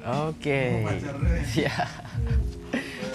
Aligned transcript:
Oke. 0.00 0.80
Ya. 1.52 1.76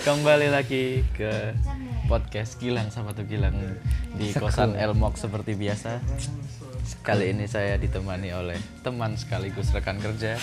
Kembali 0.05 0.54
lagi 0.54 1.01
ke 1.17 1.58
podcast 2.05 2.61
Gilang 2.61 2.93
sama 2.93 3.17
tuh 3.17 3.25
Gilang 3.25 3.58
di 4.13 4.29
kosan 4.38 4.78
Elmok 4.78 5.18
seperti 5.18 5.58
biasa. 5.58 5.98
Kali 7.02 7.34
ini 7.34 7.50
saya 7.50 7.82
ditemani 7.82 8.29
oleh 8.38 8.62
teman 8.86 9.18
sekaligus 9.18 9.74
rekan 9.74 9.98
kerja 9.98 10.38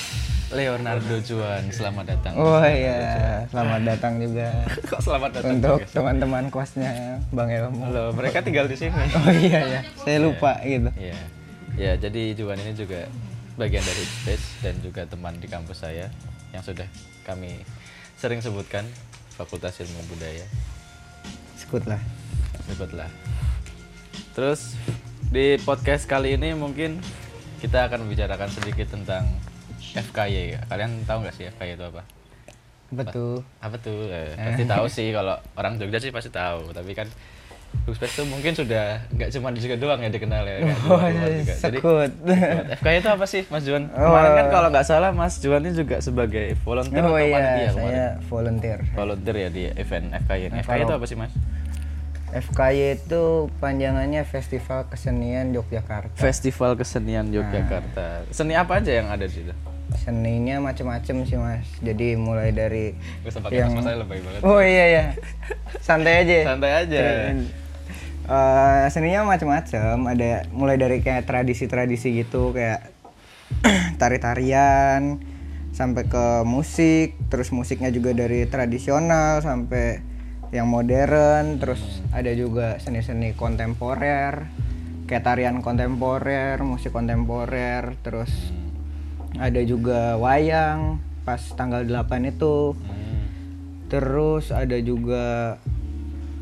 Leonardo 0.50 1.22
Juan. 1.22 1.70
Selamat 1.70 2.10
datang. 2.10 2.34
Oh 2.34 2.58
iya, 2.58 3.46
selamat 3.46 3.80
datang 3.86 4.18
juga 4.18 4.50
Kok 4.90 4.98
selamat 4.98 5.30
datang? 5.38 5.52
untuk 5.62 5.78
teman-teman 5.94 6.44
kosnya 6.50 7.22
Bang 7.30 7.54
Elmo. 7.54 7.86
Halo, 7.86 8.10
mereka 8.10 8.42
tinggal 8.42 8.66
di 8.66 8.74
sini. 8.74 8.98
Oh 9.22 9.30
iya 9.30 9.60
ya, 9.78 9.80
saya 10.02 10.18
lupa 10.18 10.58
gitu. 10.66 10.90
Iya. 10.98 11.18
Ya, 11.78 11.92
jadi 11.94 12.34
Juan 12.34 12.58
ini 12.58 12.74
juga 12.74 13.06
bagian 13.54 13.84
dari 13.86 14.04
Space 14.04 14.58
dan 14.60 14.74
juga 14.82 15.06
teman 15.06 15.38
di 15.38 15.46
kampus 15.46 15.86
saya 15.86 16.10
yang 16.52 16.62
sudah 16.62 16.86
kami 17.24 17.64
sering 18.20 18.44
sebutkan 18.44 18.84
Fakultas 19.34 19.80
Ilmu 19.80 20.04
Budaya. 20.12 20.44
Sekut 21.56 21.82
lah. 21.88 21.98
Sebutlah. 22.68 23.08
Terus 24.36 24.76
di 25.32 25.56
podcast 25.64 26.04
kali 26.04 26.36
ini 26.36 26.52
mungkin 26.52 27.00
kita 27.64 27.88
akan 27.88 28.04
membicarakan 28.04 28.52
sedikit 28.52 28.92
tentang 28.92 29.26
FKY. 29.92 30.60
Kalian 30.68 31.04
tahu 31.08 31.24
nggak 31.24 31.34
sih 31.34 31.48
FKY 31.48 31.80
itu 31.80 31.84
apa? 31.88 32.02
Betul. 32.92 33.40
Apa 33.64 33.76
tuh? 33.80 34.12
Eh, 34.12 34.36
pasti 34.52 34.64
tahu 34.68 34.86
sih 34.92 35.08
kalau 35.10 35.40
orang 35.56 35.80
Jogja 35.80 35.98
sih 35.98 36.12
pasti 36.12 36.28
tahu. 36.28 36.76
Tapi 36.76 36.92
kan 36.92 37.08
Space 37.82 38.14
tuh 38.14 38.26
mungkin 38.30 38.54
sudah 38.54 39.04
nggak 39.10 39.28
cuma 39.34 39.50
di 39.50 39.58
Jogja 39.58 39.76
doang 39.76 40.00
ya 40.00 40.08
dikenal 40.08 40.46
ya. 40.46 40.54
kan? 40.62 40.66
Oh, 40.86 40.96
Luar-luar 40.96 41.30
juga. 41.34 41.54
Jadi 41.58 41.78
sekut. 41.82 42.10
FKY 42.78 42.96
itu 43.02 43.08
apa 43.10 43.24
sih 43.26 43.42
Mas 43.50 43.62
Juan? 43.66 43.90
Oh. 43.92 44.06
Kemarin 44.06 44.30
kan 44.38 44.46
kalau 44.48 44.68
nggak 44.70 44.86
salah 44.86 45.10
Mas 45.10 45.34
Juan 45.42 45.60
ini 45.66 45.74
juga 45.74 45.96
sebagai 45.98 46.54
volunteer 46.62 47.02
Oh 47.02 47.12
atau 47.12 47.18
iya, 47.18 47.34
panitia 47.34 47.68
kemarin? 47.74 47.74
saya 47.74 48.06
volunteer. 48.30 48.78
Volunteer 48.94 49.36
ya 49.36 49.48
di 49.50 49.64
event 49.74 50.06
FKY 50.24 50.40
ini. 50.46 50.52
Nah, 50.54 50.62
FKY 50.62 50.80
itu 50.86 50.94
apa 50.94 51.06
sih 51.10 51.16
Mas? 51.18 51.32
FKY 52.32 52.96
itu 52.96 53.22
panjangannya 53.60 54.22
Festival 54.24 54.88
Kesenian 54.88 55.52
Yogyakarta. 55.52 56.16
Festival 56.16 56.80
Kesenian 56.80 57.28
Yogyakarta. 57.28 58.24
Seni 58.32 58.56
apa 58.56 58.80
aja 58.80 58.88
yang 58.88 59.12
ada 59.12 59.28
di 59.28 59.34
situ? 59.36 59.52
Seninya 59.92 60.56
macem-macem 60.64 61.28
sih 61.28 61.36
mas. 61.36 61.68
Jadi 61.84 62.16
mulai 62.16 62.48
dari 62.48 62.96
Gue 63.20 63.28
sempat 63.28 63.52
yang... 63.52 63.76
mas 63.76 63.84
lebay 63.84 64.24
banget. 64.24 64.40
Oh 64.40 64.64
iya 64.64 64.84
ya, 64.88 65.04
santai 65.84 66.24
aja. 66.24 66.56
Santai 66.56 66.72
aja. 66.72 67.04
Eh, 68.22 68.86
seninya 68.94 69.26
macam-macam 69.26 70.14
ada 70.14 70.46
mulai 70.54 70.78
dari 70.78 71.02
kayak 71.02 71.26
tradisi-tradisi 71.26 72.22
gitu 72.22 72.54
kayak 72.54 72.94
tari-tarian 74.00 75.18
sampai 75.74 76.06
ke 76.06 76.46
musik 76.46 77.18
terus 77.26 77.50
musiknya 77.50 77.90
juga 77.90 78.14
dari 78.14 78.46
tradisional 78.46 79.42
sampai 79.42 79.98
yang 80.54 80.70
modern 80.70 81.58
terus 81.58 81.82
ada 82.14 82.30
juga 82.30 82.78
seni-seni 82.78 83.34
kontemporer 83.34 84.46
kayak 85.10 85.24
tarian 85.26 85.58
kontemporer 85.58 86.62
musik 86.62 86.94
kontemporer 86.94 87.98
terus 88.06 88.30
ada 89.34 89.58
juga 89.66 90.14
wayang 90.14 91.02
pas 91.26 91.42
tanggal 91.58 91.82
8 91.82 92.30
itu 92.30 92.78
Hmm. 92.78 93.10
Terus 93.92 94.48
ada 94.48 94.80
juga 94.80 95.60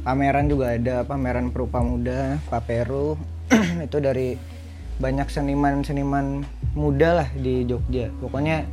pameran 0.00 0.48
juga 0.48 0.76
ada 0.76 1.04
pameran 1.04 1.52
perupa 1.52 1.84
muda 1.84 2.40
Paperu 2.48 3.20
itu 3.86 3.98
dari 4.00 4.36
banyak 5.00 5.32
seniman-seniman 5.32 6.44
muda 6.76 7.24
lah 7.24 7.28
di 7.32 7.64
Jogja. 7.64 8.12
Pokoknya 8.20 8.68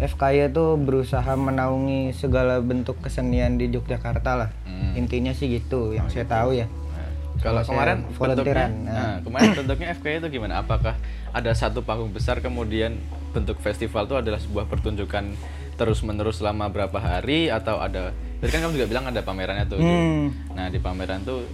FKY 0.00 0.52
itu 0.52 0.76
berusaha 0.76 1.32
menaungi 1.36 2.12
segala 2.12 2.60
bentuk 2.60 3.00
kesenian 3.00 3.56
di 3.56 3.72
Yogyakarta 3.72 4.32
lah. 4.36 4.50
Hmm. 4.68 4.96
Intinya 4.96 5.32
sih 5.32 5.48
gitu 5.48 5.96
yang 5.96 6.08
saya 6.12 6.28
tahu 6.28 6.56
ya. 6.56 6.68
Nah, 6.68 7.08
Kalau 7.40 7.60
kemarin 7.64 8.04
bentuknya, 8.12 8.68
nah, 8.68 8.92
nah. 8.92 9.16
kemarin 9.24 9.50
bentuknya 9.56 9.88
FKY 9.96 10.14
itu 10.20 10.28
gimana? 10.36 10.60
Apakah 10.60 11.00
ada 11.32 11.52
satu 11.56 11.80
panggung 11.80 12.12
besar 12.12 12.44
kemudian 12.44 13.00
bentuk 13.32 13.56
festival 13.64 14.04
itu 14.04 14.16
adalah 14.20 14.40
sebuah 14.40 14.68
pertunjukan 14.68 15.32
terus 15.80 16.04
menerus 16.04 16.36
selama 16.36 16.68
berapa 16.68 16.92
hari 16.94 17.48
atau 17.48 17.80
ada? 17.80 18.12
Tadi 18.36 18.50
kan 18.52 18.60
kamu 18.60 18.76
juga 18.76 18.88
bilang 18.88 19.04
ada 19.08 19.24
pamerannya 19.24 19.64
tuh. 19.64 19.80
tuh. 19.80 19.88
Hmm. 19.88 20.28
Nah 20.52 20.68
di 20.68 20.76
pameran 20.76 21.24
tuh 21.24 21.48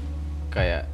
kayak 0.51 0.91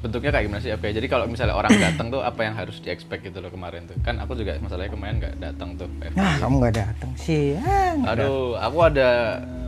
bentuknya 0.00 0.32
kayak 0.32 0.44
gimana 0.48 0.60
sih 0.64 0.72
FKY? 0.72 0.96
Jadi 0.96 1.06
kalau 1.12 1.28
misalnya 1.28 1.52
orang 1.52 1.76
datang 1.84 2.08
tuh 2.08 2.24
apa 2.24 2.40
yang 2.40 2.56
harus 2.56 2.80
di 2.80 2.88
expect 2.88 3.20
gitu 3.20 3.36
loh 3.38 3.52
kemarin 3.52 3.84
tuh? 3.84 4.00
Kan 4.00 4.16
aku 4.16 4.32
juga 4.32 4.56
masalahnya 4.56 4.88
kemarin 4.88 5.14
nggak 5.20 5.34
datang 5.36 5.76
tuh. 5.76 5.88
FKY. 6.00 6.16
Nah, 6.16 6.34
kamu 6.40 6.54
nggak 6.56 6.76
datang 6.80 7.10
sih. 7.20 7.60
Ah, 7.60 8.16
Aduh, 8.16 8.56
aku 8.56 8.78
ada 8.80 9.08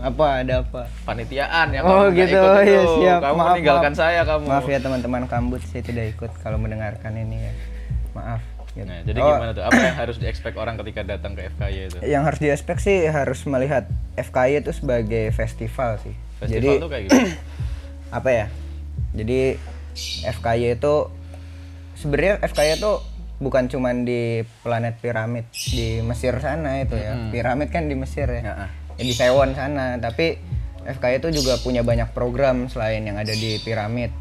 apa 0.00 0.24
ada 0.40 0.54
apa? 0.64 0.80
panitiaan 1.04 1.66
yang 1.70 1.84
Oh 1.84 2.08
gitu, 2.08 2.32
ikut 2.32 2.48
oh, 2.48 2.58
itu. 2.58 2.72
iya, 2.72 2.82
siap. 2.96 3.18
Kamu 3.20 3.36
Maaf, 3.36 3.48
meninggalkan 3.52 3.92
maaf. 3.92 4.00
saya 4.00 4.20
kamu. 4.24 4.44
Maaf 4.48 4.66
ya 4.66 4.78
teman-teman 4.80 5.22
kambut 5.28 5.60
saya 5.68 5.82
tidak 5.84 6.04
ikut 6.16 6.32
kalau 6.40 6.56
mendengarkan 6.56 7.12
ini 7.12 7.36
ya. 7.44 7.52
Maaf. 8.12 8.40
Gitu. 8.72 8.88
Nah, 8.88 9.00
jadi 9.04 9.18
Oh, 9.20 9.36
gimana 9.36 9.52
tuh? 9.52 9.64
Apa 9.64 9.78
yang 9.78 9.96
harus 9.96 10.16
di-expect 10.16 10.56
orang 10.56 10.74
ketika 10.80 11.04
datang 11.04 11.36
ke 11.36 11.48
FKY 11.52 11.76
itu? 11.88 11.96
Yang 12.02 12.22
harus 12.28 12.40
diaspek 12.40 12.76
sih 12.80 13.04
harus 13.08 13.40
melihat 13.44 13.84
FKY 14.16 14.64
itu 14.64 14.72
sebagai 14.72 15.28
festival 15.32 16.00
sih. 16.00 16.14
Festival 16.40 16.56
Jadi 16.56 16.68
tuh 16.80 16.88
kayak 16.88 17.02
gimana? 17.08 17.30
apa 18.18 18.28
ya? 18.32 18.46
Jadi 19.12 19.40
FKY 20.24 20.80
itu 20.80 20.94
sebenarnya 21.96 22.40
FKY 22.42 22.80
itu 22.80 22.92
bukan 23.42 23.66
cuman 23.66 24.06
di 24.06 24.46
planet 24.62 25.02
piramid 25.02 25.44
di 25.50 25.98
Mesir 26.00 26.38
sana 26.38 26.80
itu 26.80 26.94
ya. 26.96 27.18
Piramid 27.34 27.68
kan 27.68 27.90
di 27.90 27.94
Mesir 27.98 28.30
ya. 28.30 28.42
Ya. 28.42 28.54
Ya, 28.96 29.04
di 29.08 29.14
Sewon 29.16 29.56
sana, 29.56 29.96
tapi 29.98 30.36
FKY 30.82 31.22
itu 31.22 31.42
juga 31.42 31.56
punya 31.60 31.80
banyak 31.80 32.12
program 32.12 32.66
selain 32.68 33.02
yang 33.02 33.16
ada 33.16 33.32
di 33.32 33.58
piramid. 33.62 34.12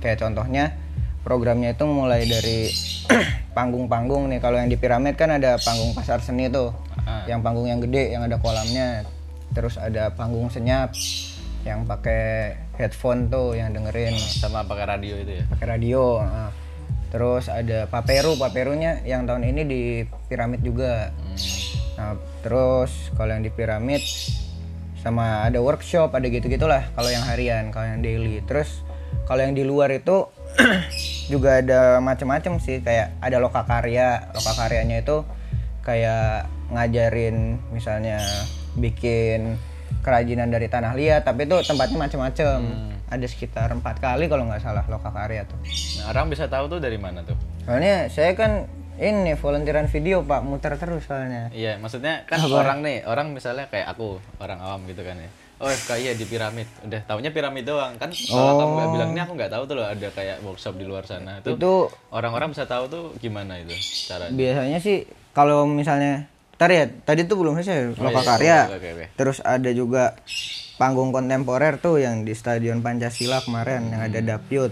Kayak 0.00 0.24
contohnya 0.24 0.72
programnya 1.20 1.76
itu 1.76 1.84
mulai 1.84 2.24
dari 2.24 2.70
panggung-panggung 3.56 4.30
nih. 4.30 4.40
Kalau 4.40 4.56
yang 4.56 4.70
di 4.70 4.78
piramid 4.80 5.14
kan 5.18 5.30
ada 5.32 5.60
panggung 5.60 5.92
pasar 5.92 6.22
seni 6.24 6.48
tuh. 6.48 6.72
Ah. 7.04 7.24
Yang 7.28 7.40
panggung 7.44 7.66
yang 7.68 7.80
gede 7.82 8.14
yang 8.14 8.22
ada 8.24 8.40
kolamnya. 8.40 9.04
Terus 9.50 9.76
ada 9.76 10.14
panggung 10.14 10.46
senyap 10.48 10.94
yang 11.66 11.84
pakai 11.84 12.56
headphone 12.80 13.28
tuh 13.28 13.52
yang 13.52 13.68
dengerin 13.76 14.16
Sama 14.16 14.64
pakai 14.64 14.96
radio 14.96 15.14
itu 15.20 15.32
ya? 15.40 15.44
pakai 15.50 15.66
radio. 15.76 16.04
ah. 16.22 16.48
Terus 17.10 17.50
ada 17.50 17.90
Paperu, 17.90 18.38
Paperunya 18.38 19.02
yang 19.02 19.26
tahun 19.26 19.42
ini 19.42 19.62
di 19.66 19.82
piramid 20.30 20.62
juga. 20.62 21.10
Nah, 21.98 22.14
terus 22.40 23.10
kalau 23.18 23.34
yang 23.34 23.42
di 23.42 23.50
piramid 23.50 23.98
sama 25.02 25.42
ada 25.42 25.58
workshop, 25.58 26.14
ada 26.14 26.30
gitu-gitulah 26.30 26.86
kalau 26.94 27.10
yang 27.10 27.26
harian, 27.26 27.74
kalau 27.74 27.90
yang 27.90 28.00
daily. 28.00 28.38
Terus 28.46 28.86
kalau 29.26 29.42
yang 29.42 29.58
di 29.58 29.66
luar 29.66 29.90
itu 29.90 30.30
juga 31.32 31.62
ada 31.62 32.02
macam-macam 32.02 32.58
sih, 32.58 32.82
kayak 32.82 33.20
ada 33.22 33.36
loka 33.38 33.62
karya. 33.64 34.30
Loka 34.34 34.52
karyanya 34.56 35.02
itu 35.02 35.22
kayak 35.86 36.50
ngajarin 36.70 37.58
misalnya 37.74 38.20
bikin 38.78 39.58
kerajinan 40.00 40.48
dari 40.48 40.70
tanah 40.70 40.94
liat, 40.96 41.26
tapi 41.26 41.44
itu 41.44 41.56
tempatnya 41.66 41.98
macam-macam. 41.98 42.58
Ada 43.10 43.26
sekitar 43.26 43.74
empat 43.74 43.98
kali 43.98 44.30
kalau 44.30 44.46
nggak 44.46 44.62
salah 44.62 44.86
loka 44.86 45.10
karya 45.10 45.42
tuh. 45.42 45.58
Nah, 45.98 46.14
orang 46.14 46.30
bisa 46.30 46.46
tahu 46.46 46.70
tuh 46.70 46.78
dari 46.78 46.94
mana 46.94 47.26
tuh? 47.26 47.34
Soalnya 47.66 48.06
saya 48.06 48.38
kan 48.38 48.70
ini 49.00 49.32
volunteeran 49.34 49.88
video 49.88 50.22
pak 50.22 50.44
muter 50.46 50.78
terus 50.78 51.08
soalnya. 51.08 51.50
Iya, 51.50 51.80
maksudnya 51.82 52.28
kan 52.28 52.38
orang 52.46 52.84
nih, 52.86 53.02
orang 53.08 53.34
misalnya 53.34 53.66
kayak 53.66 53.90
aku, 53.96 54.22
orang 54.38 54.60
awam 54.62 54.86
gitu 54.86 55.02
kan 55.02 55.18
ya. 55.18 55.30
Oh 55.60 55.68
FKY 55.68 56.00
ya 56.08 56.12
di 56.16 56.24
piramid, 56.24 56.64
udah 56.88 57.04
taunya 57.04 57.28
piramid 57.28 57.68
doang 57.68 57.92
kan. 58.00 58.08
Kalau 58.08 58.56
kamu 58.56 58.72
nggak 58.80 58.90
bilang 58.96 59.10
ini 59.12 59.20
aku 59.20 59.32
nggak 59.36 59.52
tahu 59.52 59.62
tuh 59.68 59.76
loh 59.76 59.86
ada 59.92 60.08
kayak 60.08 60.40
workshop 60.40 60.80
di 60.80 60.88
luar 60.88 61.04
sana. 61.04 61.44
Itu, 61.44 61.60
Itu 61.60 61.92
orang-orang 62.08 62.56
bisa 62.56 62.64
tahu 62.64 62.88
tuh 62.88 63.04
gimana 63.20 63.60
itu 63.60 63.76
caranya. 64.08 64.32
biasanya 64.32 64.78
sih 64.80 65.04
kalau 65.36 65.68
misalnya 65.68 66.32
Ntar 66.60 66.76
ya, 66.76 66.84
tadi 67.08 67.24
tuh 67.24 67.40
belum 67.40 67.56
selesai 67.56 67.96
loka 67.96 68.20
iya, 68.20 68.28
karya. 68.36 68.58
oke, 68.68 68.76
oke, 68.76 68.88
oke. 68.92 69.06
Terus 69.16 69.38
ada 69.40 69.70
juga 69.72 70.12
panggung 70.76 71.08
kontemporer 71.08 71.80
tuh 71.80 72.04
yang 72.04 72.28
di 72.28 72.36
Stadion 72.36 72.84
Pancasila 72.84 73.40
kemarin 73.40 73.88
yang 73.88 74.04
ada 74.04 74.20
Dapyut. 74.20 74.68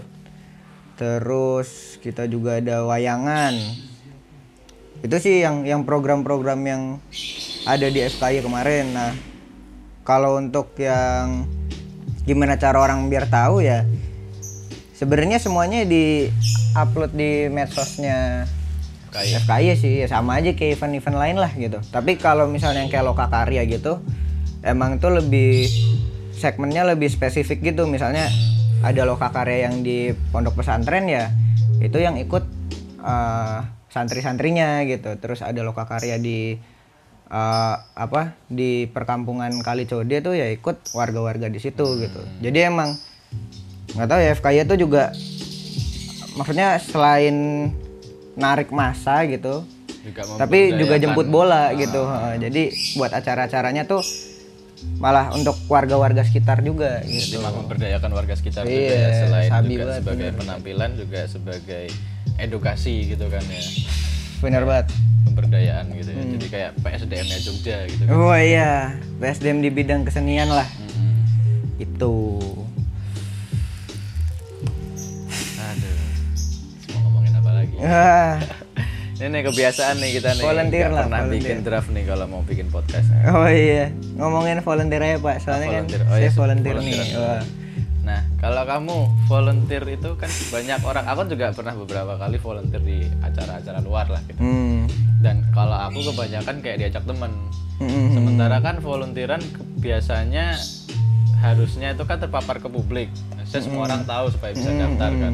Terus 1.01 1.97
kita 1.97 2.29
juga 2.29 2.61
ada 2.61 2.85
wayangan. 2.85 3.57
Itu 5.01 5.17
sih 5.17 5.41
yang 5.41 5.65
yang 5.65 5.81
program-program 5.81 6.61
yang 6.61 7.01
ada 7.65 7.89
di 7.89 8.05
FKY 8.05 8.45
kemarin. 8.45 8.93
Nah, 8.93 9.09
kalau 10.03 10.39
untuk 10.39 10.73
yang 10.79 11.47
gimana 12.23 12.59
cara 12.61 12.77
orang 12.77 13.09
biar 13.09 13.25
tahu 13.27 13.63
ya 13.65 13.87
sebenarnya 14.99 15.39
semuanya 15.39 15.87
di 15.87 16.27
upload 16.75 17.15
di 17.15 17.47
medsosnya 17.47 18.43
FKY. 19.09 19.41
FKY 19.41 19.73
sih 19.73 19.93
ya 20.05 20.07
sama 20.11 20.37
aja 20.37 20.53
kayak 20.53 20.77
event-event 20.77 21.17
lain 21.17 21.37
lah 21.41 21.51
gitu. 21.57 21.81
Tapi 21.89 22.21
kalau 22.21 22.45
misalnya 22.45 22.85
yang 22.85 22.91
kayak 22.93 23.05
loka 23.09 23.25
karya 23.31 23.65
gitu, 23.65 23.97
emang 24.61 25.01
itu 25.01 25.09
lebih 25.09 25.65
segmennya 26.37 26.85
lebih 26.85 27.09
spesifik 27.09 27.73
gitu. 27.73 27.89
Misalnya 27.89 28.29
ada 28.85 29.01
loka 29.09 29.33
karya 29.33 29.71
yang 29.71 29.81
di 29.81 30.13
pondok 30.29 30.61
pesantren 30.61 31.09
ya, 31.09 31.33
itu 31.81 31.97
yang 31.97 32.21
ikut 32.21 32.45
eh, 33.01 33.59
santri-santrinya 33.89 34.85
gitu. 34.85 35.17
Terus 35.17 35.41
ada 35.41 35.65
loka 35.65 35.89
karya 35.89 36.21
di 36.21 36.53
eh, 37.29 37.75
apa 37.77 38.33
di 38.49 38.89
perkampungan 38.89 39.61
Kalicode 39.61 40.17
tuh 40.21 40.33
ya 40.33 40.49
ikut 40.49 40.93
warga-warga 40.93 41.47
di 41.47 41.61
situ 41.61 41.85
gitu. 42.01 42.21
Jadi 42.41 42.59
emang 42.65 42.97
nggak 43.95 44.07
tahu 44.09 44.19
ya 44.21 44.31
FKY 44.37 44.57
itu 44.65 44.75
juga 44.85 45.13
maksudnya 46.37 46.77
selain 46.77 47.69
narik 48.39 48.69
masa 48.71 49.25
gitu, 49.27 49.65
juga 50.05 50.21
tapi 50.39 50.71
juga 50.77 50.95
jemput 51.01 51.27
bola 51.27 51.73
gitu. 51.75 52.05
Heeh, 52.05 52.33
Jadi 52.47 52.63
buat 52.95 53.11
acara-acaranya 53.11 53.83
tuh 53.89 53.99
malah 54.99 55.31
untuk 55.35 55.55
warga-warga 55.67 56.23
sekitar 56.23 56.63
juga 56.63 57.03
Jadi 57.03 57.35
gitu. 57.35 57.43
mah 57.43 57.51
memberdayakan 57.51 58.11
warga 58.15 58.33
sekitar 58.35 58.63
juga 58.63 58.79
Iya, 58.79 58.95
ya, 58.95 59.09
selain 59.27 59.49
sabi 59.51 59.75
juga 59.75 59.93
sebagai 59.99 60.29
penampilan 60.39 60.89
juga 60.95 61.19
sebagai 61.27 61.85
edukasi 62.39 63.11
gitu 63.11 63.25
kan 63.27 63.43
ya 63.43 63.63
Bener 64.39 64.63
banget. 64.63 64.87
pemberdayaan 65.21 65.85
gitu 65.93 66.09
Hmm. 66.09 66.17
ya 66.17 66.23
jadi 66.31 66.47
kayak 66.47 66.71
PSDM-nya 66.79 67.37
Jogja 67.39 67.77
gitu 67.85 68.01
kan 68.01 68.11
Oh 68.13 68.33
iya, 68.33 68.71
PSDM 69.17 69.59
di 69.59 69.69
bidang 69.69 70.01
kesenian 70.01 70.47
lah. 70.47 70.65
Mm-mm. 70.79 71.13
Itu. 71.77 72.15
aduh 75.59 75.97
mau 76.89 76.99
ngomongin 77.03 77.33
apa 77.35 77.51
lagi 77.53 77.75
Ah, 77.79 78.35
ini 79.17 79.27
nih 79.29 79.41
kebiasaan 79.43 79.95
nih 79.97 80.09
kita 80.15 80.29
nih 80.33 80.43
Volunteer 80.43 80.87
lah, 80.89 81.03
pernah 81.05 81.19
volunteer. 81.21 81.43
bikin 81.45 81.59
draft 81.61 81.89
nih 81.89 82.03
kalau 82.05 82.25
mau 82.25 82.41
bikin 82.41 82.67
podcast 82.67 83.07
oh 83.27 83.45
iya, 83.45 83.85
ngomongin 84.15 84.59
volunteer 84.59 85.01
aja 85.03 85.17
Pak. 85.19 85.35
Soalnya 85.39 85.67
kan 85.69 85.83
Volunteer. 85.85 86.01
Oh, 86.01 86.09
saya 86.09 86.21
iya, 86.21 86.31
volunteer 86.33 86.75
volunteer. 86.75 87.05
nih. 87.05 87.58
Nah, 88.09 88.25
kalau 88.41 88.65
kamu 88.65 88.97
volunteer 89.29 89.85
itu 89.85 90.09
kan 90.17 90.31
banyak 90.49 90.81
orang. 90.81 91.05
Aku 91.05 91.29
juga 91.29 91.53
pernah 91.53 91.77
beberapa 91.77 92.17
kali 92.17 92.41
volunteer 92.41 92.81
di 92.81 93.05
acara-acara 93.21 93.85
luar 93.85 94.09
lah 94.09 94.21
gitu. 94.25 94.41
Hmm. 94.41 94.89
Dan 95.21 95.45
kalau 95.53 95.77
aku 95.77 96.09
kebanyakan 96.09 96.65
kayak 96.65 96.81
diajak 96.81 97.05
temen. 97.05 97.29
Mm-mm. 97.77 98.11
Sementara 98.17 98.57
kan 98.59 98.81
volunteeran 98.81 99.39
biasanya 99.77 100.57
harusnya 101.37 101.93
itu 101.93 102.03
kan 102.03 102.17
terpapar 102.17 102.57
ke 102.57 102.65
publik. 102.65 103.13
Maksudnya 103.37 103.61
semua 103.61 103.81
orang 103.85 104.03
tahu 104.09 104.25
supaya 104.33 104.51
bisa 104.57 104.73
daftar 104.73 105.11
kan. 105.13 105.33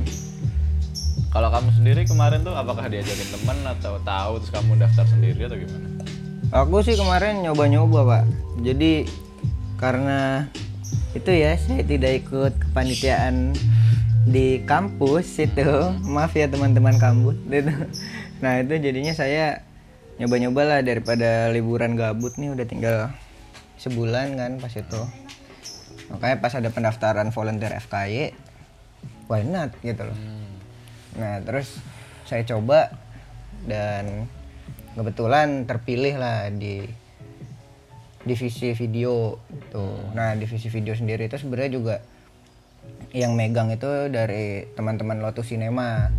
Kalau 1.32 1.50
kamu 1.52 1.70
sendiri 1.80 2.02
kemarin 2.04 2.44
tuh 2.44 2.54
apakah 2.54 2.92
diajakin 2.92 3.28
temen 3.40 3.58
atau 3.66 3.98
tahu 4.04 4.32
terus 4.44 4.52
kamu 4.52 4.72
daftar 4.84 5.06
sendiri 5.10 5.48
atau 5.48 5.58
gimana? 5.58 5.88
Aku 6.54 6.84
sih 6.84 7.00
kemarin 7.00 7.42
nyoba-nyoba 7.42 8.00
Pak. 8.04 8.24
Jadi 8.62 9.10
karena 9.80 10.48
itu 11.16 11.32
ya 11.32 11.56
saya 11.56 11.82
tidak 11.88 12.28
ikut 12.28 12.54
kepanitiaan 12.60 13.56
di 14.28 14.60
kampus 14.68 15.40
itu. 15.40 15.64
Maaf 16.14 16.36
ya 16.36 16.52
teman-teman 16.52 17.00
kampus 17.00 17.40
itu. 17.50 17.72
Nah 18.44 18.60
itu 18.60 18.74
jadinya 18.76 19.16
saya 19.16 19.64
nyoba-nyoba 20.20 20.62
lah 20.68 20.80
daripada 20.84 21.48
liburan 21.56 21.96
gabut 21.96 22.36
nih 22.36 22.52
udah 22.52 22.66
tinggal 22.68 22.98
sebulan 23.80 24.36
kan 24.36 24.52
pas 24.60 24.76
itu. 24.76 25.02
Makanya 26.12 26.38
pas 26.44 26.54
ada 26.54 26.70
pendaftaran 26.70 27.34
volunteer 27.34 27.74
FKY, 27.82 28.36
why 29.32 29.42
not 29.42 29.72
gitu 29.82 30.04
loh. 30.04 30.20
Nah 31.16 31.40
terus 31.42 31.80
saya 32.28 32.44
coba 32.44 32.92
dan 33.66 34.28
kebetulan 34.94 35.64
terpilih 35.64 36.20
lah 36.20 36.52
di 36.52 36.86
divisi 38.26 38.74
video 38.74 39.40
itu. 39.54 39.86
Nah 40.18 40.34
divisi 40.36 40.68
video 40.68 40.98
sendiri 40.98 41.30
itu 41.30 41.38
sebenarnya 41.38 41.72
juga 41.72 41.96
yang 43.16 43.38
megang 43.38 43.72
itu 43.72 44.12
dari 44.12 44.68
teman-teman 44.76 45.22
Lotus 45.22 45.54
Cinema. 45.54 46.10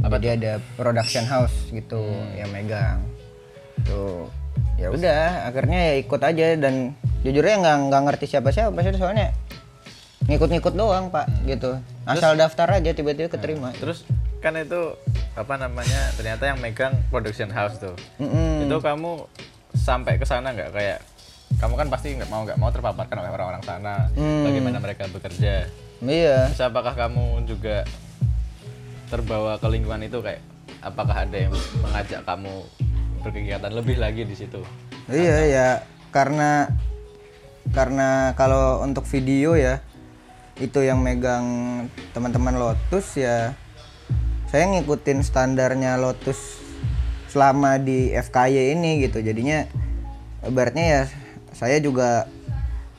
Jadi 0.00 0.26
ada 0.40 0.52
production 0.74 1.28
house 1.28 1.70
gitu 1.70 2.00
yang 2.34 2.50
megang. 2.50 3.04
Tuh 3.84 4.26
ya 4.80 4.88
udah 4.88 5.52
akhirnya 5.52 5.92
ya 5.92 5.94
ikut 6.00 6.20
aja 6.24 6.46
dan 6.56 6.96
jujurnya 7.20 7.60
nggak 7.60 7.76
nggak 7.92 8.02
ngerti 8.08 8.24
siapa 8.32 8.48
siapa 8.48 8.80
sih 8.80 8.96
soalnya 8.96 9.28
ngikut-ngikut 10.24 10.72
doang 10.72 11.12
pak 11.12 11.28
gitu 11.44 11.76
asal 12.08 12.32
daftar 12.32 12.80
aja 12.80 12.96
tiba-tiba 12.96 13.28
keterima 13.28 13.76
Terus 13.76 14.08
kan 14.40 14.56
itu 14.56 14.96
apa 15.36 15.54
namanya 15.60 16.16
ternyata 16.16 16.48
yang 16.48 16.58
megang 16.58 16.96
production 17.12 17.52
house 17.52 17.76
tuh. 17.76 17.94
Mm-mm. 18.18 18.66
Itu 18.66 18.80
kamu 18.80 19.28
sampai 19.72 20.16
ke 20.16 20.24
sana 20.24 20.50
nggak 20.50 20.70
kayak 20.70 20.98
kamu 21.56 21.74
kan 21.74 21.88
pasti 21.88 22.14
nggak 22.14 22.26
mau 22.26 22.42
nggak 22.42 22.56
mau 22.56 22.70
terpaparkan 22.70 23.16
oleh 23.16 23.30
orang-orang 23.30 23.62
sana 23.62 24.08
Hmm. 24.14 24.46
bagaimana 24.46 24.78
mereka 24.78 25.04
bekerja. 25.06 25.66
iya 26.00 26.48
Terus 26.48 26.62
apakah 26.62 26.94
kamu 26.94 27.44
juga 27.44 27.84
terbawa 29.06 29.58
ke 29.58 29.66
lingkungan 29.66 30.00
itu 30.00 30.18
kayak 30.20 30.40
apakah 30.80 31.26
ada 31.26 31.36
yang 31.36 31.52
mengajak 31.82 32.22
kamu 32.22 32.54
berkegiatan 33.20 33.72
lebih 33.74 33.96
lagi 33.98 34.22
di 34.22 34.32
situ? 34.32 34.62
Iya 35.10 35.36
ya, 35.44 35.68
karena 36.08 36.70
karena 37.70 38.32
kalau 38.32 38.80
untuk 38.80 39.04
video 39.04 39.52
ya 39.52 39.82
itu 40.56 40.80
yang 40.80 41.00
megang 41.00 41.44
teman-teman 42.12 42.56
Lotus 42.56 43.16
ya 43.16 43.52
saya 44.46 44.66
ngikutin 44.68 45.20
standarnya 45.20 45.96
Lotus 45.96 46.59
selama 47.30 47.78
di 47.78 48.10
FKY 48.10 48.74
ini 48.76 49.06
gitu. 49.06 49.22
Jadinya 49.22 49.64
ibaratnya 50.44 50.84
ya 50.84 51.02
saya 51.54 51.78
juga 51.78 52.26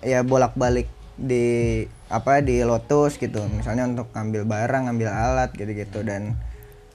ya 0.02 0.24
bolak-balik 0.26 0.90
di 1.20 1.86
apa 2.08 2.40
di 2.40 2.64
Lotus 2.64 3.20
gitu. 3.20 3.44
Misalnya 3.52 3.86
untuk 3.86 4.10
ngambil 4.16 4.48
barang, 4.48 4.90
ngambil 4.90 5.10
alat 5.12 5.52
gitu-gitu 5.54 6.02
dan 6.08 6.40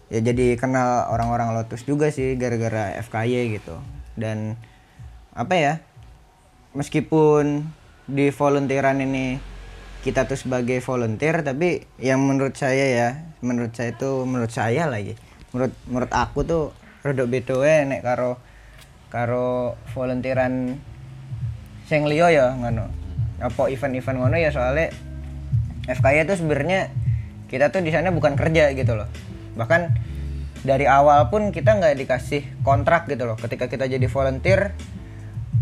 ya 0.09 0.25
jadi 0.25 0.57
kenal 0.57 1.13
orang-orang 1.13 1.53
Lotus 1.53 1.85
juga 1.85 2.09
sih 2.09 2.35
gara-gara 2.41 2.97
FKY 3.05 3.61
gitu. 3.61 3.77
Dan 4.17 4.57
apa 5.37 5.55
ya 5.55 5.75
meskipun 6.73 7.69
di 8.09 8.33
volunteeran 8.33 9.05
ini 9.05 9.37
kita 10.07 10.31
tuh 10.31 10.39
sebagai 10.39 10.79
volunteer 10.87 11.43
tapi 11.43 11.83
yang 11.99 12.23
menurut 12.23 12.55
saya 12.55 12.87
ya 12.87 13.09
menurut 13.43 13.75
saya 13.75 13.91
itu 13.91 14.23
menurut 14.23 14.55
saya 14.55 14.87
lagi 14.87 15.19
menurut 15.51 15.75
menurut 15.91 16.13
aku 16.15 16.47
tuh 16.47 16.65
rodok 17.07 17.31
beda 17.31 17.55
wae 17.55 17.87
nek 17.87 18.03
karo 18.03 18.43
karo 19.07 19.79
volunteeran 19.95 20.77
sing 21.87 22.05
liya 22.11 22.29
ya 22.35 22.47
ngono. 22.59 22.91
Apa 23.39 23.71
event-event 23.71 24.19
ngono 24.19 24.37
ya 24.37 24.51
soalnya 24.51 24.91
FKY 25.87 26.27
itu 26.27 26.35
sebenarnya 26.43 26.91
kita 27.47 27.71
tuh 27.71 27.87
di 27.87 27.95
sana 27.95 28.11
bukan 28.11 28.35
kerja 28.35 28.75
gitu 28.75 28.99
loh. 28.99 29.07
Bahkan 29.55 29.95
dari 30.67 30.91
awal 30.91 31.31
pun 31.31 31.55
kita 31.55 31.79
nggak 31.79 31.95
dikasih 31.95 32.43
kontrak 32.67 33.07
gitu 33.07 33.23
loh. 33.23 33.39
Ketika 33.39 33.71
kita 33.71 33.87
jadi 33.87 34.07
volunteer 34.11 34.75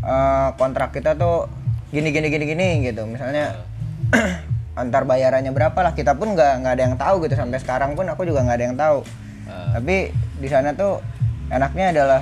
eh, 0.00 0.48
kontrak 0.56 0.96
kita 0.96 1.12
tuh 1.14 1.52
gini 1.92 2.08
gini 2.08 2.32
gini 2.32 2.44
gini 2.48 2.68
gitu. 2.88 3.04
Misalnya 3.04 3.60
antar 4.80 5.04
bayarannya 5.04 5.52
berapa 5.52 5.76
lah 5.84 5.92
kita 5.92 6.16
pun 6.16 6.32
nggak 6.32 6.64
nggak 6.64 6.72
ada 6.72 6.82
yang 6.88 6.96
tahu 6.96 7.28
gitu. 7.28 7.36
Sampai 7.36 7.60
sekarang 7.60 7.92
pun 7.92 8.08
aku 8.08 8.24
juga 8.24 8.40
nggak 8.42 8.56
ada 8.56 8.66
yang 8.66 8.78
tahu. 8.80 9.00
Ah. 9.44 9.76
tapi 9.76 10.08
di 10.40 10.48
sana 10.48 10.72
tuh 10.72 11.04
enaknya 11.54 11.94
adalah 11.94 12.20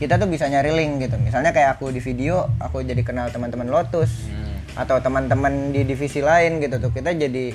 kita 0.00 0.16
tuh 0.16 0.30
bisa 0.30 0.48
nyari 0.48 0.72
link 0.72 1.04
gitu. 1.04 1.20
Misalnya 1.20 1.52
kayak 1.52 1.76
aku 1.76 1.92
di 1.92 2.00
video 2.00 2.48
aku 2.56 2.80
jadi 2.80 3.02
kenal 3.04 3.28
teman-teman 3.28 3.68
Lotus 3.68 4.30
Hmm. 4.30 4.56
atau 4.86 5.02
teman-teman 5.02 5.74
di 5.74 5.82
divisi 5.84 6.22
lain 6.22 6.62
gitu 6.62 6.80
tuh. 6.80 6.94
Kita 6.94 7.12
jadi 7.12 7.52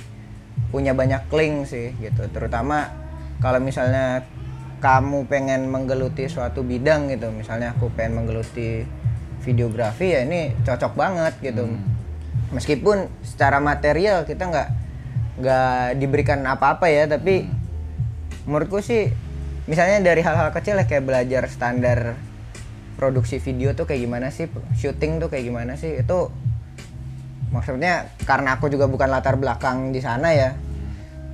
punya 0.69 0.93
banyak 0.93 1.25
link 1.31 1.65
sih 1.65 1.95
gitu. 1.97 2.27
Terutama 2.29 2.91
kalau 3.41 3.57
misalnya 3.57 4.21
kamu 4.83 5.25
pengen 5.25 5.71
menggeluti 5.71 6.29
suatu 6.29 6.61
bidang 6.61 7.09
gitu 7.09 7.31
misalnya 7.33 7.73
aku 7.73 7.89
pengen 7.95 8.21
menggeluti 8.21 8.85
videografi 9.41 10.13
ya 10.13 10.21
ini 10.21 10.53
cocok 10.61 10.93
banget 10.93 11.33
gitu. 11.41 11.65
Meskipun 12.53 13.09
secara 13.25 13.57
material 13.57 14.27
kita 14.27 14.45
nggak 14.45 14.69
nggak 15.41 15.99
diberikan 15.99 16.45
apa-apa 16.45 16.87
ya 16.87 17.09
tapi 17.09 17.49
menurutku 18.45 18.79
sih 18.79 19.09
misalnya 19.65 20.01
dari 20.03 20.21
hal-hal 20.21 20.49
kecil 20.51 20.75
ya 20.75 20.85
kayak 20.85 21.03
belajar 21.03 21.43
standar 21.47 22.13
produksi 22.95 23.37
video 23.37 23.73
tuh 23.73 23.83
kayak 23.83 24.01
gimana 24.01 24.27
sih 24.29 24.45
syuting 24.73 25.17
tuh 25.17 25.27
kayak 25.27 25.43
gimana 25.43 25.73
sih 25.75 25.97
itu 25.97 26.29
maksudnya 27.47 27.93
karena 28.23 28.55
aku 28.55 28.67
juga 28.67 28.85
bukan 28.85 29.07
latar 29.07 29.35
belakang 29.35 29.89
di 29.89 29.99
sana 29.99 30.31
ya 30.31 30.53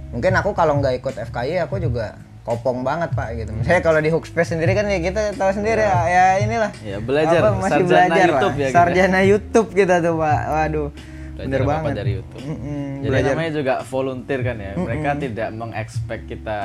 mungkin 0.09 0.33
aku 0.33 0.51
kalau 0.51 0.77
nggak 0.77 0.97
ikut 0.97 1.15
FKY 1.23 1.61
aku 1.61 1.79
juga 1.79 2.17
kopong 2.41 2.81
banget 2.81 3.13
pak 3.13 3.37
gitu 3.37 3.53
misalnya 3.53 3.79
kalau 3.79 3.99
di 3.99 4.09
Hookspace 4.09 4.51
sendiri 4.51 4.73
kan 4.73 4.85
ya 4.85 4.97
kita 4.99 5.37
tahu 5.37 5.51
sendiri 5.51 5.77
ya, 5.79 5.97
ya 6.05 6.25
inilah 6.41 6.71
Ya, 6.81 6.97
belajar. 6.97 7.37
apa, 7.39 7.49
masih 7.55 7.69
Sarjana 7.79 7.87
belajar 7.87 8.25
YouTube 8.25 8.41
lah. 8.49 8.57
ya 8.57 8.67
kita. 8.67 8.75
sarjana 8.75 9.19
YouTube 9.21 9.69
kita 9.71 9.95
tuh 9.99 10.15
pak 10.17 10.39
waduh 10.47 10.89
Belajar 11.31 11.47
bener 11.47 11.61
banget 11.63 11.91
dari 11.95 12.11
YouTube. 12.13 12.43
Mm-mm, 12.43 12.85
Jadi 12.97 13.07
belajar. 13.07 13.31
namanya 13.33 13.51
juga 13.55 13.73
volunteer 13.81 14.39
kan 14.43 14.57
ya. 14.59 14.71
Mereka 14.75 15.09
tidak 15.17 15.49
mengekspek 15.51 16.19
kita 16.27 16.59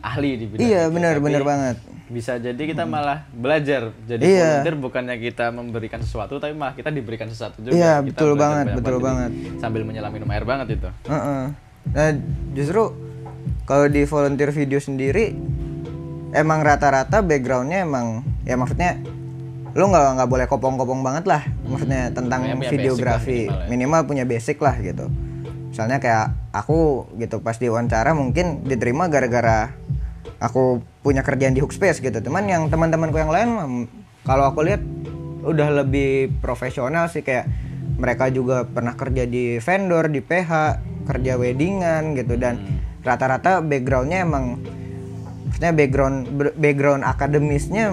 ahli 0.00 0.30
di 0.36 0.46
bidang 0.48 0.60
iya 0.64 0.82
tapi 0.88 0.96
bener 1.20 1.44
banget 1.44 1.76
Bisa 2.10 2.42
jadi 2.42 2.58
kita 2.58 2.90
malah 2.90 3.22
belajar. 3.30 3.94
Jadi 4.02 4.26
Iya. 4.26 4.66
volunteer 4.66 4.74
bukannya 4.82 5.14
kita 5.22 5.54
memberikan 5.54 6.02
sesuatu 6.02 6.42
tapi 6.42 6.58
malah 6.58 6.74
kita 6.74 6.90
diberikan 6.90 7.30
sesuatu 7.30 7.62
juga. 7.62 7.70
Iya, 7.70 8.02
Kita 8.02 8.10
betul 8.10 8.30
banget, 8.34 8.66
betul 8.74 8.98
Jadi 8.98 9.06
banget. 9.06 9.30
Sambil 9.62 9.86
menyelam 9.86 10.10
minum 10.10 10.26
air 10.34 10.42
banget 10.42 10.74
itu. 10.74 10.90
Heeh. 11.06 11.54
Nah, 11.94 12.10
justru 12.50 12.90
kalau 13.62 13.86
di 13.86 14.02
volunteer 14.10 14.50
video 14.50 14.82
sendiri 14.82 15.38
emang 16.34 16.66
rata-rata 16.66 17.22
backgroundnya 17.22 17.86
emang 17.86 18.26
ya 18.42 18.58
maksudnya 18.58 18.98
lu 19.70 19.86
nggak 19.86 20.18
nggak 20.18 20.28
boleh 20.30 20.46
kopong-kopong 20.50 21.06
banget 21.06 21.30
lah 21.30 21.42
maksudnya 21.62 22.10
tentang 22.10 22.42
Pokoknya 22.42 22.58
punya 22.58 22.70
videografi 22.74 23.38
basic 23.46 23.54
lah 23.54 23.66
minimal 23.70 23.70
minimal, 23.70 24.00
ya. 24.02 24.08
punya 24.10 24.24
basic 24.26 24.58
lah 24.58 24.74
gitu 24.82 25.06
misalnya 25.70 25.98
kayak 26.02 26.26
aku 26.50 27.06
gitu 27.22 27.38
pas 27.38 27.54
diwawancara 27.54 28.10
mungkin 28.18 28.66
diterima 28.66 29.06
gara-gara 29.06 29.70
aku 30.40 30.80
punya 31.04 31.24
kerjaan 31.24 31.56
di 31.56 31.60
Hookspace 31.64 32.00
gitu. 32.00 32.18
Cuman 32.20 32.48
yang 32.48 32.68
teman-temanku 32.68 33.16
yang 33.16 33.32
lain 33.32 33.48
kalau 34.24 34.52
aku 34.52 34.64
lihat 34.64 34.82
udah 35.44 35.84
lebih 35.84 36.32
profesional 36.44 37.08
sih. 37.08 37.24
Kayak 37.24 37.48
mereka 38.00 38.32
juga 38.32 38.64
pernah 38.64 38.96
kerja 38.96 39.28
di 39.28 39.60
vendor 39.60 40.08
di 40.08 40.20
PH 40.24 40.50
kerja 41.08 41.36
weddingan 41.36 42.16
gitu. 42.16 42.36
Dan 42.36 42.60
rata-rata 43.04 43.64
backgroundnya 43.64 44.24
emang 44.24 44.60
maksudnya 45.48 45.72
background 45.72 46.16
background 46.56 47.02
akademisnya 47.04 47.90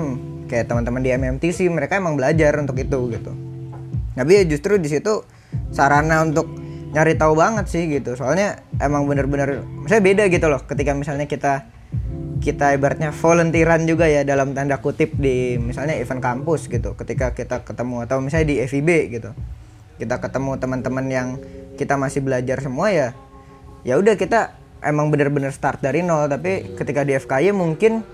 kayak 0.47 0.71
teman-teman 0.71 1.03
di 1.03 1.11
MMTC 1.11 1.67
mereka 1.67 1.99
emang 1.99 2.15
belajar 2.15 2.55
untuk 2.59 2.79
itu 2.79 3.11
gitu. 3.11 3.31
Tapi 4.15 4.31
ya 4.33 4.43
justru 4.47 4.79
di 4.79 4.89
situ 4.89 5.23
sarana 5.69 6.23
untuk 6.23 6.49
nyari 6.91 7.19
tahu 7.19 7.35
banget 7.35 7.67
sih 7.67 7.85
gitu. 7.91 8.15
Soalnya 8.15 8.63
emang 8.79 9.05
bener-bener 9.05 9.63
saya 9.85 9.99
beda 9.99 10.31
gitu 10.31 10.47
loh. 10.47 10.63
Ketika 10.63 10.95
misalnya 10.95 11.27
kita 11.27 11.67
kita 12.37 12.77
ibaratnya 12.77 13.09
volunteeran 13.11 13.83
juga 13.89 14.05
ya 14.05 14.21
dalam 14.21 14.53
tanda 14.53 14.77
kutip 14.79 15.15
di 15.17 15.57
misalnya 15.57 15.97
event 15.97 16.21
kampus 16.21 16.69
gitu. 16.69 16.93
Ketika 16.93 17.33
kita 17.33 17.65
ketemu 17.65 18.05
atau 18.05 18.21
misalnya 18.21 18.47
di 18.53 18.55
FIB 18.63 18.89
gitu. 19.11 19.31
Kita 19.97 20.21
ketemu 20.21 20.61
teman-teman 20.61 21.05
yang 21.09 21.27
kita 21.77 21.97
masih 21.97 22.21
belajar 22.21 22.61
semua 22.61 22.89
ya 22.89 23.09
ya 23.85 23.95
udah 23.95 24.17
kita 24.17 24.57
emang 24.81 25.09
bener-bener 25.09 25.49
start 25.49 25.81
dari 25.81 26.05
nol. 26.05 26.29
Tapi 26.29 26.77
ketika 26.77 27.01
di 27.01 27.17
FKY 27.17 27.53
mungkin 27.55 28.05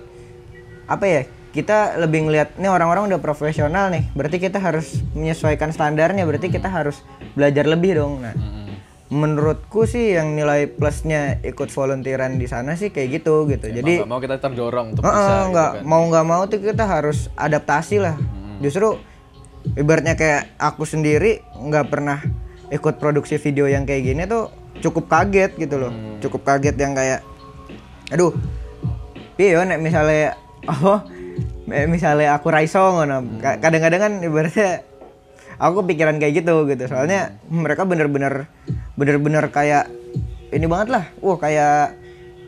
apa 0.84 1.04
ya 1.04 1.22
kita 1.54 2.02
lebih 2.02 2.28
ngelihat 2.28 2.58
nih 2.58 2.70
orang-orang 2.72 3.06
udah 3.12 3.20
profesional 3.20 3.92
nih. 3.92 4.08
Berarti 4.16 4.42
kita 4.42 4.58
harus 4.58 5.04
menyesuaikan 5.12 5.70
standarnya. 5.70 6.26
Berarti 6.26 6.50
kita 6.50 6.66
harus 6.66 7.04
belajar 7.36 7.68
lebih 7.68 8.00
dong. 8.00 8.24
Nah 8.24 8.63
menurutku 9.14 9.86
sih 9.86 10.18
yang 10.18 10.34
nilai 10.34 10.66
plusnya 10.66 11.38
ikut 11.46 11.70
volunteeran 11.70 12.34
di 12.34 12.50
sana 12.50 12.74
sih 12.74 12.90
kayak 12.90 13.22
gitu 13.22 13.46
gitu. 13.46 13.70
Jadi 13.70 14.02
mau 14.02 14.18
kita 14.18 14.42
terdorong 14.42 14.98
untuk 14.98 15.06
Heeh, 15.06 15.14
bisa 15.14 15.34
gitu 15.38 15.50
nggak 15.54 15.70
kan. 15.70 15.82
mau 15.86 16.02
nggak 16.10 16.26
mau 16.26 16.42
tuh 16.50 16.58
kita 16.58 16.84
harus 16.84 17.30
adaptasi 17.38 18.02
lah. 18.02 18.18
Justru 18.58 18.98
ibaratnya 19.78 20.18
kayak 20.18 20.58
aku 20.58 20.82
sendiri 20.82 21.46
nggak 21.54 21.86
pernah 21.86 22.18
ikut 22.74 22.98
produksi 22.98 23.38
video 23.38 23.70
yang 23.70 23.86
kayak 23.86 24.02
gini 24.02 24.22
tuh 24.26 24.50
cukup 24.82 25.06
kaget 25.06 25.54
gitu 25.54 25.78
loh. 25.78 25.94
Cukup 26.18 26.42
kaget 26.42 26.74
yang 26.74 26.98
kayak 26.98 27.22
aduh 28.10 28.34
iya 29.38 29.62
nek 29.64 29.80
misalnya 29.80 30.34
oh 30.74 31.00
misalnya 31.70 32.34
aku 32.34 32.50
raiso 32.50 32.82
ngono. 32.82 33.22
Ka- 33.38 33.62
kadang-kadang 33.62 34.00
kan 34.02 34.12
ibaratnya 34.20 34.82
aku 35.58 35.84
kepikiran 35.84 36.18
kayak 36.18 36.44
gitu 36.44 36.66
gitu. 36.70 36.84
Soalnya 36.88 37.36
mereka 37.50 37.86
bener-bener 37.86 38.48
bener-bener 38.94 39.44
kayak 39.50 39.90
ini 40.54 40.66
banget 40.70 40.88
lah. 40.94 41.04
Wah 41.18 41.38
kayak 41.38 41.98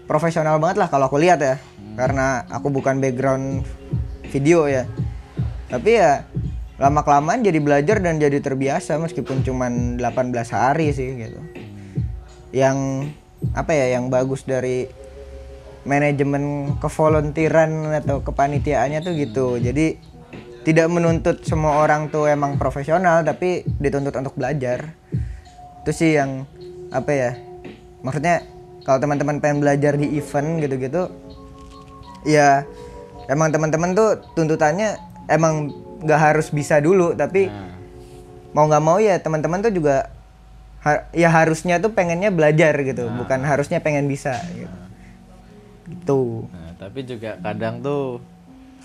profesional 0.06 0.58
banget 0.62 0.82
lah 0.82 0.88
kalau 0.90 1.10
aku 1.10 1.18
lihat 1.18 1.42
ya. 1.42 1.56
Karena 1.96 2.44
aku 2.52 2.68
bukan 2.68 3.00
background 3.00 3.64
video 4.28 4.68
ya. 4.68 4.84
Tapi 5.66 5.90
ya 5.96 6.28
lama 6.76 7.00
kelamaan 7.00 7.40
jadi 7.40 7.56
belajar 7.58 8.04
dan 8.04 8.20
jadi 8.20 8.36
terbiasa 8.44 9.00
meskipun 9.00 9.40
cuman 9.40 9.96
18 9.96 10.32
hari 10.52 10.92
sih 10.92 11.16
gitu. 11.16 11.40
Yang 12.52 13.10
apa 13.56 13.72
ya 13.72 13.96
yang 13.96 14.12
bagus 14.12 14.44
dari 14.44 14.88
manajemen 15.86 16.76
kevolontiran 16.82 17.94
atau 18.02 18.20
kepanitiaannya 18.20 19.00
tuh 19.00 19.14
gitu. 19.16 19.46
Jadi 19.56 20.15
tidak 20.66 20.90
menuntut 20.90 21.46
semua 21.46 21.78
orang 21.78 22.10
tuh 22.10 22.26
emang 22.26 22.58
profesional 22.58 23.22
tapi 23.22 23.62
dituntut 23.78 24.10
untuk 24.18 24.34
belajar. 24.34 24.90
Itu 25.86 25.94
sih 25.94 26.18
yang 26.18 26.42
apa 26.90 27.10
ya 27.14 27.30
maksudnya 28.02 28.42
kalau 28.82 28.98
teman-teman 28.98 29.38
pengen 29.38 29.62
belajar 29.62 29.98
di 29.98 30.18
event 30.18 30.62
gitu-gitu 30.62 31.10
ya 32.22 32.62
emang 33.26 33.50
teman-teman 33.50 33.94
tuh 33.94 34.22
tuntutannya 34.38 34.94
emang 35.26 35.74
nggak 36.02 36.20
harus 36.20 36.54
bisa 36.54 36.78
dulu 36.78 37.14
tapi 37.18 37.50
mau 38.54 38.70
nggak 38.70 38.84
mau 38.84 38.98
ya 39.02 39.18
teman-teman 39.18 39.62
tuh 39.66 39.74
juga 39.74 40.10
ha- 40.86 41.10
ya 41.10 41.26
harusnya 41.30 41.82
tuh 41.82 41.90
pengennya 41.90 42.30
belajar 42.30 42.74
gitu 42.82 43.10
bukan 43.14 43.42
harusnya 43.42 43.82
pengen 43.82 44.06
bisa. 44.06 44.38
Gitu 44.54 44.86
gitu. 45.86 46.50
Nah, 46.50 46.72
tapi 46.78 47.06
juga 47.06 47.38
kadang 47.38 47.82
tuh 47.82 48.18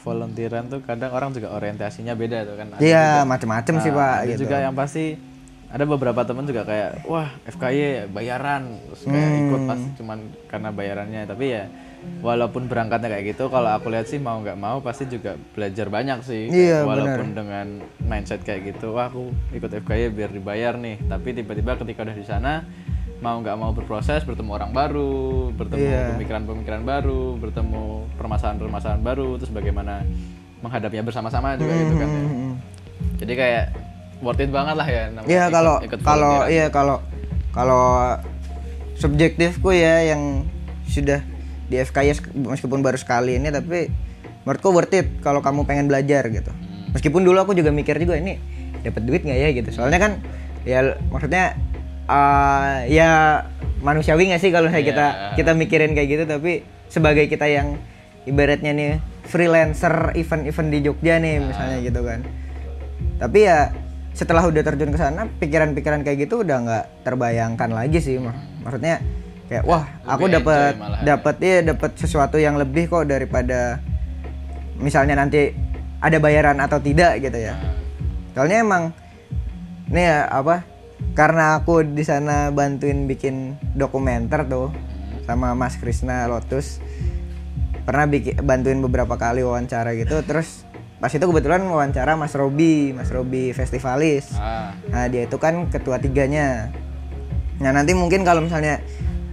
volunteeran 0.01 0.65
tuh 0.65 0.81
kadang 0.81 1.11
orang 1.11 1.29
juga 1.31 1.49
orientasinya 1.51 2.13
beda 2.13 2.43
tuh 2.43 2.55
kan. 2.55 2.67
Iya 2.77 3.21
macem-macem 3.23 3.73
Nah, 3.73 3.81
sih 3.81 3.91
pak 3.91 4.11
ada 4.17 4.25
gitu. 4.27 4.39
juga 4.43 4.57
yang 4.59 4.73
pasti 4.73 5.15
ada 5.67 5.85
beberapa 5.85 6.19
teman 6.21 6.43
juga 6.43 6.65
kayak 6.65 7.05
wah 7.05 7.29
FKY 7.45 8.09
bayaran. 8.09 8.75
Terus 8.83 9.01
kayak 9.05 9.29
Hmm. 9.29 9.41
ikut 9.41 9.61
pasti 9.65 9.87
cuman 9.95 10.17
karena 10.45 10.69
bayarannya. 10.69 11.21
Tapi 11.23 11.45
ya 11.47 11.63
walaupun 12.19 12.65
berangkatnya 12.65 13.07
kayak 13.07 13.25
gitu 13.29 13.45
kalau 13.47 13.69
aku 13.69 13.87
lihat 13.87 14.03
sih 14.03 14.17
mau 14.17 14.35
nggak 14.35 14.57
mau 14.57 14.81
pasti 14.81 15.05
juga 15.05 15.37
belajar 15.53 15.87
banyak 15.87 16.19
sih. 16.21 16.49
Iya, 16.49 16.81
walaupun 16.83 17.31
dengan 17.31 17.67
mindset 18.01 18.41
kayak 18.41 18.73
gitu 18.73 18.91
wah 18.91 19.07
aku 19.07 19.29
ikut 19.51 19.69
FKY 19.79 20.09
biar 20.09 20.29
dibayar 20.29 20.73
nih. 20.75 20.97
Tapi 21.05 21.29
tiba-tiba 21.31 21.77
ketika 21.77 22.03
udah 22.03 22.15
di 22.15 22.25
sana 22.25 22.53
mau 23.21 23.37
nggak 23.37 23.53
mau 23.53 23.69
berproses 23.69 24.25
bertemu 24.25 24.49
orang 24.51 24.71
baru 24.71 25.13
bertemu 25.51 25.77
Iya. 25.79 26.05
pemikiran-pemikiran 26.11 26.81
baru 26.81 27.37
bertemu 27.37 27.83
permasalahan-permasalahan 28.17 28.99
baru 28.99 29.37
terus 29.37 29.53
bagaimana 29.53 30.01
menghadapinya 30.59 31.01
bersama-sama 31.03 31.53
juga 31.53 31.69
gitu 31.71 31.95
kan 31.95 32.07
ya. 32.07 32.21
Hmm. 32.23 32.53
Jadi 33.17 33.33
kayak 33.35 33.65
worth 34.19 34.41
it 34.41 34.49
banget 34.49 34.75
lah 34.75 34.87
ya 34.87 35.03
namanya 35.07 35.29
Iya 35.29 35.43
ikut- 35.43 35.53
kalau 35.53 35.75
ikut 35.79 35.99
kalau 36.01 36.33
iya 36.47 36.65
kalau 36.67 36.97
kalau 37.51 37.85
subjektifku 38.95 39.69
ya 39.69 40.01
yang 40.07 40.45
sudah 40.85 41.21
di 41.65 41.77
FKY 41.77 42.17
meskipun 42.35 42.81
baru 42.81 42.97
sekali 42.97 43.37
ini 43.37 43.47
tapi 43.47 43.87
menurutku 44.43 44.69
worth 44.71 44.93
it 44.93 45.21
kalau 45.21 45.39
kamu 45.39 45.63
pengen 45.63 45.85
belajar 45.85 46.25
gitu. 46.27 46.49
Hmm. 46.49 46.89
Meskipun 46.91 47.21
dulu 47.21 47.37
aku 47.39 47.53
juga 47.53 47.69
mikir 47.69 47.97
juga 47.97 48.17
ini 48.17 48.41
dapat 48.81 49.01
duit 49.01 49.21
nggak 49.21 49.37
ya 49.39 49.49
gitu. 49.53 49.69
Soalnya 49.71 49.99
kan 49.99 50.11
ya 50.61 50.81
maksudnya 51.07 51.53
uh, 52.11 52.83
ya 52.85 53.41
manusiawi 53.79 54.27
nggak 54.27 54.41
sih 54.41 54.51
kalau 54.51 54.67
misalnya 54.67 54.85
kita 54.85 55.07
Iya. 55.07 55.33
kita 55.39 55.51
mikirin 55.55 55.91
kayak 55.91 56.09
gitu 56.09 56.23
tapi 56.27 56.51
sebagai 56.85 57.25
kita 57.25 57.47
yang 57.47 57.79
ibaratnya 58.23 58.71
nih 58.71 58.91
freelancer 59.23 60.11
event-event 60.13 60.69
di 60.69 60.79
Jogja 60.81 61.17
nih 61.17 61.39
misalnya 61.39 61.79
gitu 61.79 62.03
kan. 62.03 62.19
Tapi 63.17 63.39
ya 63.41 63.71
setelah 64.11 64.43
udah 64.43 64.59
terjun 64.59 64.91
ke 64.91 64.99
sana 64.99 65.23
pikiran-pikiran 65.31 66.03
kayak 66.03 66.27
gitu 66.27 66.43
udah 66.43 66.57
nggak 66.59 66.85
terbayangkan 67.01 67.71
lagi 67.71 67.97
sih 67.97 68.19
Mak- 68.19 68.59
maksudnya 68.61 68.99
kayak 69.47 69.63
wah 69.63 69.87
aku 70.03 70.27
dapat 70.27 70.75
dapat 71.01 71.35
ya 71.39 71.63
dapat 71.63 71.95
sesuatu 71.95 72.35
yang 72.35 72.59
lebih 72.59 72.91
kok 72.91 73.07
daripada 73.07 73.79
misalnya 74.75 75.15
nanti 75.15 75.55
ada 75.97 76.17
bayaran 76.17 76.59
atau 76.59 76.77
tidak 76.77 77.17
gitu 77.19 77.39
ya. 77.39 77.55
Soalnya 78.33 78.57
emang 78.59 78.83
nih 79.87 80.05
ya 80.05 80.19
apa 80.27 80.63
karena 81.11 81.59
aku 81.59 81.83
di 81.83 82.07
sana 82.07 82.49
bantuin 82.55 83.03
bikin 83.05 83.59
dokumenter 83.75 84.47
tuh 84.47 84.71
sama 85.27 85.53
Mas 85.53 85.75
Krisna 85.75 86.27
Lotus. 86.31 86.79
Pernah 87.83 88.07
bikin 88.07 88.39
bantuin 88.45 88.79
beberapa 88.79 89.19
kali 89.19 89.43
wawancara 89.43 89.91
gitu. 89.97 90.23
Terus 90.23 90.63
pas 91.01 91.11
itu 91.11 91.25
kebetulan 91.25 91.65
wawancara 91.65 92.15
Mas 92.15 92.31
Robi 92.37 92.95
Mas 92.95 93.11
Robi 93.11 93.51
Festivalis. 93.51 94.31
Ah, 94.37 94.77
nah 94.87 95.09
dia 95.11 95.27
itu 95.27 95.35
kan 95.35 95.67
ketua 95.67 95.99
tiganya. 95.99 96.71
Nah 97.59 97.71
nanti 97.75 97.91
mungkin 97.91 98.23
kalau 98.23 98.39
misalnya 98.45 98.79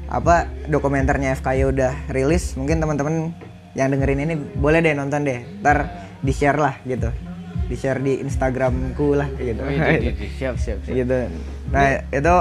apa 0.08 0.48
dokumenternya 0.66 1.36
FKY 1.38 1.68
udah 1.68 1.92
rilis 2.08 2.56
mungkin 2.56 2.80
teman-teman 2.80 3.36
yang 3.76 3.92
dengerin 3.92 4.24
ini 4.24 4.34
boleh 4.56 4.80
deh 4.80 4.96
nonton 4.96 5.22
deh. 5.22 5.44
Ntar 5.60 6.08
di 6.18 6.32
share 6.34 6.58
lah 6.58 6.74
gitu 6.82 7.27
di 7.68 7.76
share 7.76 8.00
di 8.00 8.24
Instagramku 8.24 9.12
lah 9.12 9.28
gitu 9.36 9.60
oh, 9.60 9.68
itu, 9.68 9.90
itu, 9.92 10.08
itu. 10.16 10.24
siap 10.40 10.56
siap 10.56 10.80
siap. 10.82 10.96
gitu 10.96 11.28
nah 11.68 12.00
itu 12.08 12.34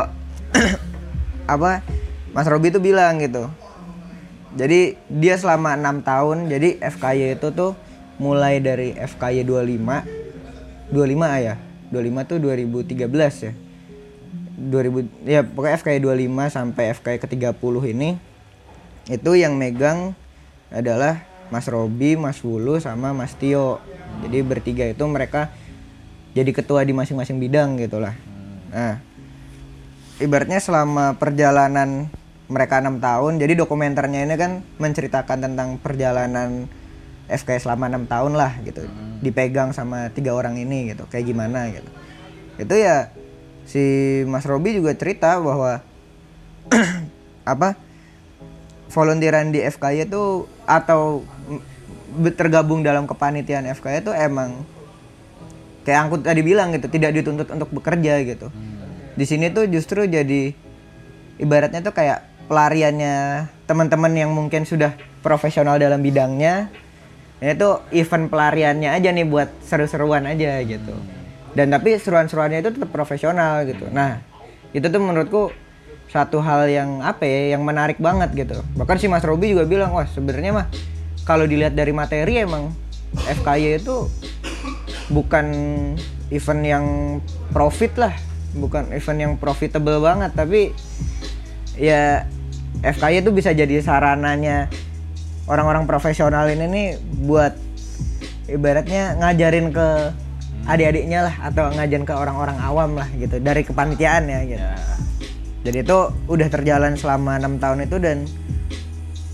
apa 1.53 1.83
Mas 2.31 2.47
Robi 2.47 2.71
tuh 2.71 2.79
bilang 2.79 3.19
gitu 3.19 3.51
jadi 4.55 4.95
dia 5.11 5.35
selama 5.35 5.75
enam 5.75 5.99
tahun 6.01 6.47
jadi 6.47 6.79
FKY 6.79 7.37
itu 7.37 7.51
tuh 7.51 7.75
mulai 8.17 8.63
dari 8.63 8.95
FKY 8.95 9.43
25 9.43 10.95
25 10.95 11.45
ya 11.45 11.55
25 11.91 12.29
tuh 12.31 12.37
2013 12.39 13.45
ya 13.45 13.53
2000 14.57 15.27
ya 15.27 15.39
pokoknya 15.45 15.75
FKY 15.77 15.97
25 16.01 16.55
sampai 16.55 16.83
FKY 16.97 17.17
ke 17.19 17.27
30 17.29 17.93
ini 17.93 18.17
itu 19.07 19.31
yang 19.39 19.55
megang 19.55 20.15
adalah 20.67 21.23
Mas 21.47 21.63
Robi, 21.71 22.19
Mas 22.19 22.43
Wulu 22.43 22.75
sama 22.83 23.15
Mas 23.15 23.31
Tio. 23.39 23.79
Jadi 24.27 24.43
bertiga 24.43 24.83
itu 24.83 25.03
mereka 25.07 25.49
jadi 26.35 26.51
ketua 26.51 26.83
di 26.83 26.91
masing-masing 26.91 27.39
bidang 27.39 27.79
gitulah. 27.79 28.13
Nah, 28.69 28.99
ibaratnya 30.19 30.59
selama 30.59 31.15
perjalanan 31.15 32.11
mereka 32.51 32.83
enam 32.83 32.99
tahun, 32.99 33.39
jadi 33.39 33.55
dokumenternya 33.55 34.27
ini 34.27 34.35
kan 34.35 34.51
menceritakan 34.77 35.47
tentang 35.47 35.79
perjalanan 35.79 36.67
FK 37.31 37.63
selama 37.63 37.87
enam 37.87 38.03
tahun 38.07 38.35
lah 38.35 38.59
gitu. 38.63 38.83
Dipegang 39.23 39.71
sama 39.71 40.11
tiga 40.11 40.35
orang 40.35 40.59
ini 40.59 40.91
gitu 40.91 41.07
kayak 41.07 41.25
gimana 41.27 41.71
gitu. 41.71 41.89
Itu 42.59 42.75
ya 42.75 43.15
si 43.67 43.83
Mas 44.27 44.47
Robi 44.47 44.75
juga 44.75 44.95
cerita 44.95 45.39
bahwa 45.39 45.83
apa 47.47 47.79
volunteeran 48.91 49.51
di 49.51 49.59
FKY 49.63 50.07
itu 50.07 50.47
atau 50.63 51.23
tergabung 52.35 52.81
dalam 52.81 53.05
kepanitiaan 53.05 53.69
FKY 53.73 54.03
itu 54.03 54.11
emang 54.13 54.65
kayak 55.87 55.99
angkut 56.07 56.21
tadi 56.27 56.41
bilang 56.43 56.75
gitu 56.75 56.91
tidak 56.91 57.15
dituntut 57.15 57.47
untuk 57.47 57.69
bekerja 57.71 58.19
gitu. 58.27 58.51
Di 59.17 59.25
sini 59.25 59.49
tuh 59.49 59.65
justru 59.71 60.03
jadi 60.05 60.51
ibaratnya 61.39 61.79
tuh 61.79 61.95
kayak 61.95 62.49
pelariannya 62.51 63.47
teman-teman 63.65 64.13
yang 64.13 64.31
mungkin 64.35 64.67
sudah 64.67 64.95
profesional 65.23 65.79
dalam 65.79 65.99
bidangnya 65.99 66.71
ini 67.37 67.53
tuh 67.53 67.85
event 67.93 68.33
pelariannya 68.33 68.89
aja 68.97 69.13
nih 69.13 69.25
buat 69.29 69.49
seru-seruan 69.61 70.25
aja 70.25 70.57
gitu. 70.65 70.93
Dan 71.53 71.69
tapi 71.73 71.97
seruan-seruannya 71.97 72.65
itu 72.65 72.69
tetap 72.73 72.89
profesional 72.89 73.61
gitu. 73.65 73.85
Nah 73.89 74.21
itu 74.73 74.85
tuh 74.85 75.01
menurutku 75.01 75.53
satu 76.07 76.39
hal 76.41 76.71
yang 76.71 77.03
apa 77.03 77.27
ya 77.27 77.57
yang 77.57 77.61
menarik 77.61 78.01
banget 78.01 78.33
gitu. 78.33 78.57
Bahkan 78.75 78.97
si 78.97 79.05
Mas 79.05 79.23
Robi 79.23 79.53
juga 79.53 79.69
bilang 79.69 79.93
wah 79.93 80.07
sebenarnya 80.09 80.51
mah 80.51 80.67
kalau 81.27 81.43
dilihat 81.43 81.75
dari 81.75 81.91
materi 81.91 82.39
emang 82.39 82.71
FKY 83.27 83.83
itu 83.83 84.07
bukan 85.11 85.45
event 86.31 86.63
yang 86.63 86.85
profit 87.51 87.91
lah 87.99 88.15
bukan 88.55 88.95
event 88.95 89.19
yang 89.19 89.33
profitable 89.35 89.99
banget 89.99 90.31
tapi 90.31 90.71
ya 91.75 92.23
FKY 92.79 93.27
itu 93.27 93.35
bisa 93.35 93.51
jadi 93.51 93.83
sarananya 93.83 94.71
orang-orang 95.51 95.83
profesional 95.83 96.47
ini 96.47 96.65
nih 96.67 96.87
buat 97.27 97.53
ibaratnya 98.47 99.19
ngajarin 99.19 99.75
ke 99.75 99.87
adik-adiknya 100.67 101.31
lah 101.31 101.35
atau 101.47 101.71
ngajarin 101.71 102.07
ke 102.07 102.13
orang-orang 102.15 102.57
awam 102.59 102.95
lah 102.99 103.07
gitu 103.15 103.39
dari 103.39 103.63
kepanitiaan 103.63 104.23
ya 104.27 104.39
gitu. 104.43 104.63
Ya. 104.63 104.75
Jadi 105.67 105.77
itu 105.83 105.97
udah 106.31 106.47
terjalan 106.47 106.95
selama 106.95 107.39
enam 107.39 107.59
tahun 107.59 107.87
itu 107.87 107.97
dan 107.99 108.17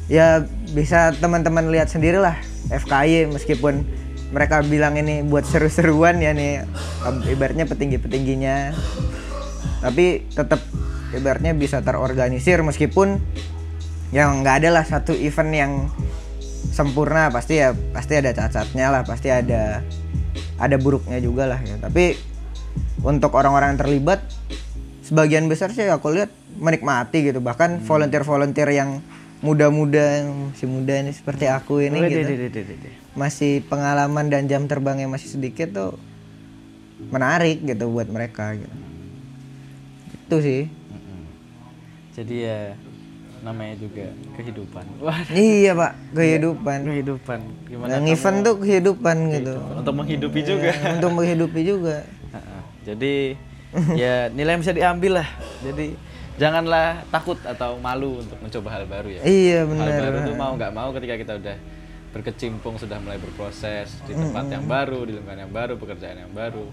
ya 0.10 0.46
bisa 0.74 1.14
teman-teman 1.22 1.70
lihat 1.70 1.88
sendiri 1.88 2.18
lah 2.18 2.36
FKY 2.74 3.30
meskipun 3.30 3.86
mereka 4.34 4.66
bilang 4.66 4.98
ini 4.98 5.22
buat 5.22 5.46
seru-seruan 5.46 6.18
ya 6.18 6.34
nih. 6.34 6.66
Ibaratnya 7.30 7.70
petinggi-petingginya. 7.70 8.74
Tapi 9.86 10.26
tetap 10.34 10.58
ibaratnya 11.14 11.54
bisa 11.54 11.86
terorganisir 11.86 12.66
meskipun 12.66 13.22
yang 14.10 14.42
nggak 14.42 14.66
ada 14.66 14.70
lah 14.82 14.86
satu 14.90 15.14
event 15.14 15.52
yang 15.54 15.72
sempurna. 16.74 17.30
Pasti 17.30 17.62
ya 17.62 17.78
pasti 17.94 18.18
ada 18.18 18.34
cacatnya 18.34 18.90
lah 18.90 19.06
pasti 19.06 19.30
ada 19.30 19.86
ada 20.58 20.76
buruknya 20.82 21.22
juga 21.22 21.46
lah 21.46 21.62
ya. 21.62 21.78
Tapi 21.78 22.18
untuk 23.06 23.38
orang-orang 23.38 23.78
yang 23.78 23.82
terlibat 23.86 24.26
sebagian 25.06 25.46
besar 25.46 25.70
sih 25.70 25.86
aku 25.86 26.10
lihat 26.10 26.34
menikmati 26.58 27.22
gitu. 27.22 27.38
Bahkan 27.38 27.86
volunteer-volunteer 27.86 28.74
yang 28.74 28.98
muda-muda 29.44 30.24
yang 30.24 30.56
masih 30.56 30.68
muda 30.72 30.94
ini 31.04 31.12
seperti 31.12 31.52
aku 31.52 31.84
ini 31.84 32.00
Wih, 32.00 32.10
gitu 32.10 32.32
deh, 32.32 32.50
deh, 32.50 32.64
deh, 32.64 32.94
masih 33.14 33.60
pengalaman 33.68 34.32
dan 34.32 34.48
jam 34.48 34.66
terbangnya 34.72 35.12
masih 35.12 35.36
sedikit 35.36 35.76
tuh 35.76 35.92
menarik 37.12 37.60
gitu 37.62 37.92
buat 37.92 38.08
mereka 38.08 38.56
gitu 38.56 38.84
itu 40.34 40.38
sih. 40.42 40.62
Jadi 42.14 42.36
ya 42.46 42.60
namanya 43.44 43.76
juga 43.78 44.08
kehidupan. 44.40 44.86
Wah, 45.04 45.20
iya 45.36 45.76
pak 45.76 45.92
kehidupan 46.18 46.80
kehidupan. 46.90 47.40
Gimana 47.70 47.90
yang 47.92 48.06
kamu 48.08 48.14
event 48.16 48.38
tuh 48.42 48.56
kehidupan 48.64 49.18
gitu 49.30 49.54
untuk 49.78 49.94
menghidupi 49.94 50.40
juga. 50.42 50.70
Ya, 50.74 50.90
untuk 50.98 51.12
menghidupi 51.14 51.62
juga. 51.62 51.98
Jadi 52.88 53.36
ya 53.94 54.30
nilai 54.34 54.58
yang 54.58 54.62
bisa 54.66 54.74
diambil 54.74 55.22
lah. 55.22 55.30
Jadi 55.62 55.88
janganlah 56.36 57.06
takut 57.14 57.38
atau 57.46 57.78
malu 57.78 58.20
untuk 58.20 58.38
mencoba 58.42 58.70
hal 58.80 58.84
baru 58.90 59.10
ya. 59.10 59.22
iya 59.24 59.60
Hal 59.64 59.70
benar 59.70 59.88
baru 60.02 60.18
tuh 60.26 60.36
mau 60.36 60.52
nggak 60.58 60.72
mau 60.74 60.90
ketika 60.98 61.16
kita 61.18 61.34
udah 61.38 61.58
berkecimpung 62.14 62.78
sudah 62.78 63.02
mulai 63.02 63.18
berproses 63.18 63.98
di 64.06 64.14
tempat 64.14 64.46
yang 64.46 64.66
baru, 64.70 65.02
di 65.06 65.18
lingkungan 65.18 65.50
yang 65.50 65.54
baru, 65.54 65.74
pekerjaan 65.82 66.18
yang 66.22 66.34
baru. 66.34 66.70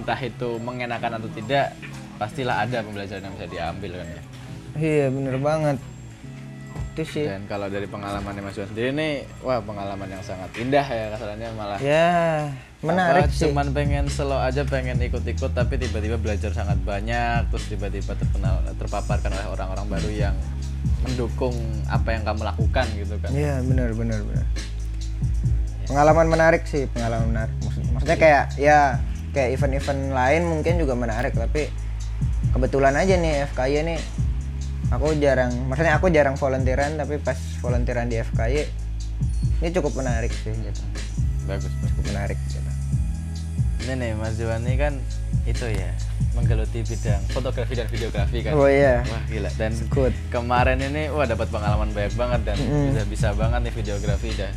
Entah 0.00 0.16
itu 0.16 0.56
mengenakan 0.56 1.20
atau 1.20 1.28
tidak, 1.28 1.76
pastilah 2.16 2.64
ada 2.64 2.80
pembelajaran 2.80 3.28
yang 3.28 3.34
bisa 3.36 3.46
diambil 3.46 3.90
kan 4.00 4.08
ya. 4.08 4.22
iya 4.74 5.06
bener 5.12 5.36
banget 5.38 5.76
itu 6.94 7.02
sih 7.10 7.26
Dan 7.26 7.42
kalau 7.50 7.66
dari 7.66 7.90
pengalaman 7.90 8.38
Mas 8.38 8.54
Juan 8.54 8.70
sendiri 8.70 8.94
nih, 8.94 9.26
wah 9.42 9.58
pengalaman 9.58 10.06
yang 10.06 10.22
sangat 10.22 10.46
indah 10.54 10.86
ya 10.86 11.04
kasarannya 11.10 11.48
malah. 11.58 11.78
ya 11.82 12.46
menarik 12.84 13.26
apa, 13.26 13.34
sih. 13.34 13.48
Cuman 13.48 13.72
pengen 13.72 14.04
slow 14.12 14.36
aja, 14.36 14.62
pengen 14.68 15.00
ikut-ikut, 15.00 15.50
tapi 15.56 15.80
tiba-tiba 15.80 16.20
belajar 16.20 16.52
sangat 16.52 16.76
banyak, 16.84 17.48
terus 17.48 17.64
tiba-tiba 17.66 18.12
terkenal, 18.14 18.60
terpaparkan 18.76 19.32
oleh 19.32 19.48
orang-orang 19.48 19.86
baru 19.88 20.10
yang 20.12 20.36
mendukung 21.04 21.52
apa 21.88 22.16
yang 22.16 22.24
kamu 22.24 22.42
lakukan 22.48 22.86
gitu 22.96 23.14
kan. 23.20 23.28
iya 23.32 23.60
benar 23.60 23.92
benar 23.92 24.20
benar. 24.24 24.44
Pengalaman 25.84 26.26
menarik 26.32 26.64
sih 26.64 26.88
pengalaman 26.88 27.28
menarik. 27.28 27.54
Maksud- 27.60 27.88
maksudnya 27.92 28.16
kayak 28.16 28.44
ya 28.56 28.78
kayak 29.36 29.52
event-event 29.52 30.16
lain 30.16 30.42
mungkin 30.48 30.80
juga 30.80 30.96
menarik 30.96 31.36
tapi 31.36 31.68
kebetulan 32.56 32.96
aja 32.96 33.20
nih 33.20 33.44
FKY 33.52 33.76
nih 33.84 33.98
aku 34.88 35.12
jarang 35.18 35.52
maksudnya 35.68 35.98
aku 35.98 36.06
jarang 36.08 36.38
volunteeran 36.38 36.96
tapi 36.96 37.20
pas 37.20 37.36
volunteeran 37.60 38.08
di 38.08 38.22
FKY 38.22 38.64
ini 39.60 39.68
cukup 39.74 39.92
menarik 40.00 40.32
sih 40.32 40.54
gitu. 40.56 40.80
Bagus, 41.44 41.68
bagus. 41.68 41.90
cukup 41.92 42.04
menarik 42.16 42.38
gitu 42.48 42.63
Ini 43.84 43.92
nih 43.94 44.10
Mas 44.14 44.34
Juan 44.34 44.60
ini 44.60 44.74
kan 44.74 44.96
itu 45.44 45.66
ya 45.66 45.92
menggeluti 46.32 46.80
bidang 46.80 47.20
fotografi 47.28 47.74
dan 47.74 47.86
videografi 47.86 48.40
kan. 48.40 48.52
oh 48.54 48.64
iya. 48.64 49.04
Wah 49.04 49.22
gila. 49.28 49.50
Dan 49.54 49.76
good 49.88 50.14
kemarin 50.28 50.80
ini 50.80 51.06
wah 51.08 51.24
dapat 51.24 51.46
pengalaman 51.46 51.92
banyak 51.92 52.14
banget 52.14 52.40
dan 52.44 52.56
bisa 52.56 53.02
bisa 53.04 53.28
banget 53.32 53.60
nih 53.62 53.74
videografi 53.74 54.32
dah 54.34 54.52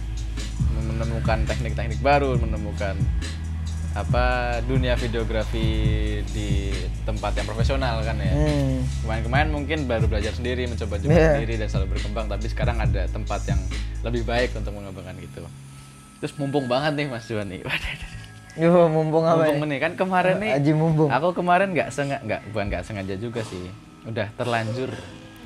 menemukan 0.79 1.43
teknik-teknik 1.43 1.99
baru 1.99 2.37
menemukan 2.37 2.95
apa 3.93 4.25
dunia 4.61 4.93
videografi 4.93 5.65
di 6.29 6.69
tempat 7.01 7.33
yang 7.33 7.45
profesional 7.45 7.99
kan 7.99 8.15
ya. 8.15 8.29
Hmm. 8.29 8.85
kemarin-kemarin 9.01 9.49
mungkin 9.49 9.79
baru 9.85 10.05
belajar 10.05 10.31
sendiri 10.31 10.65
mencoba-coba 10.65 11.09
Iya. 11.09 11.33
sendiri 11.35 11.53
dan 11.57 11.67
selalu 11.67 11.97
berkembang 11.97 12.29
tapi 12.29 12.45
sekarang 12.45 12.77
ada 12.77 13.09
tempat 13.09 13.41
yang 13.43 13.57
lebih 14.01 14.21
baik 14.23 14.53
untuk 14.53 14.71
mengembangkan 14.71 15.17
gitu. 15.17 15.41
Terus 16.17 16.33
mumpung 16.37 16.65
banget 16.65 16.93
nih 16.95 17.07
Mas 17.09 17.25
Juan 17.25 17.49
nih. 17.49 17.61
Waduh, 17.67 17.97
Yo, 18.57 18.69
mumpung 18.87 19.21
apa 19.21 19.47
mumpung 19.47 19.65
nih 19.65 19.79
kan 19.79 19.93
kemarin 19.93 20.35
nih 20.37 20.51
Aji 20.55 20.71
mumpung 20.73 21.07
aku 21.07 21.29
kemarin 21.31 21.71
nggak 21.71 21.89
sengaja 21.89 22.21
nggak 22.21 22.41
bukan 22.49 22.65
nggak 22.67 22.83
sengaja 22.83 23.13
juga 23.15 23.41
sih 23.41 23.69
udah 24.03 24.27
terlanjur 24.33 24.89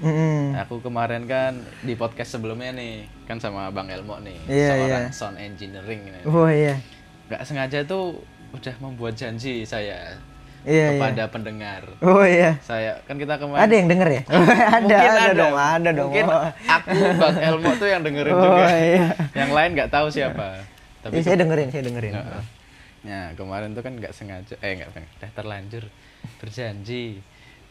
Mm-mm. 0.02 0.58
Aku 0.58 0.80
kemarin 0.80 1.24
kan 1.24 1.54
di 1.80 1.94
podcast 1.94 2.34
sebelumnya 2.34 2.72
nih 2.72 2.94
kan 3.24 3.38
sama 3.38 3.70
Bang 3.70 3.86
Elmo 3.86 4.18
nih 4.18 4.34
Iya, 4.46 4.68
seorang 4.72 4.90
iya. 5.04 5.12
sound 5.12 5.38
engineering 5.38 6.02
nih. 6.04 6.24
oh 6.26 6.48
iya 6.48 6.74
Nggak 7.28 7.42
sengaja 7.44 7.80
tuh 7.84 8.18
udah 8.50 8.76
membuat 8.80 9.14
janji 9.14 9.62
saya 9.62 10.18
iya 10.62 10.88
iya 10.88 10.88
kepada 10.96 11.24
pendengar. 11.28 11.86
oh 12.00 12.22
iya 12.22 12.58
Saya 12.60 12.98
kan 13.04 13.14
kita 13.16 13.38
kemarin 13.38 13.62
ada 13.62 13.74
yang 13.74 13.88
denger 13.88 14.10
ya 14.10 14.22
ada 14.80 14.82
Mungkin 14.82 15.12
ada, 15.14 15.34
dong 15.36 15.56
ada 15.56 15.90
dong 15.92 16.10
Mungkin 16.10 16.26
aku 16.66 16.90
Bang 17.14 17.38
Elmo 17.38 17.72
tuh 17.76 17.88
yang 17.88 18.02
dengerin 18.02 18.34
Oh, 18.34 18.42
juga. 18.42 18.66
iya. 18.74 19.06
Yang 19.36 19.52
lain 19.52 19.70
nggak 19.76 19.90
tahu 19.92 20.08
siapa. 20.08 20.48
Tapi 21.02 21.14
Iya, 21.14 21.22
saya 21.24 21.38
dengerin 21.38 21.68
saya 21.70 21.84
dengerin 21.84 22.14
Heeh. 22.16 22.44
Nah, 23.02 23.34
kemarin 23.34 23.74
tuh 23.74 23.82
kan 23.82 23.98
nggak 23.98 24.14
sengaja, 24.14 24.54
eh 24.62 24.78
nggak 24.78 24.92
sengaja, 24.92 25.14
udah 25.18 25.32
terlanjur 25.34 25.84
berjanji. 26.38 27.22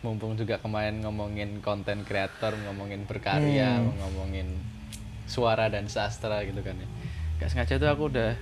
Mumpung 0.01 0.35
juga 0.35 0.57
kemarin 0.57 1.05
ngomongin 1.05 1.61
konten 1.61 2.03
kreator, 2.03 2.57
ngomongin 2.67 3.05
berkarya, 3.05 3.79
Hmm. 3.79 3.95
ngomongin 4.01 4.49
suara 5.25 5.71
dan 5.71 5.87
sastra 5.87 6.43
gitu 6.43 6.59
kan 6.61 6.75
ya. 6.75 6.89
Nggak 7.39 7.49
sengaja 7.49 7.75
tuh 7.77 7.89
aku 7.89 8.05
udah 8.11 8.33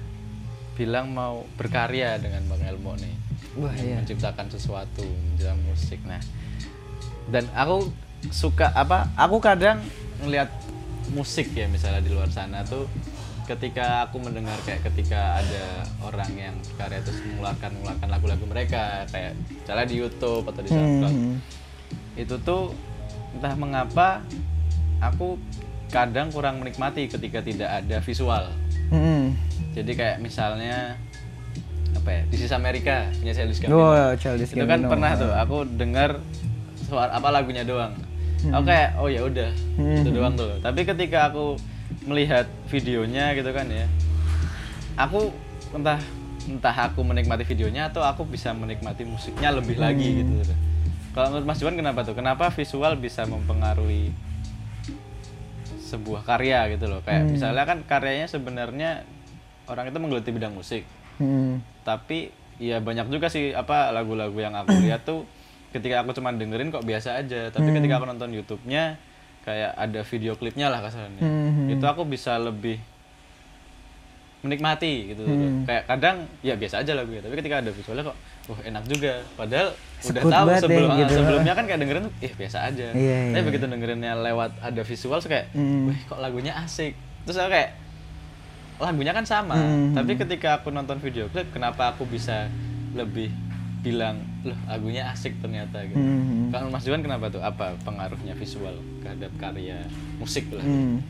bilang 0.74 1.10
mau 1.10 1.42
berkarya 1.58 2.16
dengan 2.16 2.46
Bang 2.46 2.62
Elmo 2.62 2.94
nih. 2.94 3.14
wah 3.58 3.74
iya 3.74 3.98
Menciptakan 3.98 4.46
sesuatu, 4.48 5.02
menciptakan 5.02 5.58
musik. 5.66 5.98
Nah, 6.06 6.22
dan 7.26 7.44
aku 7.52 7.90
suka 8.30 8.70
apa? 8.72 9.10
Aku 9.18 9.42
kadang 9.42 9.82
ngelihat 10.22 10.46
musik 11.10 11.50
ya 11.52 11.66
misalnya 11.66 12.00
di 12.00 12.12
luar 12.14 12.30
sana 12.30 12.62
tuh 12.62 12.86
ketika 13.48 14.04
aku 14.04 14.20
mendengar 14.20 14.54
kayak 14.62 14.84
ketika 14.84 15.16
ada 15.36 15.64
orang 15.98 16.28
yang 16.30 16.54
karya 16.74 17.00
terus 17.00 17.16
mengeluarkan 17.22 17.72
mengeluarkan 17.72 18.08
lagu-lagu 18.08 18.44
mereka 18.44 18.82
kayak 19.06 19.32
misalnya 19.48 19.86
di 19.86 19.96
YouTube 19.96 20.44
atau 20.44 20.60
di 20.60 20.68
SoundCloud 20.68 21.08
Hmm. 21.10 21.36
itu 22.14 22.34
tuh 22.38 22.76
entah 23.30 23.54
mengapa 23.54 24.20
aku 24.98 25.40
kadang 25.88 26.28
kurang 26.28 26.58
menikmati 26.58 27.06
ketika 27.06 27.40
tidak 27.40 27.70
ada 27.74 27.96
visual 27.98 28.44
Hmm. 28.88 29.32
jadi 29.72 29.90
kayak 29.90 30.16
misalnya 30.18 30.96
apa 31.90 32.08
ya 32.10 32.22
di 32.24 32.36
sisi 32.36 32.52
Amerika 32.52 33.08
punya 33.14 33.32
Childish 33.32 33.58
Gambino 33.58 33.80
Wah, 33.82 34.12
Childish 34.14 34.50
itu 34.50 34.60
kan 34.60 34.68
Gambino. 34.78 34.90
pernah 34.90 35.10
tuh 35.14 35.32
aku 35.32 35.56
dengar 35.66 36.20
suara 36.78 37.10
apa 37.10 37.28
lagunya 37.30 37.64
doang 37.64 37.96
aku 38.44 38.64
kayak 38.64 38.88
oh 38.96 39.08
ya 39.08 39.20
udah 39.22 39.50
Hmm. 39.74 39.98
itu 39.98 40.10
doang 40.10 40.34
tuh 40.34 40.52
tapi 40.58 40.84
ketika 40.84 41.28
aku 41.28 41.56
melihat 42.04 42.46
videonya 42.68 43.32
gitu 43.36 43.50
kan 43.52 43.66
ya. 43.68 43.86
Aku 44.98 45.32
entah 45.72 46.00
entah 46.48 46.76
aku 46.88 47.04
menikmati 47.04 47.44
videonya 47.44 47.92
atau 47.92 48.00
aku 48.00 48.24
bisa 48.24 48.56
menikmati 48.56 49.04
musiknya 49.04 49.52
lebih 49.52 49.76
lagi 49.76 50.24
gitu. 50.24 50.32
Kalau 51.12 51.34
menurut 51.34 51.46
Mas 51.48 51.60
Juan 51.60 51.76
kenapa 51.76 52.06
tuh? 52.06 52.16
Kenapa 52.16 52.48
visual 52.54 52.96
bisa 52.96 53.28
mempengaruhi 53.28 54.14
sebuah 55.84 56.24
karya 56.24 56.72
gitu 56.76 56.88
loh? 56.88 57.04
Kayak 57.04 57.28
misalnya 57.28 57.64
kan 57.68 57.78
karyanya 57.84 58.28
sebenarnya 58.28 59.04
orang 59.68 59.92
itu 59.92 59.98
menggeluti 60.00 60.30
bidang 60.32 60.56
musik. 60.56 60.84
Hmm. 61.18 61.58
tapi 61.82 62.30
ya 62.62 62.78
banyak 62.78 63.10
juga 63.10 63.26
sih 63.26 63.50
apa 63.50 63.90
lagu-lagu 63.90 64.38
yang 64.38 64.54
aku 64.54 64.70
lihat 64.86 65.02
tuh 65.02 65.26
ketika 65.74 66.06
aku 66.06 66.14
cuma 66.14 66.30
dengerin 66.30 66.70
kok 66.70 66.86
biasa 66.86 67.18
aja. 67.18 67.50
Tapi 67.50 67.74
ketika 67.74 67.98
aku 67.98 68.06
nonton 68.06 68.30
YouTube-nya 68.32 68.96
kayak 69.48 69.72
ada 69.72 70.00
video 70.02 70.32
klipnya 70.34 70.68
lah 70.68 70.78
kasarnya 70.78 71.18
Hmm. 71.18 71.66
itu 71.66 71.80
aku 71.82 72.04
bisa 72.04 72.36
lebih 72.36 72.76
menikmati 74.38 75.10
gitu 75.10 75.26
kayak 75.66 75.88
kadang 75.88 76.16
ya 76.40 76.54
biasa 76.54 76.78
aja 76.78 76.94
lagunya 76.94 77.18
tapi 77.18 77.34
ketika 77.34 77.58
ada 77.58 77.74
visualnya 77.74 78.06
kok 78.06 78.16
wah 78.46 78.60
enak 78.62 78.84
juga 78.86 79.18
padahal 79.34 79.74
udah 79.74 79.98
Sekut 79.98 80.30
tahu 80.30 80.46
banget 80.46 80.54
ya, 80.54 80.62
sebelum 80.62 80.90
gitu. 80.94 81.12
sebelumnya 81.12 81.52
kan 81.52 81.64
kayak 81.66 81.80
dengerin 81.82 82.04
eh 82.18 82.32
biasa 82.32 82.58
aja 82.64 82.86
Iya, 82.88 83.16
tapi 83.26 83.34
iya. 83.34 83.42
begitu 83.42 83.64
dengerinnya 83.66 84.12
lewat 84.14 84.50
ada 84.62 84.82
visual 84.84 85.18
tuh 85.18 85.28
kayak 85.28 85.46
Hmm. 85.50 85.90
wih 85.90 85.98
kok 86.04 86.18
lagunya 86.18 86.52
asik 86.54 86.94
terus 87.24 87.34
aku 87.36 87.50
kayak 87.50 87.70
lagunya 88.78 89.10
kan 89.10 89.26
sama 89.26 89.58
Hmm. 89.58 89.90
tapi 89.90 90.14
ketika 90.14 90.48
aku 90.54 90.70
nonton 90.70 90.96
video 90.98 91.26
klip 91.26 91.50
kenapa 91.50 91.90
aku 91.90 92.06
bisa 92.06 92.46
lebih 92.94 93.34
bilang 93.78 94.18
loh 94.42 94.58
lagunya 94.66 95.06
asik 95.08 95.38
ternyata 95.38 95.86
gitu 95.86 95.94
Hmm. 95.94 96.50
kalau 96.50 96.68
Mas 96.68 96.82
Juan 96.82 96.98
kenapa 96.98 97.28
tuh 97.28 97.38
apa 97.38 97.78
pengaruhnya 97.82 98.34
visual 98.34 98.74
terhadap 99.00 99.30
karya 99.38 99.86
musik 100.18 100.50
lah 100.50 100.62
Hmm. 100.62 101.00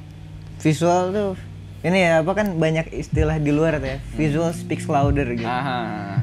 Visual 0.58 1.10
tuh 1.10 1.32
ini 1.80 2.02
ya 2.02 2.26
apa 2.26 2.34
kan 2.34 2.58
banyak 2.58 2.90
istilah 2.90 3.38
di 3.38 3.54
luar 3.54 3.78
tuh 3.78 3.86
ya. 3.86 3.98
Visual 4.18 4.50
speaks 4.50 4.90
louder 4.90 5.30
gitu. 5.30 5.46
Aha. 5.46 6.18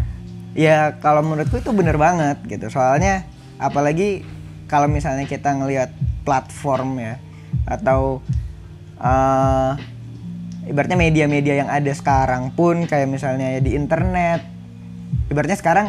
Ya 0.52 1.00
kalau 1.00 1.24
menurutku 1.24 1.64
itu 1.64 1.72
bener 1.72 1.96
banget 1.96 2.44
gitu. 2.44 2.68
Soalnya 2.68 3.24
apalagi 3.56 4.28
kalau 4.68 4.92
misalnya 4.92 5.24
kita 5.24 5.56
ngelihat 5.56 5.96
platform 6.28 7.00
ya 7.00 7.16
atau 7.64 8.20
eh 9.00 9.72
ibaratnya 10.68 11.00
media-media 11.00 11.64
yang 11.64 11.70
ada 11.72 11.92
sekarang 11.96 12.52
pun 12.52 12.84
kayak 12.84 13.08
misalnya 13.08 13.56
ya 13.56 13.62
di 13.64 13.80
internet. 13.80 14.44
Ibaratnya 15.32 15.56
sekarang 15.56 15.88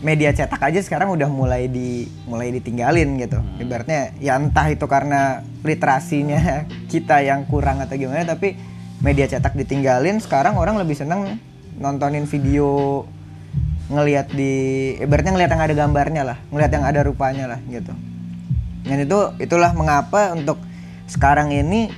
media 0.00 0.32
cetak 0.32 0.60
aja 0.60 0.80
sekarang 0.80 1.12
udah 1.12 1.28
mulai 1.28 1.68
di 1.68 2.08
mulai 2.26 2.52
ditinggalin 2.54 3.20
gitu. 3.20 3.38
Ibaratnya 3.60 4.14
ya 4.18 4.36
entah 4.36 4.66
itu 4.70 4.84
karena 4.88 5.44
literasinya 5.62 6.64
kita 6.92 7.20
yang 7.24 7.44
kurang 7.46 7.82
atau 7.84 7.96
gimana 7.96 8.24
tapi 8.24 8.56
media 9.00 9.28
cetak 9.28 9.56
ditinggalin 9.56 10.20
sekarang 10.20 10.56
orang 10.56 10.76
lebih 10.76 10.96
seneng 10.96 11.40
nontonin 11.80 12.28
video 12.28 13.02
ngelihat 13.90 14.30
di 14.30 14.52
ibaratnya 15.02 15.32
ngelihat 15.34 15.50
yang 15.50 15.64
ada 15.66 15.74
gambarnya 15.74 16.22
lah 16.22 16.38
ngelihat 16.54 16.72
yang 16.72 16.84
ada 16.86 17.00
rupanya 17.02 17.44
lah 17.50 17.60
gitu. 17.66 17.92
Dan 18.80 19.04
itu 19.04 19.18
itulah 19.36 19.76
mengapa 19.76 20.32
untuk 20.32 20.56
sekarang 21.10 21.52
ini 21.52 21.90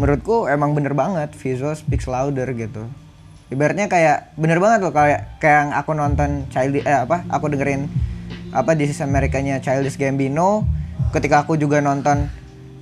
menurutku 0.00 0.48
emang 0.48 0.72
bener 0.72 0.96
banget 0.96 1.36
visual 1.36 1.76
speaks 1.76 2.08
louder 2.08 2.48
gitu 2.56 2.88
ibaratnya 3.50 3.90
kayak 3.90 4.32
bener 4.38 4.62
banget 4.62 4.86
loh 4.86 4.94
kayak 4.94 5.36
kayak 5.42 5.58
yang 5.66 5.70
aku 5.74 5.90
nonton 5.92 6.46
child 6.54 6.78
eh 6.80 6.86
apa 6.86 7.26
aku 7.26 7.50
dengerin 7.50 7.90
apa 8.50 8.74
di 8.74 8.86
sisi 8.90 9.02
Amerikanya 9.02 9.58
Childish 9.62 9.98
Gambino. 9.98 10.66
Ketika 11.10 11.42
aku 11.42 11.58
juga 11.58 11.82
nonton 11.82 12.30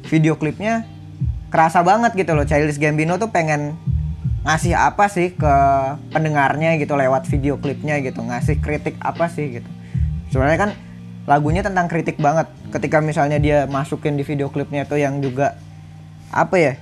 video 0.09 0.37
klipnya 0.37 0.85
kerasa 1.49 1.81
banget 1.81 2.13
gitu 2.13 2.37
loh 2.37 2.45
Childish 2.45 2.77
Gambino 2.77 3.17
tuh 3.17 3.33
pengen 3.33 3.77
ngasih 4.45 4.77
apa 4.77 5.09
sih 5.13 5.33
ke 5.33 5.55
pendengarnya 6.13 6.77
gitu 6.81 6.97
lewat 6.97 7.29
video 7.29 7.57
klipnya 7.61 8.01
gitu 8.01 8.21
ngasih 8.21 8.61
kritik 8.61 8.97
apa 9.01 9.29
sih 9.33 9.61
gitu. 9.61 9.71
Sebenarnya 10.29 10.69
kan 10.69 10.71
lagunya 11.29 11.65
tentang 11.65 11.89
kritik 11.89 12.21
banget. 12.21 12.49
Ketika 12.69 13.01
misalnya 13.01 13.41
dia 13.41 13.65
masukin 13.65 14.17
di 14.21 14.25
video 14.25 14.53
klipnya 14.53 14.85
tuh 14.85 15.01
yang 15.01 15.25
juga 15.25 15.57
apa 16.29 16.61
ya 16.61 16.73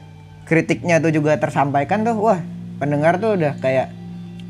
kritiknya 0.47 0.99
tuh 0.99 1.15
juga 1.15 1.39
tersampaikan 1.39 2.03
tuh 2.03 2.19
wah 2.19 2.39
pendengar 2.77 3.19
tuh 3.19 3.37
udah 3.37 3.57
kayak 3.59 3.93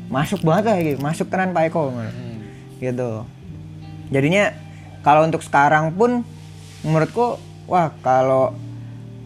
masuk 0.07 0.43
banget 0.43 0.63
lah 0.67 0.77
gitu. 0.83 0.99
Masuk 1.03 1.27
tenan 1.27 1.51
Pak 1.51 1.71
Eko. 1.71 1.91
Hmm. 1.91 2.39
gitu. 2.77 3.25
Jadinya 4.13 4.53
kalau 5.03 5.25
untuk 5.27 5.41
sekarang 5.43 5.95
pun 5.97 6.23
menurutku 6.85 7.41
wah 7.65 7.91
kalau 8.05 8.53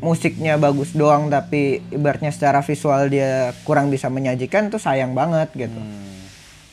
musiknya 0.02 0.58
bagus 0.58 0.98
doang 0.98 1.30
tapi 1.30 1.86
ibaratnya 1.94 2.34
secara 2.34 2.66
visual 2.66 3.06
dia 3.12 3.54
kurang 3.68 3.94
bisa 3.94 4.10
menyajikan 4.10 4.74
tuh 4.74 4.82
sayang 4.82 5.14
banget 5.14 5.54
gitu. 5.54 5.78
Hmm. 5.78 6.10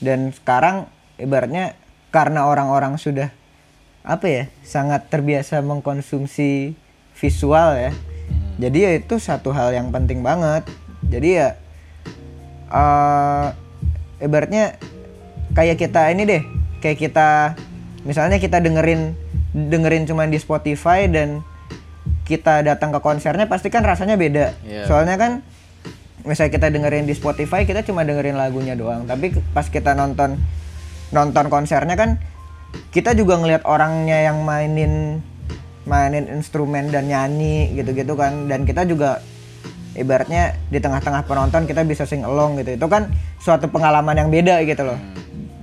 dan 0.01 0.33
sekarang 0.33 0.89
ibaratnya 1.21 1.77
karena 2.09 2.49
orang-orang 2.49 2.97
sudah 2.97 3.29
apa 4.01 4.25
ya 4.31 4.45
sangat 4.65 5.13
terbiasa 5.13 5.61
mengkonsumsi 5.61 6.73
visual 7.19 7.77
ya 7.77 7.93
jadi 8.59 8.79
ya 8.83 8.93
itu 8.99 9.23
satu 9.23 9.55
hal 9.55 9.71
yang 9.71 9.95
penting 9.95 10.21
banget. 10.21 10.67
Jadi 11.07 11.39
ya 11.39 11.55
eh 12.69 13.47
ibaratnya 14.23 14.77
kayak 15.55 15.77
kita 15.81 16.13
ini 16.13 16.23
deh 16.29 16.43
kayak 16.85 16.99
kita 17.01 17.59
misalnya 18.07 18.39
kita 18.39 18.63
dengerin 18.63 19.17
dengerin 19.55 20.05
cuman 20.07 20.29
di 20.29 20.39
Spotify 20.39 21.09
dan 21.09 21.43
kita 22.29 22.61
datang 22.61 22.93
ke 22.93 23.01
konsernya 23.01 23.49
pasti 23.49 23.73
kan 23.73 23.81
rasanya 23.81 24.21
beda. 24.21 24.53
Iya. 24.65 24.85
soalnya 24.85 25.17
kan 25.17 25.33
misalnya 26.29 26.53
kita 26.61 26.69
dengerin 26.69 27.09
di 27.09 27.17
Spotify 27.17 27.65
kita 27.65 27.81
cuma 27.89 28.05
dengerin 28.05 28.37
lagunya 28.37 28.77
doang. 28.77 29.09
Tapi 29.09 29.33
pas 29.57 29.65
kita 29.65 29.97
nonton 29.97 30.37
nonton 31.09 31.49
konsernya 31.49 31.97
kan 31.97 32.21
kita 32.93 33.17
juga 33.17 33.41
ngelihat 33.41 33.65
orangnya 33.65 34.29
yang 34.29 34.45
mainin 34.45 35.25
mainin 35.89 36.29
instrumen 36.29 36.93
dan 36.93 37.09
nyanyi 37.09 37.73
gitu-gitu 37.73 38.13
kan. 38.13 38.45
Dan 38.45 38.69
kita 38.69 38.85
juga 38.85 39.25
ibaratnya 39.99 40.55
di 40.71 40.79
tengah-tengah 40.79 41.27
penonton 41.27 41.67
kita 41.67 41.83
bisa 41.83 42.07
sing 42.07 42.23
along 42.23 42.63
gitu. 42.63 42.79
Itu 42.79 42.87
kan 42.87 43.11
suatu 43.43 43.67
pengalaman 43.69 44.15
yang 44.15 44.31
beda 44.31 44.63
gitu 44.63 44.87
loh. 44.87 44.99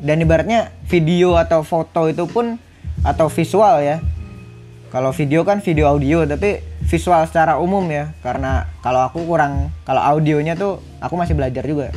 Dan 0.04 0.22
ibaratnya 0.22 0.76
video 0.92 1.40
atau 1.40 1.64
foto 1.64 2.12
itu 2.12 2.28
pun 2.28 2.60
atau 3.02 3.32
visual 3.32 3.82
ya. 3.82 3.98
Kalau 4.92 5.12
video 5.12 5.44
kan 5.44 5.60
video 5.60 5.92
audio 5.92 6.24
tapi 6.24 6.60
visual 6.86 7.24
secara 7.26 7.58
umum 7.58 7.84
ya. 7.88 8.12
Karena 8.20 8.68
kalau 8.84 9.08
aku 9.08 9.24
kurang 9.24 9.72
kalau 9.88 10.04
audionya 10.04 10.54
tuh 10.54 10.84
aku 11.00 11.16
masih 11.16 11.34
belajar 11.34 11.64
juga. 11.64 11.96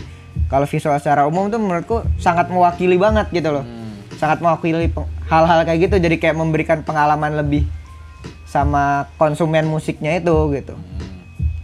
Kalau 0.49 0.65
visual 0.65 0.97
secara 1.03 1.27
umum 1.27 1.51
tuh 1.51 1.59
menurutku 1.59 2.07
sangat 2.17 2.49
mewakili 2.49 2.97
banget 2.97 3.29
gitu 3.35 3.51
loh. 3.51 3.67
Sangat 4.17 4.39
mewakili 4.41 4.89
hal-hal 5.29 5.67
kayak 5.67 5.91
gitu. 5.91 5.97
Jadi 5.99 6.17
kayak 6.17 6.39
memberikan 6.39 6.81
pengalaman 6.87 7.35
lebih 7.37 7.67
sama 8.49 9.13
konsumen 9.21 9.69
musiknya 9.69 10.17
itu 10.17 10.33
gitu 10.57 10.73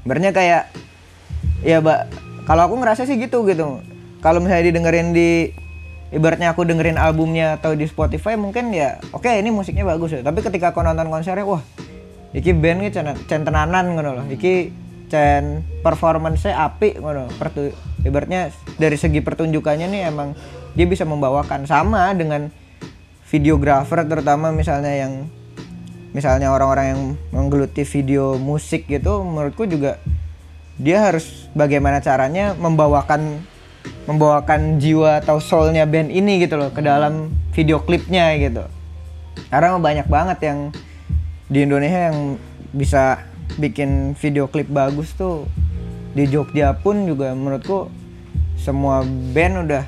Sebenarnya 0.04 0.36
kayak 0.36 0.62
ya 1.64 1.80
mbak 1.80 2.12
kalau 2.44 2.68
aku 2.68 2.76
ngerasa 2.76 3.08
sih 3.08 3.16
gitu 3.16 3.48
gitu. 3.48 3.80
Kalau 4.20 4.38
misalnya 4.44 4.68
didengerin 4.68 5.16
di 5.16 5.48
ibaratnya 6.12 6.52
aku 6.52 6.68
dengerin 6.68 7.00
albumnya 7.00 7.56
atau 7.56 7.72
di 7.72 7.88
Spotify 7.88 8.36
mungkin 8.36 8.70
ya 8.70 9.00
oke 9.16 9.26
ini 9.26 9.48
musiknya 9.48 9.88
bagus 9.88 10.12
ya. 10.12 10.20
Tapi 10.20 10.44
ketika 10.44 10.76
aku 10.76 10.84
nonton 10.84 11.08
konsernya 11.08 11.48
wah 11.48 11.64
iki 12.36 12.52
band 12.52 12.84
iki 12.84 13.00
cen, 13.00 13.16
cen 13.24 13.48
tenanan 13.48 13.96
loh. 13.96 14.28
Iki 14.28 14.70
cen 15.08 15.64
performance 15.80 16.44
apik 16.52 17.00
ngono 17.00 17.32
Pertu, 17.40 17.72
ibaratnya 18.04 18.52
dari 18.76 19.00
segi 19.00 19.24
pertunjukannya 19.24 19.88
nih 19.88 20.02
emang 20.12 20.36
dia 20.76 20.84
bisa 20.84 21.08
membawakan. 21.08 21.64
Sama 21.64 22.12
dengan 22.12 22.52
videografer 23.32 24.04
terutama 24.04 24.52
misalnya 24.52 24.92
yang 24.92 25.26
misalnya 26.14 26.54
orang-orang 26.54 26.86
yang 26.94 27.02
menggeluti 27.34 27.82
video 27.82 28.38
musik 28.38 28.86
gitu 28.86 29.26
menurutku 29.26 29.66
juga 29.66 29.98
dia 30.78 31.10
harus 31.10 31.50
bagaimana 31.54 31.98
caranya 31.98 32.54
membawakan 32.54 33.42
membawakan 34.08 34.80
jiwa 34.80 35.20
atau 35.20 35.38
soulnya 35.40 35.84
band 35.84 36.08
ini 36.08 36.40
gitu 36.40 36.56
loh 36.56 36.72
ke 36.72 36.80
dalam 36.80 37.32
video 37.52 37.80
klipnya 37.84 38.32
gitu. 38.36 38.64
Karena 39.48 39.76
banyak 39.76 40.08
banget 40.08 40.38
yang 40.44 40.58
di 41.48 41.64
Indonesia 41.64 42.10
yang 42.12 42.40
bisa 42.72 43.24
bikin 43.60 44.16
video 44.16 44.48
klip 44.48 44.68
bagus 44.68 45.12
tuh. 45.14 45.48
Di 46.14 46.30
Jogja 46.30 46.78
pun 46.78 47.04
juga 47.10 47.34
menurutku 47.34 47.90
semua 48.54 49.02
band 49.04 49.66
udah 49.66 49.84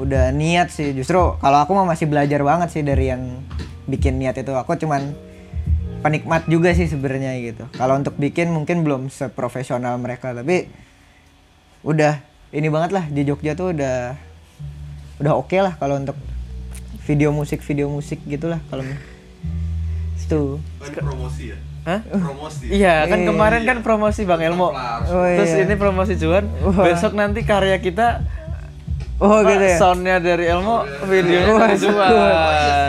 udah 0.00 0.24
niat 0.32 0.72
sih. 0.72 0.96
Justru 0.96 1.36
kalau 1.38 1.58
aku 1.62 1.76
mah 1.76 1.86
masih 1.86 2.08
belajar 2.08 2.40
banget 2.40 2.68
sih 2.72 2.82
dari 2.82 3.12
yang 3.12 3.42
bikin 3.90 4.22
niat 4.22 4.38
itu 4.38 4.54
aku 4.54 4.78
cuman 4.78 5.12
penikmat 6.00 6.48
juga 6.48 6.72
sih 6.72 6.88
sebenarnya 6.88 7.36
gitu 7.42 7.66
kalau 7.76 7.98
untuk 7.98 8.16
bikin 8.16 8.48
mungkin 8.54 8.86
belum 8.86 9.12
seprofesional 9.12 10.00
mereka 10.00 10.32
tapi 10.32 10.70
udah 11.84 12.22
ini 12.54 12.70
banget 12.72 12.90
lah 12.94 13.04
di 13.10 13.26
Jogja 13.26 13.52
tuh 13.52 13.76
udah 13.76 14.16
udah 15.20 15.32
oke 15.36 15.56
lah 15.60 15.76
kalau 15.76 16.00
untuk 16.00 16.16
video 17.04 17.34
musik 17.34 17.60
video 17.60 17.90
musik 17.92 18.22
gitulah 18.24 18.62
kalau 18.72 18.86
itu 20.30 20.62
ini 20.62 20.98
promosi 21.02 21.44
ya? 21.50 21.58
Hah? 21.80 22.00
promosi 22.06 22.64
Iya, 22.70 23.08
kan 23.08 23.24
kemarin 23.24 23.62
kan 23.64 23.78
promosi 23.80 24.22
Bang 24.28 24.44
Elmo. 24.44 24.70
Oh, 24.70 25.26
Terus 25.26 25.58
iya. 25.58 25.64
ini 25.64 25.74
promosi 25.80 26.12
Juan. 26.20 26.44
Besok 26.60 27.16
nanti 27.16 27.40
karya 27.42 27.80
kita 27.80 28.20
Oh 29.20 29.38
Pak, 29.38 29.52
gitu 29.52 29.64
ya. 29.66 29.76
soundnya 29.76 30.16
dari 30.16 30.44
Elmo, 30.46 30.80
videonya 31.02 31.44
Wah, 31.50 31.60
dari. 31.62 31.76
Juan. 31.78 32.10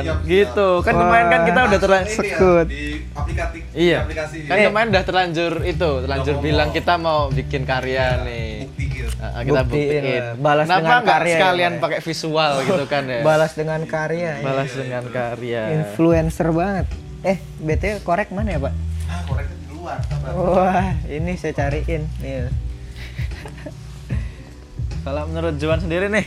Siap, 0.01 0.17
Gitu. 0.23 0.69
Kan 0.79 0.93
kemarin 0.95 1.27
kan 1.27 1.41
kita 1.43 1.59
udah 1.61 1.79
terlanjur 1.79 2.07
ya, 2.15 2.31
sekut. 2.31 2.65
di 2.65 2.83
aplikasi 3.11 3.57
Iya. 3.73 3.97
di 3.97 4.03
aplikasi 4.05 4.35
Kan 4.45 4.57
kemarin 4.63 4.87
udah 4.89 5.03
terlanjur 5.03 5.53
itu, 5.61 5.91
terlanjur 5.99 6.33
ngomong. 6.33 6.47
bilang 6.47 6.69
kita 6.71 6.93
mau 6.95 7.27
bikin 7.27 7.61
karya 7.63 8.05
nih. 8.21 8.47
bukti 8.63 8.83
gitu 8.87 9.09
Ah, 9.19 9.43
kita 9.43 9.61
Buktiin 9.61 10.01
buktiin. 10.01 10.23
lah. 10.23 10.33
Balas 10.39 10.65
Kenapa 10.65 10.79
dengan 10.81 11.03
karya 11.05 11.27
ya, 11.27 11.35
sekalian 11.35 11.73
ya? 11.73 11.79
pakai 11.79 11.99
visual 12.01 12.51
gitu 12.63 12.83
kan 12.87 13.03
ya? 13.05 13.19
Balas 13.27 13.51
dengan 13.53 13.81
karya. 13.85 14.31
ya. 14.31 14.33
Balas 14.41 14.71
dengan 14.73 15.03
karya. 15.05 15.61
Influencer 15.75 16.47
banget. 16.49 16.85
Eh, 17.21 17.37
BTW 17.59 17.95
korek 18.01 18.31
mana 18.31 18.49
ya, 18.49 18.59
Pak? 18.61 18.73
ah 19.05 19.19
koreknya 19.27 19.55
di 19.59 19.67
luar 19.69 19.97
Wah, 20.31 20.89
ini 21.05 21.35
saya 21.35 21.53
cariin. 21.53 22.07
Nih. 22.17 22.70
Kalau 25.01 25.25
menurut 25.25 25.57
Juan 25.57 25.81
sendiri 25.81 26.07
nih, 26.07 26.25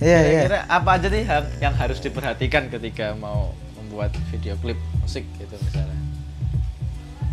Iya, 0.00 0.18
iya. 0.20 0.40
kira-kira 0.44 0.60
apa 0.66 0.90
aja 0.98 1.06
nih 1.08 1.24
yang, 1.60 1.74
harus 1.76 1.98
diperhatikan 2.00 2.66
ketika 2.68 3.12
mau 3.14 3.52
membuat 3.78 4.10
video 4.32 4.56
klip 4.58 4.76
musik 5.00 5.22
gitu 5.36 5.54
misalnya? 5.60 5.98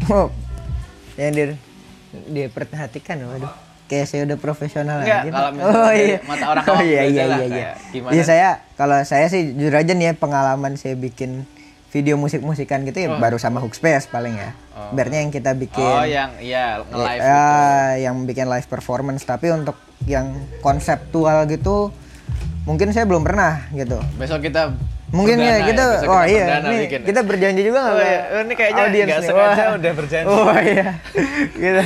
Oh, 0.08 0.28
yang 1.16 1.32
di 1.34 1.44
diperhatikan 2.28 3.24
waduh. 3.24 3.52
Kayak 3.88 4.08
saya 4.08 4.24
udah 4.24 4.38
profesional 4.40 5.04
Enggak, 5.04 5.28
aja. 5.28 5.32
kalau 5.36 5.52
oh 5.68 5.92
iya. 5.92 6.18
mata 6.24 6.46
orang 6.48 6.64
oh 6.64 6.80
iya 6.80 7.02
iya 7.12 7.24
iya 7.28 7.44
iya. 7.44 7.70
gimana? 7.92 8.12
Iya 8.16 8.24
saya 8.24 8.50
kalau 8.80 8.96
saya 9.04 9.28
sih 9.28 9.52
jujur 9.52 9.76
aja 9.76 9.92
nih 9.92 10.12
ya 10.12 10.14
pengalaman 10.16 10.80
saya 10.80 10.96
bikin 10.96 11.44
video 11.92 12.16
musik-musikan 12.16 12.88
gitu 12.88 13.04
ya 13.04 13.20
baru 13.20 13.36
sama 13.36 13.60
Hookspace 13.60 14.08
paling 14.08 14.40
ya. 14.40 14.56
Oh. 14.80 14.96
Ibaratnya 14.96 15.28
yang 15.28 15.32
kita 15.36 15.52
bikin 15.60 15.84
Oh, 15.84 16.08
yang 16.08 16.32
iya 16.40 16.80
nge-live 16.88 17.20
ya, 17.20 17.36
gitu. 17.36 18.04
yang 18.08 18.16
bikin 18.24 18.48
live 18.48 18.68
performance 18.72 19.28
tapi 19.28 19.52
untuk 19.52 19.76
yang 20.04 20.34
konseptual 20.60 21.46
gitu 21.46 21.94
mungkin 22.62 22.90
saya 22.90 23.04
belum 23.04 23.22
pernah 23.22 23.68
gitu. 23.72 23.98
Besok 24.16 24.42
kita 24.44 24.74
Mungkin 25.12 25.38
perdana 25.38 25.52
ya 25.54 25.68
kita 25.68 25.84
besok 25.92 26.08
oh 26.08 26.24
kita 26.24 26.32
iya 26.32 26.46
nih, 26.62 26.80
bikin 26.80 27.00
ya. 27.00 27.06
kita 27.06 27.20
berjanji 27.22 27.62
juga 27.62 27.80
nggak 27.82 27.92
Oh, 27.92 28.00
iya. 28.02 28.20
Oh, 28.24 28.42
ini 28.42 28.54
kayaknya 28.54 28.82
nggak 28.82 28.92
nih. 28.96 29.28
sengaja 29.28 29.36
Wah. 29.62 29.76
udah 29.76 29.92
berjanji. 29.94 30.28
Oh 30.30 30.56
iya. 30.58 30.90
gitu. 31.68 31.82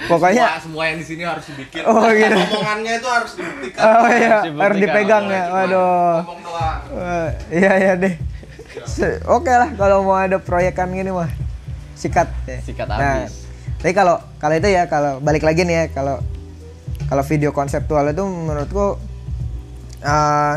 Pokoknya 0.00 0.44
semua, 0.48 0.58
semua 0.58 0.84
yang 0.86 0.98
di 0.98 1.06
sini 1.06 1.22
harus 1.22 1.44
dibikin 1.46 1.82
Oh, 1.84 2.08
gitu. 2.10 2.34
omongannya 2.50 2.92
itu 2.96 3.06
harus 3.06 3.32
dibuktikan 3.34 3.82
Oh 3.84 4.08
iya, 4.08 4.36
Harus 4.40 4.58
harus 4.58 4.76
dipegang 4.78 5.24
ya. 5.28 5.42
Waduh. 5.46 6.14
ngomong 6.18 6.40
doang 6.42 6.80
Wah, 6.90 7.28
iya 7.50 7.72
iya 7.76 7.92
deh. 7.94 8.14
Oke 9.26 9.52
lah 9.52 9.70
kalau 9.72 10.02
mau 10.02 10.16
ada 10.16 10.38
proyekan 10.38 10.90
gini 10.90 11.10
mah 11.10 11.30
sikat 11.94 12.26
ya. 12.44 12.58
Sikat 12.58 12.86
Nah, 12.88 12.98
habis. 13.22 13.46
tapi 13.76 13.92
kalau 13.92 14.18
kalau 14.36 14.54
itu 14.56 14.66
ya 14.66 14.88
kalau 14.88 15.20
balik 15.20 15.44
lagi 15.44 15.62
nih 15.62 15.76
ya 15.76 15.92
kalau 15.92 16.18
kalau 17.10 17.26
video 17.26 17.50
konseptual 17.50 18.06
itu 18.14 18.22
menurutku 18.22 18.94
eh, 20.06 20.54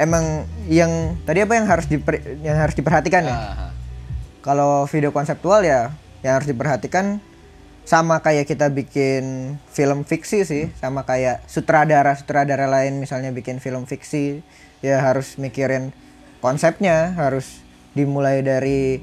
emang 0.00 0.48
yang 0.64 1.20
tadi 1.28 1.44
apa 1.44 1.52
yang 1.60 1.68
harus 1.68 1.84
diper- 1.84 2.40
yang 2.40 2.56
harus 2.56 2.72
diperhatikan 2.72 3.28
ya? 3.28 3.36
Ah, 3.36 3.70
Kalau 4.40 4.88
video 4.88 5.12
konseptual 5.12 5.62
ya 5.62 5.92
yang 6.24 6.40
harus 6.40 6.48
diperhatikan 6.48 7.20
sama 7.84 8.22
kayak 8.22 8.46
kita 8.46 8.70
bikin 8.72 9.54
film 9.68 10.06
fiksi 10.06 10.46
sih, 10.46 10.64
sama 10.78 11.02
kayak 11.02 11.44
sutradara-sutradara 11.50 12.70
lain 12.70 13.02
misalnya 13.02 13.34
bikin 13.34 13.58
film 13.58 13.84
fiksi 13.84 14.40
ya 14.80 15.02
harus 15.02 15.36
mikirin 15.36 15.92
konsepnya, 16.40 17.12
harus 17.14 17.60
dimulai 17.92 18.40
dari 18.40 19.02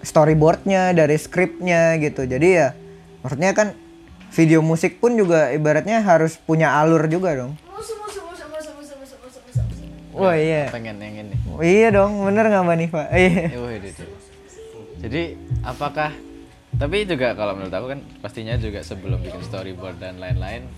storyboardnya, 0.00 0.94
dari 0.94 1.18
skripnya 1.18 1.98
gitu. 2.00 2.24
Jadi 2.24 2.48
ya 2.48 2.72
maksudnya 3.20 3.52
kan 3.52 3.74
video 4.36 4.60
musik 4.60 5.00
pun 5.00 5.16
juga 5.16 5.48
ibaratnya 5.48 6.04
harus 6.04 6.36
punya 6.36 6.76
alur 6.76 7.08
juga 7.08 7.32
dong. 7.32 7.56
Wah 10.16 10.32
iya. 10.32 10.72
pengen 10.72 10.96
yang 10.96 11.28
ini. 11.28 11.36
Oh, 11.52 11.60
iya 11.60 11.92
dong, 11.92 12.24
bener 12.24 12.48
nggak 12.48 12.64
mbak 12.64 12.76
Nifa? 12.80 13.02
Iya. 13.12 13.52
Eh, 13.52 13.60
wih, 13.60 13.76
itu. 13.84 14.04
Jadi 14.96 15.22
apakah 15.60 16.08
tapi 16.76 17.04
juga 17.08 17.36
kalau 17.36 17.56
menurut 17.56 17.72
aku 17.72 17.86
kan 17.92 18.00
pastinya 18.20 18.56
juga 18.56 18.80
sebelum 18.84 19.20
bikin 19.20 19.40
storyboard 19.44 19.96
dan 19.96 20.20
lain-lain 20.20 20.68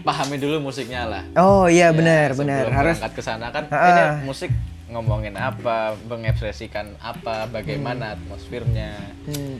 pahami 0.00 0.36
dulu 0.40 0.60
musiknya 0.68 1.08
lah. 1.08 1.24
Oh 1.36 1.68
iya 1.68 1.92
Ya, 1.92 1.96
benar 1.96 2.36
benar 2.36 2.68
harus 2.68 3.00
berangkat 3.00 3.12
ke 3.16 3.22
sana 3.24 3.48
kan 3.52 3.64
ini 3.68 4.28
musik 4.28 4.52
ngomongin 4.86 5.34
apa, 5.34 5.98
mengekspresikan 6.06 6.94
apa, 7.02 7.50
bagaimana 7.50 8.14
atmosfernya. 8.14 8.94
Hmm. 9.26 9.58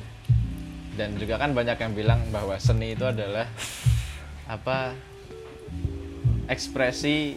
Dan 0.97 1.15
juga 1.15 1.37
kan 1.37 1.53
banyak 1.53 1.77
yang 1.77 1.93
bilang 1.93 2.21
bahwa 2.29 2.57
seni 2.57 2.93
itu 2.93 3.05
adalah 3.05 3.45
apa 4.47 4.97
ekspresi 6.47 7.37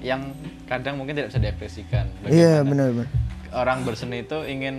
yang 0.00 0.32
kadang 0.64 0.96
mungkin 0.96 1.14
tidak 1.14 1.30
bisa 1.30 1.40
diekspresikan. 1.40 2.04
Iya 2.26 2.60
Bagaimana 2.62 2.66
benar 2.66 2.88
benar. 2.92 3.08
orang 3.54 3.78
berseni 3.82 4.18
itu 4.20 4.38
ingin 4.42 4.76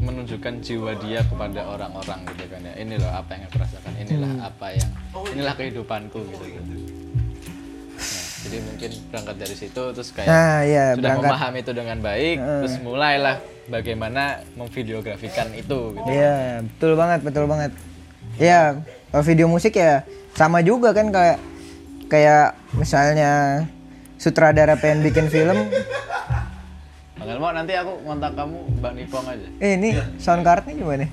menunjukkan 0.00 0.64
jiwa 0.64 0.96
dia 0.96 1.20
kepada 1.22 1.60
orang-orang 1.66 2.24
gitu 2.32 2.48
kan 2.48 2.64
ya 2.64 2.72
ini 2.74 2.96
loh 2.96 3.12
apa 3.12 3.36
yang 3.36 3.42
aku 3.44 3.56
rasakan 3.58 3.92
inilah 3.98 4.32
Hmm. 4.32 4.48
apa 4.48 4.66
yang 4.72 4.90
inilah 5.28 5.54
kehidupanku 5.54 6.18
gitu, 6.24 6.44
gitu. 6.48 6.72
Jadi 8.50 8.66
mungkin 8.66 8.90
berangkat 9.14 9.36
dari 9.38 9.54
situ 9.54 9.82
terus 9.94 10.10
kayak 10.10 10.26
Nah 10.26 10.58
iya 10.66 10.84
sudah 10.98 11.06
berangkat. 11.06 11.30
memahami 11.30 11.58
itu 11.62 11.70
dengan 11.70 11.98
baik 12.02 12.36
terus 12.42 12.74
mulailah 12.82 13.36
bagaimana 13.70 14.42
memvideografikan 14.58 15.54
itu 15.54 15.94
gitu 15.94 16.08
Iya 16.10 16.66
betul 16.66 16.98
banget 16.98 17.20
betul 17.22 17.46
banget. 17.46 17.70
Iya 18.42 18.82
kalau 19.14 19.22
video 19.22 19.46
musik 19.46 19.78
ya 19.78 20.02
sama 20.34 20.66
juga 20.66 20.90
kan 20.90 21.14
kayak 21.14 21.38
kayak 22.10 22.58
misalnya 22.74 23.62
sutradara 24.18 24.74
pengen 24.74 25.00
bikin 25.00 25.30
film, 25.30 25.70
Bang 27.14 27.28
Elmo 27.30 27.54
nanti 27.54 27.72
aku 27.72 28.02
kontak 28.02 28.34
kamu 28.34 28.58
Mbak 28.82 28.92
Nipong 28.98 29.26
aja 29.30 29.48
eh 29.62 29.78
ini 29.78 29.94
sound 30.18 30.42
cardnya 30.42 30.74
gimana? 30.74 31.06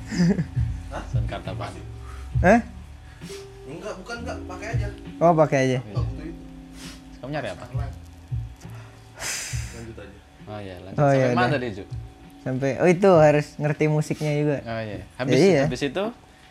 Sound 1.13 1.29
card 1.29 1.45
apaan? 1.45 1.73
Hah? 2.41 2.59
enggak 3.67 3.93
bukan 4.01 4.15
enggak 4.25 4.37
pakai 4.49 4.67
aja 4.73 4.87
Oh 5.19 5.33
pakai 5.33 5.57
aja. 5.69 5.79
Kamu 7.27 7.35
nyari 7.35 7.49
apa? 7.51 7.65
lanjut 9.69 9.95
aja 9.99 10.15
oh 10.47 10.59
iya 10.63 10.75
lanjut 10.79 10.95
Oh, 10.97 11.03
sampai 11.03 11.19
iya, 11.19 11.35
mana 11.35 11.51
tadi 11.51 11.67
Ju? 11.73 11.83
Sampai 12.39 12.69
oh 12.79 12.87
itu 12.87 13.09
harus 13.11 13.47
ngerti 13.57 13.85
musiknya 13.85 14.31
juga. 14.33 14.57
oh 14.63 14.79
iya 14.79 14.99
habis, 15.19 15.35
Iya. 15.35 15.61
habis 15.67 15.83
itu 15.83 16.03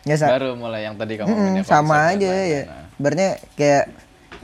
Ya 0.05 0.15
sa- 0.15 0.29
baru 0.29 0.53
mulai 0.53 0.85
yang 0.85 0.93
tadi 0.93 1.17
kamu 1.17 1.25
ngomongin 1.27 1.63
sama 1.65 2.13
aja 2.13 2.29
ya. 2.29 2.61
Nah, 2.63 2.85
Sebenarnya 2.93 3.29
kayak 3.53 3.85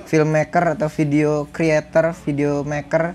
filmmaker 0.04 0.66
atau 0.74 0.90
video 0.90 1.46
creator, 1.48 2.12
video 2.20 2.52
maker, 2.64 3.14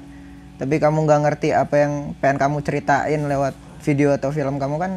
tapi 0.56 0.74
kamu 0.78 0.98
nggak 1.04 1.20
ngerti 1.20 1.48
apa 1.50 1.74
yang 1.76 1.92
pengen 2.16 2.38
kamu 2.38 2.56
ceritain 2.62 3.20
lewat 3.20 3.52
video 3.82 4.14
atau 4.14 4.30
film 4.30 4.56
kamu 4.56 4.76
kan, 4.78 4.92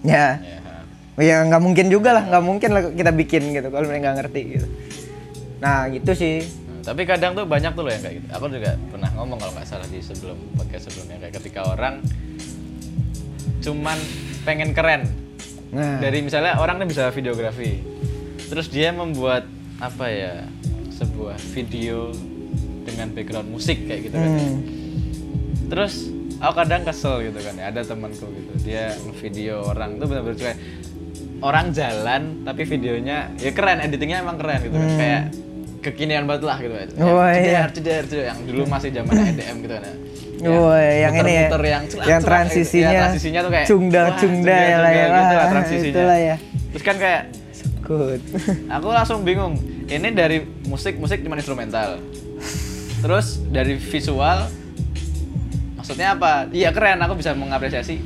ya, 0.00 0.38
ya, 0.38 0.58
ha. 0.60 0.74
ya 1.18 1.36
nggak 1.44 1.60
mungkin 1.60 1.86
juga 1.88 2.14
lah, 2.14 2.24
nggak 2.24 2.44
mungkin 2.44 2.70
lah 2.70 2.82
kita 2.88 3.10
bikin 3.12 3.42
gitu 3.50 3.68
kalau 3.68 3.84
mereka 3.84 4.02
nggak 4.04 4.18
ngerti 4.22 4.40
gitu. 4.48 4.66
Nah 5.58 5.86
gitu 5.88 6.10
sih. 6.12 6.46
Hmm, 6.82 6.86
Tapi 6.90 7.06
kadang 7.06 7.32
tuh 7.32 7.46
banyak 7.46 7.72
tuh 7.72 7.86
loh 7.86 7.92
yang 7.94 8.02
kayak 8.02 8.14
gitu. 8.18 8.26
Aku 8.34 8.50
juga 8.50 8.74
pernah 8.90 9.10
ngomong 9.14 9.38
kalau 9.38 9.52
nggak 9.54 9.66
salah 9.66 9.86
di 9.86 10.02
sebelum 10.02 10.34
podcast 10.58 10.90
sebelumnya 10.90 11.22
kayak 11.22 11.34
ketika 11.38 11.62
orang 11.70 12.02
cuman 13.62 13.98
pengen 14.42 14.74
keren. 14.74 15.06
Nah, 15.72 16.02
dari 16.02 16.20
misalnya 16.20 16.58
orang 16.58 16.82
bisa 16.84 17.08
videografi, 17.08 17.80
terus 18.50 18.68
dia 18.68 18.90
membuat 18.92 19.46
apa 19.78 20.10
ya 20.10 20.44
sebuah 20.92 21.38
video 21.54 22.12
dengan 22.82 23.14
background 23.14 23.48
musik 23.48 23.86
kayak 23.86 24.10
gitu 24.10 24.16
kan. 24.18 24.30
hmm, 24.36 24.56
Terus 25.70 26.10
aku 26.42 26.54
kadang 26.60 26.82
kesel 26.82 27.30
gitu 27.30 27.38
kan 27.40 27.54
ya 27.56 27.70
ada 27.70 27.80
temanku 27.80 28.26
gitu. 28.26 28.52
Dia 28.66 28.92
video 29.22 29.62
orang 29.64 29.96
tuh 29.96 30.10
benar-benar 30.10 30.36
kayak 30.36 30.58
orang 31.40 31.70
jalan 31.70 32.42
tapi 32.44 32.62
videonya 32.66 33.30
ya 33.38 33.50
keren 33.54 33.78
editingnya 33.80 34.20
emang 34.20 34.36
keren 34.36 34.60
gitu 34.66 34.76
kan. 34.76 34.90
Kayak 34.98 35.22
kekinian 35.82 36.24
banget 36.30 36.46
lah 36.46 36.56
gitu. 36.62 36.74
Oh, 37.02 37.20
Ya, 37.26 37.34
iya. 37.42 37.62
ceder, 37.68 38.06
ceder, 38.06 38.30
yang 38.30 38.38
dulu 38.46 38.62
masih 38.70 38.94
zaman 38.94 39.12
EDM 39.34 39.56
gitu 39.66 39.74
kan 39.74 39.84
ya. 39.84 39.94
Oh, 40.42 40.74
yang 40.74 41.14
ini 41.22 41.32
ya, 41.38 41.46
yang 41.54 41.84
celak, 41.86 42.02
yang 42.02 42.18
celak, 42.18 42.22
transisinya, 42.26 42.90
gitu. 42.90 42.98
Ya, 42.98 43.02
transisinya 43.06 43.40
tuh 43.46 43.50
kayak 43.54 43.66
cungdal 43.70 44.06
wah, 44.10 44.18
cungdal 44.18 44.58
ya 44.58 44.76
lah 44.82 44.90
ya, 44.90 45.06
gitu 45.06 45.34
lah 45.38 45.46
transisinya 45.54 45.92
itulah 45.94 46.18
ya. 46.18 46.36
terus 46.74 46.82
kan 46.82 46.96
kayak 46.98 47.22
Good. 47.82 48.20
aku 48.78 48.86
langsung 48.90 49.18
bingung 49.22 49.54
ini 49.86 50.08
dari 50.10 50.42
musik 50.66 50.98
musik 50.98 51.22
cuma 51.22 51.38
instrumental 51.38 52.02
terus 53.02 53.38
dari 53.50 53.78
visual 53.78 54.50
maksudnya 55.78 56.14
apa 56.14 56.50
iya 56.50 56.74
keren 56.74 56.98
aku 57.02 57.18
bisa 57.18 57.34
mengapresiasi 57.38 58.02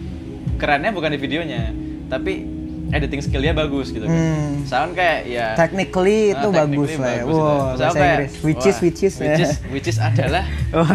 kerennya 0.56 0.92
bukan 0.92 1.12
di 1.12 1.20
videonya 1.20 1.72
tapi 2.08 2.55
editing 2.96 3.20
skillnya 3.20 3.52
bagus 3.52 3.88
gitu 3.88 4.02
kan 4.02 4.12
Hmm. 4.12 4.64
sound 4.64 4.92
kayak 4.92 5.20
ya 5.24 5.46
Technically 5.54 6.20
Ah, 6.28 6.34
itu 6.34 6.48
bagus 6.48 6.56
technically 6.56 6.96
lah 6.96 7.06
ya. 7.06 7.22
bagus 7.22 7.32
Wow, 7.32 7.44
Terus 7.46 7.60
bahasa 7.76 7.84
aku 7.84 7.94
kayak, 7.94 8.10
Inggris. 8.10 8.32
Which 8.40 8.64
is, 8.64 8.76
which 8.78 9.00
is. 9.02 9.14
which 9.16 9.38
is, 9.38 9.50
which 9.70 9.86
is 9.86 9.98
adalah 9.98 10.44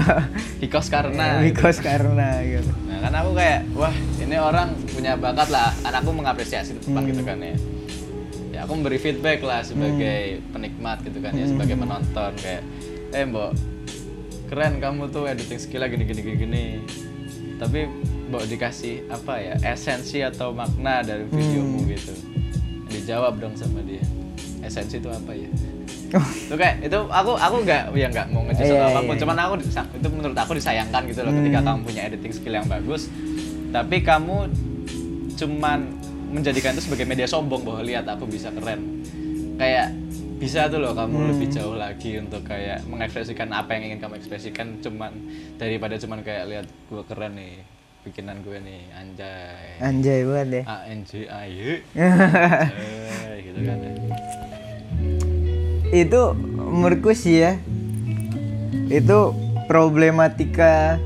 because 0.61 0.87
karena 0.87 1.25
gitu. 1.37 1.43
because 1.47 1.79
karena 1.79 2.27
gitu. 2.41 2.71
Nah, 2.83 2.97
kan 2.99 3.13
aku 3.15 3.31
kayak, 3.33 3.59
wah 3.71 3.93
ini 4.17 4.35
orang 4.35 4.67
punya 4.87 5.13
bakat 5.15 5.47
lah. 5.47 5.69
Aku 5.83 6.09
mengapresiasi 6.11 6.73
itu 6.73 6.81
tepat 6.83 7.03
gitu 7.05 7.21
kan 7.21 7.37
ya. 7.37 7.55
Ya 8.51 8.59
aku 8.61 8.71
memberi 8.73 8.97
feedback 8.97 9.39
lah 9.41 9.61
sebagai 9.61 10.19
penikmat 10.49 11.01
gitu 11.01 11.17
kan 11.17 11.31
ya, 11.31 11.45
sebagai 11.45 11.75
penonton 11.75 12.31
kayak, 12.35 12.61
eh 13.11 13.23
mbok, 13.23 13.53
keren 14.47 14.77
kamu 14.77 15.07
tuh 15.07 15.23
editing 15.23 15.55
skillnya 15.55 15.87
gini 15.87 16.03
gini 16.03 16.21
gini 16.21 16.35
gini. 16.37 16.65
Tapi 17.55 17.85
mbok 18.31 18.47
dikasih 18.47 19.11
apa 19.11 19.33
ya 19.37 19.53
esensi 19.67 20.23
atau 20.23 20.55
makna 20.55 21.03
dari 21.03 21.27
videomu 21.27 21.83
gitu. 21.85 22.15
Dijawab 22.87 23.43
dong 23.43 23.53
sama 23.53 23.83
dia. 23.83 23.99
Esensi 24.63 24.97
itu 24.97 25.11
apa 25.11 25.35
ya? 25.35 25.51
itu 26.11 26.55
kayak 26.59 26.83
itu 26.83 26.97
aku 27.07 27.39
aku 27.39 27.55
nggak 27.63 27.95
ya 27.95 28.11
nggak 28.11 28.35
mau 28.35 28.43
ngejudge 28.43 28.67
Iya, 28.67 28.75
atau 28.75 28.83
iya, 28.83 28.91
apa 28.91 28.99
pun. 28.99 29.15
iya. 29.15 29.21
cuman 29.23 29.37
aku 29.39 29.53
itu 29.95 30.07
menurut 30.11 30.37
aku 30.43 30.51
disayangkan 30.59 31.01
gitu 31.07 31.23
loh 31.23 31.31
ketika 31.31 31.59
kamu 31.63 31.79
punya 31.87 32.01
editing 32.03 32.33
skill 32.35 32.55
yang 32.59 32.67
bagus. 32.67 33.07
Tapi 33.71 34.03
kamu 34.03 34.37
cuman 35.39 35.79
menjadikan 36.35 36.75
itu 36.75 36.83
sebagai 36.83 37.07
media 37.07 37.27
sombong 37.27 37.63
bahwa 37.63 37.79
lihat 37.83 38.03
aku 38.11 38.27
bisa 38.27 38.51
keren. 38.51 39.03
Kayak 39.55 39.95
bisa 40.35 40.67
tuh 40.67 40.83
loh 40.83 40.91
kamu 40.91 41.31
lebih 41.31 41.47
jauh 41.47 41.79
lagi 41.79 42.19
untuk 42.19 42.43
kayak 42.43 42.83
mengekspresikan 42.91 43.47
apa 43.55 43.79
yang 43.79 43.95
ingin 43.95 43.99
kamu 44.03 44.19
ekspresikan. 44.19 44.83
Cuman 44.83 45.15
daripada 45.55 45.95
cuman 45.95 46.19
kayak 46.27 46.43
lihat 46.51 46.67
gue 46.67 47.03
keren 47.07 47.39
nih 47.39 47.63
bikinan 48.01 48.41
gue 48.41 48.57
nih 48.57 48.81
anjay. 48.97 49.77
Anjay 49.77 50.19
banget 50.25 50.49
ya. 50.49 50.63
A 50.65 50.75
N 50.89 50.99
J 51.05 51.11
A 51.29 51.41
Y 51.51 51.85
gitu 53.45 53.59
kan. 53.61 53.77
Itu 55.91 56.21
menurutku 56.57 57.13
sih 57.13 57.45
ya 57.45 57.53
itu 58.91 59.31
problematika 59.71 60.99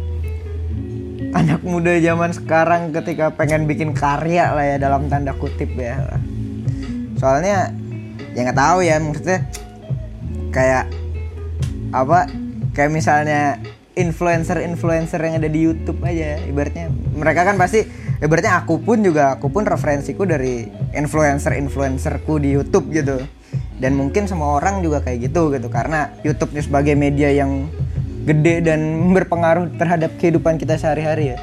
anak 1.37 1.61
muda 1.61 1.93
zaman 2.01 2.33
sekarang 2.33 2.89
ketika 2.95 3.29
pengen 3.29 3.69
bikin 3.69 3.93
karya 3.93 4.55
lah 4.55 4.65
ya 4.65 4.77
dalam 4.81 5.11
tanda 5.11 5.35
kutip 5.37 5.69
ya. 5.77 5.99
Soalnya 7.19 7.75
ya 8.33 8.39
nggak 8.47 8.57
tahu 8.57 8.79
ya 8.81 8.95
maksudnya 9.03 9.39
kayak 10.49 10.87
apa 11.91 12.31
kayak 12.71 12.91
misalnya 12.91 13.59
influencer-influencer 13.95 15.19
yang 15.23 15.35
ada 15.39 15.49
di 15.49 15.59
YouTube 15.63 16.03
aja. 16.03 16.39
Ibaratnya 16.43 16.91
mereka 17.15 17.47
kan 17.47 17.55
pasti 17.55 17.87
ibaratnya 18.19 18.61
aku 18.61 18.83
pun 18.83 19.01
juga 19.01 19.39
aku 19.39 19.47
pun 19.47 19.63
referensiku 19.63 20.27
dari 20.27 20.67
influencer-influencerku 20.93 22.39
di 22.43 22.59
YouTube 22.59 22.91
gitu. 22.91 23.23
Dan 23.79 23.95
mungkin 23.95 24.27
semua 24.27 24.59
orang 24.59 24.83
juga 24.83 25.03
kayak 25.03 25.31
gitu 25.31 25.51
gitu 25.51 25.67
karena 25.67 26.11
YouTube 26.23 26.55
sebagai 26.59 26.95
media 26.95 27.31
yang 27.31 27.67
gede 28.27 28.63
dan 28.63 28.79
berpengaruh 29.15 29.71
terhadap 29.79 30.11
kehidupan 30.19 30.59
kita 30.59 30.75
sehari-hari 30.75 31.35
ya. 31.35 31.39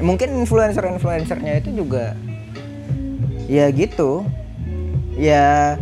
Mungkin 0.00 0.42
influencer-influencernya 0.44 1.64
itu 1.64 1.70
juga 1.84 2.16
ya 3.46 3.68
gitu. 3.70 4.24
Ya 5.14 5.78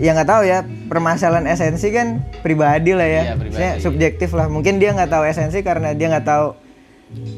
ya 0.00 0.16
nggak 0.16 0.28
tahu 0.28 0.42
ya. 0.48 0.64
Permasalahan 0.88 1.46
esensi 1.46 1.92
kan 1.92 2.24
pribadi 2.40 2.96
lah 2.96 3.04
ya. 3.06 3.12
Iya, 3.12 3.34
pribadi. 3.36 3.54
Maksudnya 3.54 3.72
subjektif 3.78 4.32
lah. 4.32 4.48
Mungkin 4.48 4.80
dia 4.80 4.96
nggak 4.96 5.12
tahu 5.12 5.22
esensi 5.28 5.60
karena 5.60 5.92
dia 5.92 6.08
nggak 6.08 6.26
tahu 6.26 6.56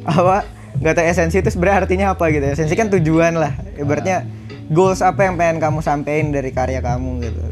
apa 0.06 0.46
nggak 0.78 0.94
tahu 0.96 1.04
esensi 1.04 1.36
itu 1.42 1.50
sebenarnya 1.50 1.78
artinya 1.84 2.06
apa 2.14 2.24
gitu. 2.30 2.46
Esensi 2.46 2.74
kan 2.78 2.88
tujuan 2.88 3.36
lah. 3.36 3.52
Ibaratnya 3.76 4.24
goals 4.70 5.02
apa 5.02 5.26
yang 5.26 5.34
pengen 5.36 5.58
kamu 5.58 5.82
sampein 5.82 6.30
dari 6.30 6.54
karya 6.54 6.80
kamu 6.80 7.20
gitu. 7.26 7.44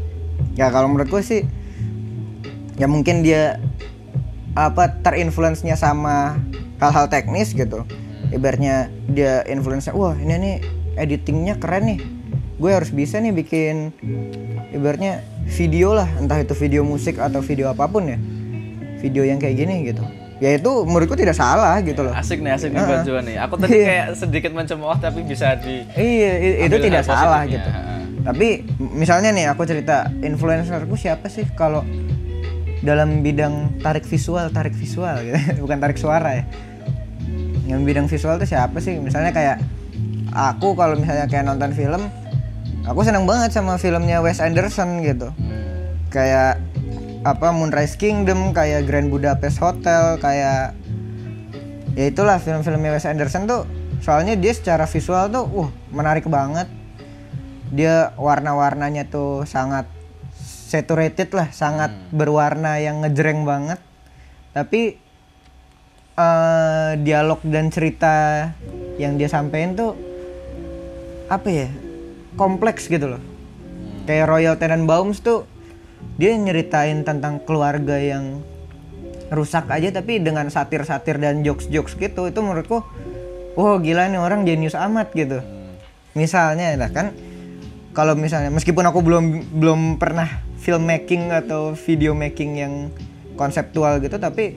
Ya 0.55 0.71
kalau 0.71 0.87
menurutku 0.89 1.19
sih 1.21 1.45
ya 2.79 2.87
mungkin 2.89 3.21
dia 3.21 3.61
apa 4.55 4.99
terinfluence-nya 5.05 5.75
sama 5.75 6.39
hal-hal 6.81 7.11
teknis 7.11 7.53
gitu. 7.53 7.85
Ibaratnya 8.31 8.87
dia 9.11 9.43
influence 9.51 9.91
wah 9.91 10.15
ini 10.15 10.33
nih 10.39 10.55
editingnya 10.95 11.59
keren 11.59 11.83
nih 11.87 11.99
gue 12.61 12.69
harus 12.69 12.93
bisa 12.93 13.17
nih 13.17 13.33
bikin 13.33 13.89
ibaratnya 14.69 15.25
video 15.49 15.97
lah 15.97 16.05
entah 16.21 16.37
itu 16.37 16.53
video 16.53 16.85
musik 16.85 17.17
atau 17.17 17.41
video 17.41 17.73
apa 17.73 17.89
pun 17.89 18.05
ya. 18.05 18.21
Video 19.01 19.25
yang 19.25 19.41
kayak 19.41 19.57
gini 19.57 19.89
gitu. 19.89 20.05
Ya 20.37 20.53
itu 20.53 20.85
menurutku 20.85 21.17
tidak 21.17 21.33
salah 21.33 21.81
gitu 21.81 22.05
loh. 22.05 22.13
Asik 22.13 22.37
nih, 22.41 22.53
asik 22.53 22.69
nih 22.69 22.81
buat 22.85 23.05
nih. 23.25 23.37
Aku 23.41 23.57
tadi 23.61 23.81
Iya. 23.81 23.85
kayak 23.89 24.07
sedikit 24.13 24.51
mencemooh 24.53 24.93
tapi 25.01 25.25
bisa 25.25 25.57
di 25.57 25.81
iya 25.97 26.61
itu 26.69 26.77
tidak 26.77 27.01
salah 27.01 27.41
gitu. 27.49 27.65
Tapi 28.21 28.61
misalnya 28.77 29.33
nih 29.33 29.49
aku 29.49 29.65
cerita 29.65 30.13
influencerku 30.21 30.93
siapa 30.93 31.25
sih 31.33 31.49
kalau 31.57 31.81
dalam 32.85 33.25
bidang 33.25 33.81
tarik 33.81 34.05
visual 34.05 34.53
tarik 34.53 34.77
visual 34.77 35.17
gitu. 35.25 35.37
Bukan 35.65 35.81
tarik 35.81 35.97
suara 35.97 36.37
ya. 36.37 36.43
Yang 37.65 37.81
bidang 37.89 38.05
visual 38.05 38.37
tuh 38.37 38.45
siapa 38.45 38.77
sih? 38.77 39.01
Misalnya 39.01 39.33
kayak 39.33 39.57
aku 40.29 40.77
kalau 40.77 40.93
misalnya 40.93 41.25
kayak 41.25 41.49
nonton 41.49 41.73
film 41.73 42.05
aku 42.85 43.05
seneng 43.05 43.29
banget 43.29 43.53
sama 43.53 43.77
filmnya 43.77 44.21
Wes 44.23 44.41
Anderson 44.41 45.01
gitu. 45.05 45.29
Kayak 46.09 46.59
apa 47.21 47.53
Moonrise 47.53 47.95
Kingdom 48.01 48.51
kayak 48.51 48.89
Grand 48.89 49.13
Budapest 49.13 49.61
Hotel 49.61 50.17
kayak 50.17 50.73
ya 51.93 52.05
itulah 52.09 52.41
film-filmnya 52.41 52.97
Wes 52.97 53.05
Anderson 53.05 53.45
tuh 53.45 53.69
soalnya 54.01 54.33
dia 54.33 54.53
secara 54.55 54.89
visual 54.89 55.29
tuh 55.29 55.45
uh 55.45 55.69
menarik 55.93 56.25
banget. 56.25 56.67
Dia 57.71 58.11
warna-warnanya 58.19 59.07
tuh 59.07 59.47
sangat 59.47 59.87
saturated 60.41 61.31
lah 61.31 61.51
sangat 61.53 61.93
berwarna 62.11 62.81
yang 62.81 63.05
ngejreng 63.05 63.45
banget. 63.47 63.79
Tapi 64.51 64.97
eh, 66.17 66.91
dialog 66.99 67.39
dan 67.47 67.71
cerita 67.71 68.49
yang 68.99 69.15
dia 69.15 69.31
sampein 69.31 69.77
tuh 69.77 69.95
apa 71.31 71.47
ya 71.47 71.71
kompleks 72.35 72.87
gitu 72.87 73.17
loh. 73.17 73.21
Kayak 74.07 74.27
Royal 74.31 74.55
Tenenbaums 74.57 75.21
tuh 75.21 75.45
dia 76.17 76.35
nyeritain 76.35 77.01
tentang 77.05 77.41
keluarga 77.43 77.97
yang 77.97 78.41
rusak 79.31 79.71
aja 79.71 79.95
tapi 79.95 80.19
dengan 80.19 80.51
satir-satir 80.51 81.15
dan 81.15 81.39
jokes-jokes 81.41 81.95
gitu 81.95 82.27
itu 82.27 82.39
menurutku 82.43 82.83
wah 83.55 83.79
gila 83.79 84.11
nih 84.11 84.19
orang 84.19 84.43
jenius 84.43 84.75
amat 84.75 85.15
gitu. 85.15 85.39
Misalnya 86.13 86.75
lah 86.75 86.91
kan 86.91 87.15
kalau 87.95 88.15
misalnya 88.15 88.51
meskipun 88.51 88.83
aku 88.87 88.99
belum 88.99 89.25
belum 89.55 89.81
pernah 89.99 90.27
filmmaking 90.59 91.31
atau 91.31 91.73
video 91.73 92.11
making 92.11 92.51
yang 92.59 92.73
konseptual 93.39 93.97
gitu 94.03 94.19
tapi 94.19 94.55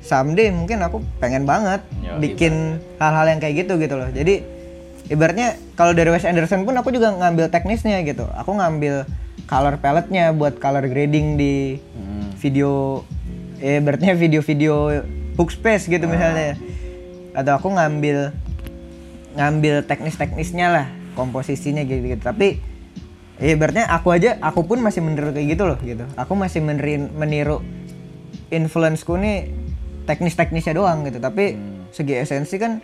someday 0.00 0.48
mungkin 0.52 0.80
aku 0.80 1.04
pengen 1.20 1.44
banget 1.44 1.84
Yoi, 2.00 2.20
bikin 2.20 2.80
hal-hal 2.96 3.26
yang 3.36 3.40
kayak 3.40 3.64
gitu 3.64 3.76
gitu 3.80 3.94
loh. 3.96 4.08
Jadi 4.12 4.59
ibaratnya 5.10 5.58
kalau 5.74 5.90
dari 5.90 6.08
Wes 6.14 6.22
Anderson 6.22 6.62
pun 6.62 6.78
aku 6.78 6.94
juga 6.94 7.10
ngambil 7.10 7.50
teknisnya 7.50 8.00
gitu. 8.06 8.30
Aku 8.38 8.54
ngambil 8.54 9.04
color 9.50 9.76
palette-nya 9.82 10.30
buat 10.30 10.62
color 10.62 10.86
grading 10.86 11.34
di 11.34 11.82
Hmm. 11.98 12.30
video 12.38 13.02
eh 13.60 13.82
berarti 13.82 14.14
video-video 14.16 15.04
book 15.34 15.50
space 15.50 15.90
gitu 15.90 16.06
misalnya. 16.06 16.54
Atau 17.34 17.58
aku 17.58 17.68
ngambil 17.74 18.32
ngambil 19.36 19.86
teknis-teknisnya 19.86 20.66
lah 20.70 20.86
komposisinya 21.14 21.86
gitu, 21.86 22.02
gitu. 22.02 22.22
tapi 22.22 22.58
eh 23.38 23.54
berarti 23.54 23.82
aku 23.86 24.10
aja 24.10 24.38
aku 24.42 24.66
pun 24.66 24.78
masih 24.82 25.02
meniru 25.02 25.34
kayak 25.34 25.58
gitu 25.58 25.64
loh 25.66 25.78
gitu. 25.82 26.06
Aku 26.14 26.38
masih 26.38 26.62
meniru, 26.62 27.10
meniru 27.14 27.56
influenceku 28.50 29.14
nih 29.18 29.50
teknis-teknisnya 30.06 30.74
doang 30.74 31.06
gitu. 31.06 31.18
Tapi 31.18 31.58
segi 31.90 32.14
esensi 32.18 32.56
kan 32.58 32.78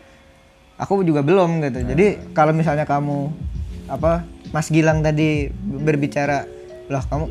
aku 0.77 1.03
juga 1.03 1.21
belum 1.21 1.61
gitu. 1.63 1.81
Jadi 1.85 2.07
kalau 2.33 2.53
misalnya 2.53 2.85
kamu 2.85 3.29
apa 3.87 4.23
Mas 4.51 4.69
Gilang 4.69 5.01
tadi 5.01 5.49
berbicara 5.57 6.45
loh 6.87 7.03
kamu 7.03 7.27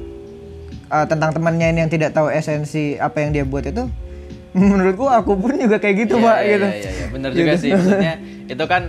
uh, 0.87 1.05
tentang 1.05 1.31
temannya 1.31 1.67
ini 1.69 1.79
yang 1.79 1.91
tidak 1.91 2.11
tahu 2.11 2.27
esensi 2.27 2.95
apa 2.95 3.19
yang 3.19 3.31
dia 3.31 3.43
buat 3.43 3.63
itu 3.63 3.87
menurutku 4.55 5.05
aku 5.05 5.35
pun 5.35 5.55
juga 5.55 5.77
kayak 5.77 5.95
gitu 6.01 6.15
Iya, 6.15 6.23
pak 6.23 6.37
iya, 6.37 6.47
gitu. 6.49 6.65
iya, 6.65 6.75
iya, 6.75 6.91
iya. 6.91 7.05
bener 7.11 7.31
juga 7.31 7.53
sih. 7.55 7.69
Maksudnya 7.71 8.13
itu 8.53 8.63
kan 8.65 8.83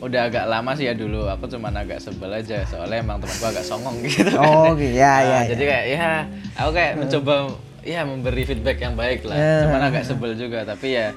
udah 0.00 0.20
agak 0.26 0.44
lama 0.46 0.72
sih 0.74 0.88
ya 0.88 0.94
dulu. 0.94 1.28
Aku 1.28 1.44
cuman 1.46 1.72
agak 1.74 2.00
sebel 2.00 2.32
aja 2.32 2.64
soalnya 2.64 2.98
emang 2.98 3.20
temanku 3.20 3.44
agak 3.46 3.62
songong 3.62 4.00
gitu 4.06 4.32
Oh, 4.34 4.72
kan. 4.72 4.80
iya, 4.80 5.12
Nah, 5.12 5.20
iya, 5.20 5.38
jadi 5.48 5.64
kayak 5.66 5.84
ya 5.86 6.08
aku 6.56 6.70
kayak 6.72 6.92
mencoba 6.96 7.34
ya 7.80 8.00
memberi 8.02 8.42
feedback 8.44 8.76
yang 8.78 8.92
baik 8.92 9.24
lah. 9.24 9.36
Iya. 9.36 9.56
cuman 9.64 9.80
agak 9.82 10.04
sebel 10.04 10.32
juga 10.34 10.64
tapi 10.64 10.92
ya 10.94 11.12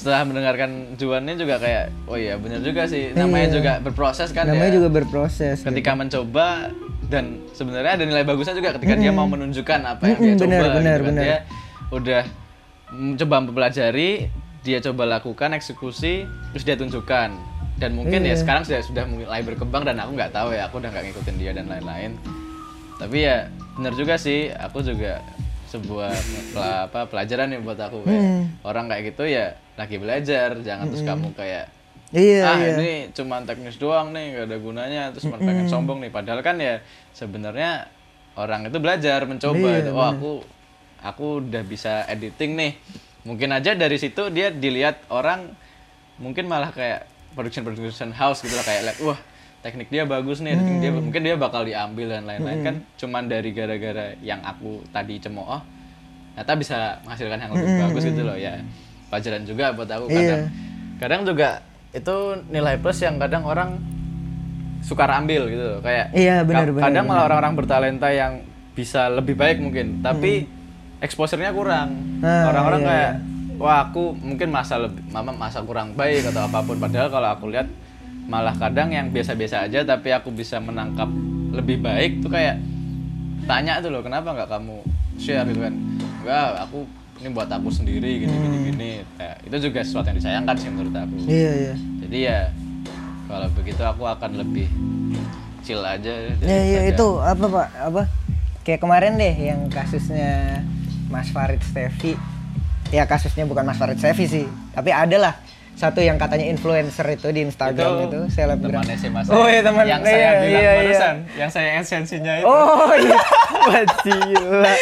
setelah 0.00 0.24
mendengarkan 0.24 0.70
Juannya 0.96 1.36
juga 1.36 1.60
kayak 1.60 2.08
oh 2.08 2.16
iya 2.16 2.34
bener 2.34 2.64
juga 2.64 2.88
sih 2.88 3.12
namanya 3.12 3.52
juga 3.52 3.72
berproses 3.78 4.32
kan 4.32 4.42
Iya. 4.42 4.56
namanya 4.56 4.70
ya 4.70 4.74
juga 4.74 4.88
berproses 4.90 5.60
ketika 5.60 5.92
mencoba 5.92 6.72
dan 7.06 7.44
sebenarnya 7.52 7.92
ada 7.94 8.04
nilai 8.06 8.24
bagusnya 8.24 8.54
juga 8.54 8.72
ketika 8.72 8.96
dia 8.96 9.12
mau 9.12 9.28
menunjukkan 9.28 9.80
apa 9.84 10.02
yang 10.06 10.16
dia 10.16 10.30
Mm-mm, 10.30 10.40
coba 10.40 10.64
benar, 10.72 10.98
gitu 10.98 11.04
kan. 11.06 11.16
dia 11.18 11.36
udah 11.90 12.22
mencoba 12.90 13.36
mempelajari 13.42 14.10
dia 14.60 14.78
coba 14.80 15.02
lakukan 15.10 15.52
eksekusi 15.52 16.24
terus 16.50 16.64
dia 16.64 16.74
tunjukkan 16.74 17.28
dan 17.76 17.90
mungkin 17.92 18.24
Iya. 18.24 18.32
ya 18.32 18.36
sekarang 18.38 18.62
sudah 18.62 18.80
sudah 18.80 19.04
mulai 19.04 19.40
berkembang 19.40 19.84
dan 19.84 19.96
aku 19.96 20.16
nggak 20.16 20.32
tahu 20.32 20.48
ya 20.50 20.64
aku 20.64 20.80
udah 20.80 20.88
nggak 20.88 21.04
ngikutin 21.06 21.36
dia 21.36 21.52
dan 21.52 21.66
lain-lain 21.66 22.16
tapi 22.96 23.24
ya 23.24 23.48
benar 23.74 23.92
juga 23.92 24.16
sih 24.16 24.48
aku 24.50 24.80
juga 24.80 25.20
sebuah 25.70 26.10
apa 26.84 27.06
pelajaran 27.06 27.46
nih 27.48 27.60
buat 27.62 27.78
aku 27.78 28.02
kayak 28.02 28.18
Hmm. 28.20 28.44
orang 28.62 28.90
kayak 28.90 29.14
gitu 29.14 29.24
ya 29.24 29.54
lagi 29.74 29.96
belajar 29.96 30.58
jangan 30.60 30.90
terus 30.90 31.06
kamu 31.06 31.30
kayak 31.32 31.70
Iya, 32.10 32.42
ah 32.42 32.58
iya. 32.58 32.74
ini 32.74 32.92
cuma 33.14 33.38
teknis 33.46 33.78
doang 33.78 34.10
nih 34.10 34.34
gak 34.34 34.50
ada 34.50 34.56
gunanya 34.58 35.02
terus 35.14 35.30
cuma 35.30 35.38
pengen 35.38 35.70
sombong 35.70 36.02
nih. 36.02 36.10
Padahal 36.10 36.42
kan 36.42 36.58
ya 36.58 36.82
sebenarnya 37.14 37.86
orang 38.34 38.66
itu 38.66 38.82
belajar 38.82 39.22
mencoba 39.30 39.54
Iya, 39.54 39.78
itu 39.78 39.90
oh 39.94 40.02
aku 40.02 40.32
aku 41.06 41.26
udah 41.38 41.62
bisa 41.62 42.02
editing 42.10 42.58
nih. 42.58 42.72
Mungkin 43.22 43.54
aja 43.54 43.78
dari 43.78 43.94
situ 43.94 44.26
dia 44.26 44.50
dilihat 44.50 45.06
orang 45.06 45.54
mungkin 46.18 46.50
malah 46.50 46.74
kayak 46.74 47.06
production 47.30 47.62
production 47.62 48.10
house 48.10 48.42
gitu 48.42 48.58
lah 48.58 48.66
kayak 48.66 48.98
wah 49.06 49.14
teknik 49.60 49.92
dia 49.92 50.08
bagus 50.08 50.40
nih 50.40 50.56
editing 50.56 50.78
dia 50.80 50.92
mungkin 50.92 51.20
dia 51.20 51.36
bakal 51.36 51.68
diambil 51.68 52.16
dan 52.16 52.24
lain-lain 52.24 52.60
kan 52.64 52.76
cuman 52.96 53.28
dari 53.28 53.52
gara-gara 53.52 54.16
yang 54.24 54.40
aku 54.40 54.80
tadi 54.88 55.20
cemooh 55.20 55.60
ternyata 56.40 56.56
bisa 56.56 56.78
menghasilkan 57.04 57.36
yang 57.36 57.52
lebih 57.52 57.68
bagus 57.84 58.02
gitu 58.08 58.22
loh 58.24 58.32
ya. 58.32 58.56
Pelajaran 59.12 59.42
juga 59.44 59.64
buat 59.76 59.90
aku 59.92 60.08
kadang. 60.08 60.42
Kadang 60.96 61.20
juga 61.28 61.60
itu 61.92 62.16
nilai 62.48 62.80
plus 62.80 62.96
yang 63.04 63.20
kadang 63.20 63.44
orang 63.44 63.76
suka 64.80 65.04
ambil 65.04 65.52
gitu 65.52 65.64
loh. 65.76 65.80
kayak 65.84 66.16
Iya, 66.16 66.40
benar, 66.48 66.72
kadang 66.72 67.04
malah 67.04 67.28
orang-orang 67.28 67.52
bertalenta 67.60 68.08
yang 68.08 68.40
bisa 68.72 69.12
lebih 69.12 69.36
baik 69.36 69.60
mungkin 69.60 70.00
tapi 70.00 70.48
exposure-nya 71.04 71.52
kurang. 71.52 72.22
Ah, 72.24 72.48
orang-orang 72.48 72.80
iya, 72.80 72.88
kayak 72.88 73.12
wah 73.60 73.78
aku 73.84 74.16
mungkin 74.16 74.48
masa 74.48 74.80
lebih 74.80 75.04
mama 75.12 75.36
masa 75.36 75.60
kurang 75.60 75.92
baik 75.92 76.32
atau 76.32 76.48
apa 76.48 76.64
pun. 76.64 76.80
Padahal 76.80 77.12
kalau 77.12 77.28
aku 77.36 77.52
lihat 77.52 77.68
malah 78.30 78.54
kadang 78.54 78.88
yang 78.88 79.10
biasa-biasa 79.10 79.66
aja 79.66 79.82
tapi 79.82 80.08
aku 80.08 80.30
bisa 80.30 80.56
menangkap 80.58 81.10
lebih 81.50 81.82
baik 81.82 82.22
tuh 82.22 82.30
kayak 82.30 82.62
tanya 83.44 83.82
tuh 83.82 83.90
loh 83.90 84.00
kenapa 84.00 84.30
nggak 84.30 84.46
kamu 84.48 84.78
share 85.16 85.42
gitu 85.44 85.60
kan 85.60 85.74
enggak 86.22 86.62
aku 86.62 86.86
ini 87.18 87.28
buat 87.28 87.50
aku 87.50 87.68
sendiri 87.68 88.22
gini 88.22 88.30
gini 88.32 88.58
gini 88.64 88.90
Ya, 89.18 89.34
itu 89.42 89.56
juga 89.60 89.82
sesuatu 89.82 90.06
yang 90.06 90.16
disayangkan 90.16 90.54
sih 90.54 90.70
menurut 90.70 90.94
aku 90.94 91.14
Iya, 91.26 91.50
iya. 91.52 91.74
jadi 92.00 92.18
ya 92.22 92.38
kalau 93.26 93.50
begitu 93.52 93.82
aku 93.82 94.02
akan 94.04 94.30
lebih 94.36 94.70
chill 95.60 95.82
aja 95.82 96.08
Ya, 96.40 96.58
iya 96.62 96.80
daripada- 96.80 96.88
itu 96.88 97.08
apa 97.20 97.44
pak? 97.46 97.68
Apa? 97.82 98.02
Kayak 98.60 98.80
kemarin 98.80 99.12
deh 99.16 99.34
yang 99.34 99.60
kasusnya 99.68 100.62
Mas 101.06 101.28
Farid 101.28 101.58
Stevi. 101.60 102.14
Ya 102.88 103.04
kasusnya 103.04 103.42
bukan 103.42 103.62
Mas 103.62 103.76
Farid 103.76 103.96
Stevi 103.96 104.24
sih, 104.26 104.44
tapi 104.70 104.90
ada 104.90 105.16
lah 105.16 105.34
satu 105.72 105.98
yang 105.98 106.14
katanya 106.14 106.44
influencer 106.46 107.06
itu 107.10 107.28
di 107.28 107.40
Instagram 107.42 108.06
itu, 108.06 108.20
selebgram. 108.28 108.80
teman 108.80 108.94
SMA 108.94 109.20
saya 109.22 109.32
Oh 109.32 109.46
iya 109.46 109.60
teman. 109.60 109.84
yang 109.84 110.00
iya, 110.00 110.10
saya 110.10 110.28
bilang 110.36 110.44
iya, 110.44 110.60
iya. 110.60 110.72
barusan 110.76 111.14
yang 111.34 111.50
saya 111.50 111.68
esensinya 111.76 112.34
itu 112.36 112.46
Oh 112.46 112.92
iya, 112.92 113.18
Bacila. 113.62 114.72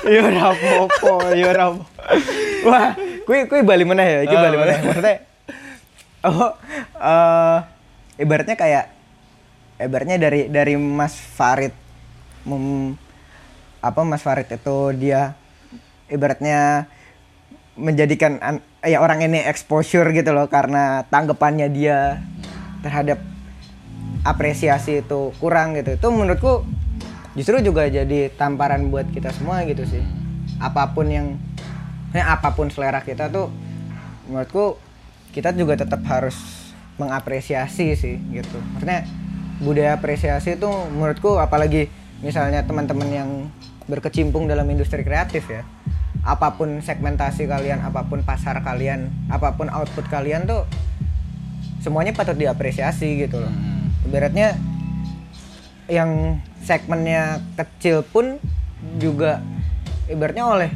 Yo 0.00 0.22
rapopo, 0.24 1.12
yo 1.30 1.48
rapopo. 1.50 1.84
Wah, 2.62 2.94
kui 3.22 3.44
kui 3.44 3.60
bali 3.60 3.82
mana 3.82 4.00
ya? 4.00 4.18
Iki 4.22 4.32
Oh, 4.32 4.40
bali 4.40 4.56
mana? 4.56 4.64
boleh. 4.64 4.78
Maksudnya 4.82 5.16
Oh, 6.20 6.52
eh 6.96 7.58
ibaratnya 8.18 8.54
kayak 8.54 8.84
ibaratnya 9.78 10.16
dari 10.16 10.46
dari 10.46 10.76
Mas 10.76 11.16
Farid 11.16 11.72
mem, 12.42 12.92
apa 13.78 14.00
Mas 14.02 14.20
Farid 14.20 14.46
itu 14.46 14.76
dia 14.94 15.32
ibaratnya 16.06 16.84
menjadikan 17.74 18.36
an- 18.38 18.64
ya 18.80 18.98
orang 19.04 19.20
ini 19.20 19.44
exposure 19.44 20.08
gitu 20.16 20.32
loh 20.32 20.48
karena 20.48 21.04
tanggapannya 21.12 21.68
dia 21.68 22.24
terhadap 22.80 23.20
apresiasi 24.24 25.04
itu 25.04 25.32
kurang 25.40 25.76
gitu. 25.76 25.96
Itu 25.96 26.08
menurutku 26.12 26.64
justru 27.36 27.60
juga 27.60 27.88
jadi 27.88 28.32
tamparan 28.32 28.88
buat 28.88 29.08
kita 29.12 29.32
semua 29.36 29.64
gitu 29.68 29.84
sih. 29.84 30.00
Apa 30.60 30.92
pun 30.96 31.08
yang 31.08 31.36
ya 32.16 32.36
apa 32.36 32.56
pun 32.56 32.72
selera 32.72 33.04
kita 33.04 33.28
tuh 33.28 33.52
menurutku 34.28 34.80
kita 35.30 35.54
juga 35.54 35.78
tetap 35.78 36.00
harus 36.08 36.36
mengapresiasi 36.96 37.96
sih 37.96 38.16
gitu. 38.32 38.58
Maksudnya 38.76 39.04
budaya 39.60 39.96
apresiasi 39.96 40.56
itu 40.56 40.68
menurutku 40.68 41.36
apalagi 41.36 41.92
misalnya 42.24 42.64
teman-teman 42.64 43.08
yang 43.08 43.30
berkecimpung 43.88 44.48
dalam 44.48 44.68
industri 44.68 45.04
kreatif 45.04 45.48
ya 45.48 45.64
apa 46.20 46.52
pun 46.60 46.84
segmentasi 46.84 47.48
kalian 47.48 47.80
apa 47.80 48.04
pun 48.04 48.20
pasar 48.20 48.60
kalian 48.60 49.08
apa 49.32 49.56
pun 49.56 49.72
output 49.72 50.04
kalian 50.12 50.44
tuh 50.44 50.68
semuanya 51.80 52.12
patut 52.12 52.36
diapresiasi 52.36 53.24
gitu 53.24 53.40
loh. 53.40 53.52
Ibaratnya 54.04 54.56
yang 55.88 56.38
segmennya 56.60 57.40
kecil 57.56 58.04
pun 58.04 58.36
juga 59.00 59.40
ibaratnya 60.12 60.44
oleh 60.44 60.70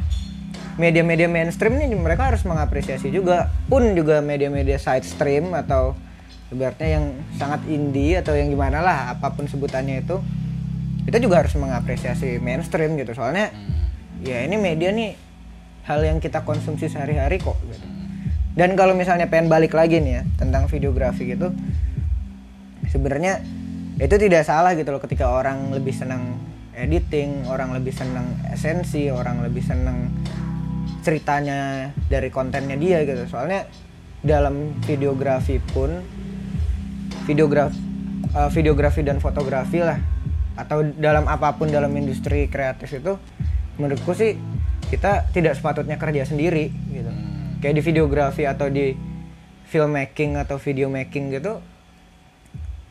media-media 0.75 1.31
mainstream 1.31 1.77
nih 1.79 1.93
mereka 1.93 2.33
harus 2.33 2.41
mengapresiasi 2.43 3.13
juga. 3.13 3.53
Pun 3.69 3.93
juga 3.93 4.19
media-media 4.25 4.81
side 4.81 5.05
stream 5.05 5.53
atau 5.53 5.93
ibaratnya 6.49 6.99
yang 6.99 7.05
sangat 7.37 7.61
indie 7.69 8.17
atau 8.17 8.33
yang 8.33 8.49
gimana 8.49 8.81
lah 8.81 9.13
apa 9.13 9.33
pun 9.33 9.45
sebutannya 9.45 10.01
itu 10.01 10.17
kita 11.05 11.21
juga 11.21 11.45
harus 11.45 11.53
mengapresiasi 11.53 12.41
mainstream 12.41 12.97
gitu. 12.97 13.13
Soalnya 13.13 13.53
ya 14.25 14.41
ini 14.41 14.57
media 14.57 14.89
nih 14.89 15.24
hal 15.85 16.01
yang 16.01 16.17
kita 16.17 16.41
konsumsi 16.41 16.89
sehari-hari 16.89 17.37
kok 17.37 17.57
gitu 17.69 17.87
dan 18.55 18.73
kalau 18.79 18.95
misalnya 18.95 19.29
pengen 19.29 19.51
balik 19.51 19.75
lagi 19.75 20.01
nih 20.01 20.21
ya 20.21 20.23
tentang 20.39 20.65
videografi 20.67 21.29
gitu 21.29 21.53
sebenarnya 22.89 23.43
itu 23.95 24.15
tidak 24.19 24.43
salah 24.43 24.75
gitu 24.75 24.91
loh 24.91 24.99
ketika 24.99 25.31
orang 25.31 25.71
lebih 25.71 25.95
senang 25.95 26.35
editing, 26.75 27.47
orang 27.47 27.71
lebih 27.71 27.95
senang 27.95 28.35
esensi, 28.51 29.07
orang 29.07 29.39
lebih 29.41 29.63
senang 29.63 30.11
ceritanya 31.01 31.91
dari 32.11 32.27
kontennya 32.27 32.75
dia 32.75 33.07
gitu. 33.07 33.23
Soalnya 33.31 33.63
dalam 34.19 34.75
videografi 34.83 35.63
pun 35.63 36.03
videografi 37.25 37.79
videografi 38.51 38.99
dan 38.99 39.23
fotografi 39.23 39.79
lah 39.79 39.95
atau 40.59 40.83
dalam 40.83 41.23
apa 41.31 41.55
pun 41.55 41.71
dalam 41.71 41.93
industri 41.95 42.51
kreatif 42.51 42.99
itu 42.99 43.15
menurutku 43.79 44.11
sih 44.11 44.35
kita 44.89 45.29
tidak 45.33 45.57
sepatutnya 45.57 45.97
kerja 45.97 46.27
sendiri 46.27 46.69
gitu. 46.91 47.11
Kayak 47.59 47.75
di 47.79 47.83
videografi 47.83 48.43
atau 48.45 48.67
di 48.69 48.93
filmmaking 49.65 50.37
atau 50.37 50.61
video 50.61 50.87
making 50.87 51.33
gitu 51.33 51.57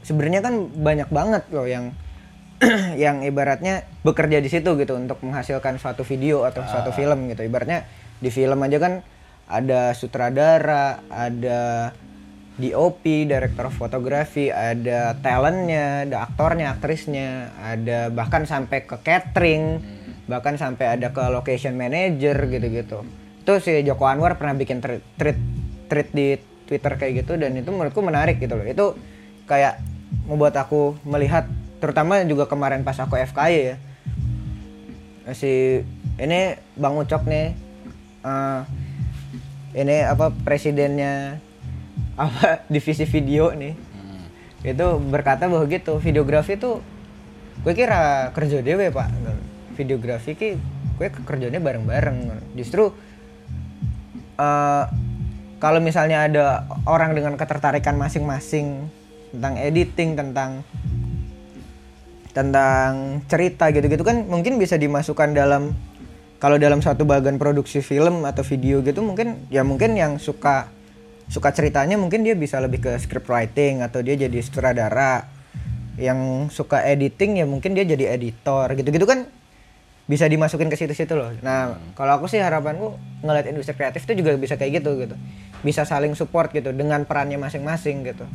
sebenarnya 0.04 0.44
kan 0.44 0.54
banyak 0.68 1.08
banget 1.08 1.44
loh 1.50 1.64
yang 1.64 1.96
yang 3.04 3.24
ibaratnya 3.26 3.82
bekerja 4.06 4.38
di 4.38 4.46
situ 4.52 4.78
gitu 4.78 4.94
untuk 4.94 5.18
menghasilkan 5.24 5.80
suatu 5.80 6.06
video 6.06 6.46
atau 6.46 6.62
suatu 6.68 6.94
film 6.94 7.26
gitu. 7.32 7.42
Ibaratnya 7.42 7.88
di 8.22 8.30
film 8.30 8.62
aja 8.62 8.78
kan 8.78 8.92
ada 9.50 9.92
sutradara 9.96 11.02
ada 11.10 11.90
DOP, 12.54 13.26
director 13.26 13.66
fotografi, 13.74 14.46
ada 14.46 15.18
talentnya, 15.18 16.06
ada 16.06 16.16
aktornya, 16.30 16.78
aktrisnya, 16.78 17.50
ada 17.58 18.14
bahkan 18.14 18.46
sampai 18.46 18.86
ke 18.86 18.94
catering, 19.02 19.82
bahkan 20.24 20.56
sampai 20.56 20.96
ada 20.98 21.12
ke 21.12 21.22
location 21.28 21.76
manager 21.76 22.36
gitu-gitu. 22.48 23.04
Itu 23.44 23.52
si 23.60 23.84
Joko 23.84 24.08
Anwar 24.08 24.40
pernah 24.40 24.56
bikin 24.56 24.80
tweet 24.80 25.04
tweet, 25.88 26.08
di 26.16 26.40
Twitter 26.64 26.92
kayak 26.96 27.24
gitu 27.24 27.36
dan 27.36 27.52
itu 27.54 27.68
menurutku 27.68 28.00
menarik 28.00 28.40
gitu 28.40 28.56
loh. 28.56 28.64
Itu 28.64 28.86
kayak 29.44 29.80
membuat 30.24 30.56
aku 30.56 30.96
melihat 31.04 31.44
terutama 31.78 32.24
juga 32.24 32.48
kemarin 32.48 32.82
pas 32.82 32.96
aku 32.96 33.20
FKY 33.20 33.54
ya. 33.60 33.76
Si 35.36 35.84
ini 36.20 36.56
Bang 36.76 36.96
Ucok 36.96 37.28
nih 37.28 37.52
eh, 38.24 38.60
ini 39.74 39.96
apa 40.06 40.30
presidennya 40.30 41.42
apa 42.14 42.62
divisi 42.72 43.04
video 43.04 43.50
nih 43.52 43.74
itu 44.64 44.86
berkata 45.12 45.44
bahwa 45.44 45.68
gitu 45.68 46.00
videografi 46.00 46.56
tuh 46.56 46.80
gue 47.60 47.74
kira 47.76 48.32
kerja 48.32 48.64
dewe 48.64 48.88
pak 48.88 49.08
videografi 49.74 50.38
ki 50.38 50.50
gue 50.94 51.08
kerjanya 51.26 51.58
bareng-bareng. 51.58 52.18
Justru 52.54 52.94
eh, 54.38 54.84
kalau 55.58 55.80
misalnya 55.82 56.26
ada 56.26 56.44
orang 56.86 57.14
dengan 57.16 57.34
ketertarikan 57.34 57.98
masing-masing 57.98 58.86
tentang 59.34 59.54
editing 59.58 60.14
tentang 60.14 60.50
tentang 62.34 63.22
cerita 63.30 63.70
gitu-gitu 63.70 64.02
kan 64.02 64.26
mungkin 64.26 64.58
bisa 64.58 64.74
dimasukkan 64.74 65.34
dalam 65.34 65.74
kalau 66.42 66.58
dalam 66.58 66.82
satu 66.82 67.06
bagian 67.06 67.38
produksi 67.38 67.78
film 67.78 68.26
atau 68.26 68.42
video 68.42 68.82
gitu 68.82 69.00
mungkin 69.00 69.46
ya 69.48 69.62
mungkin 69.62 69.94
yang 69.94 70.18
suka 70.18 70.68
suka 71.30 71.54
ceritanya 71.56 71.96
mungkin 71.96 72.20
dia 72.20 72.36
bisa 72.36 72.60
lebih 72.60 72.84
ke 72.84 72.90
script 73.00 73.30
writing 73.30 73.80
atau 73.80 74.04
dia 74.04 74.18
jadi 74.18 74.38
sutradara. 74.44 75.30
Yang 75.94 76.50
suka 76.50 76.82
editing 76.82 77.38
ya 77.38 77.46
mungkin 77.46 77.78
dia 77.78 77.86
jadi 77.86 78.18
editor 78.18 78.66
gitu-gitu 78.74 79.06
kan 79.06 79.30
bisa 80.04 80.28
dimasukin 80.28 80.68
ke 80.68 80.76
situ-situ 80.76 81.16
loh. 81.16 81.32
Nah, 81.40 81.80
kalau 81.96 82.20
aku 82.20 82.28
sih 82.28 82.36
harapanku 82.36 83.00
ngeliat 83.24 83.48
industri 83.48 83.72
kreatif 83.72 84.04
itu 84.04 84.20
juga 84.20 84.36
bisa 84.36 84.60
kayak 84.60 84.84
gitu 84.84 85.00
gitu. 85.00 85.16
Bisa 85.64 85.88
saling 85.88 86.12
support 86.12 86.52
gitu 86.52 86.76
dengan 86.76 87.08
perannya 87.08 87.40
masing-masing 87.40 88.04
gitu. 88.04 88.28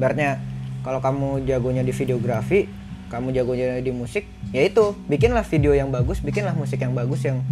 Ibaratnya 0.00 0.40
kalau 0.80 1.04
kamu 1.04 1.44
jagonya 1.44 1.84
di 1.84 1.92
videografi, 1.92 2.64
kamu 3.12 3.36
jagonya 3.36 3.84
di 3.84 3.92
musik, 3.92 4.24
ya 4.48 4.64
itu 4.64 4.96
bikinlah 5.12 5.44
video 5.44 5.76
yang 5.76 5.92
bagus, 5.92 6.24
bikinlah 6.24 6.56
musik 6.56 6.80
yang 6.80 6.96
bagus 6.96 7.20
yang 7.20 7.44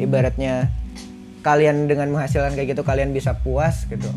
ibaratnya 0.00 0.72
kalian 1.44 1.84
dengan 1.84 2.08
menghasilkan 2.08 2.56
kayak 2.56 2.72
gitu 2.72 2.82
kalian 2.84 3.12
bisa 3.12 3.36
puas 3.44 3.84
gitu. 3.92 4.08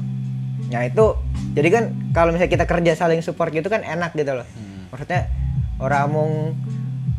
Nah 0.71 0.87
itu 0.87 1.19
jadi 1.51 1.67
kan 1.67 1.83
kalau 2.15 2.31
misalnya 2.31 2.51
kita 2.51 2.65
kerja 2.65 2.91
saling 2.95 3.19
support 3.19 3.51
gitu 3.51 3.67
kan 3.67 3.83
enak 3.83 4.15
gitu 4.15 4.39
loh. 4.39 4.47
Maksudnya 4.95 5.27
orang 5.83 6.07
mau 6.07 6.27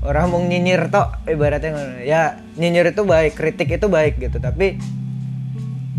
orang 0.04 0.28
mau 0.28 0.40
nyinyir 0.40 0.92
tok 0.92 1.24
ibaratnya 1.24 2.04
ya 2.04 2.36
nyinyir 2.60 2.92
itu 2.92 3.02
baik, 3.02 3.32
kritik 3.34 3.72
itu 3.72 3.88
baik 3.88 4.20
gitu. 4.20 4.36
Tapi 4.36 4.76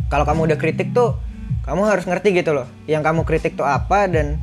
kalau 0.08 0.24
kamu 0.24 0.54
udah 0.54 0.58
kritik 0.62 0.94
tuh 0.94 1.18
kamu 1.66 1.82
harus 1.90 2.06
ngerti 2.06 2.38
gitu 2.38 2.54
loh. 2.54 2.70
Yang 2.86 3.04
kamu 3.10 3.22
kritik 3.26 3.58
tuh 3.58 3.66
apa 3.66 4.06
dan 4.06 4.38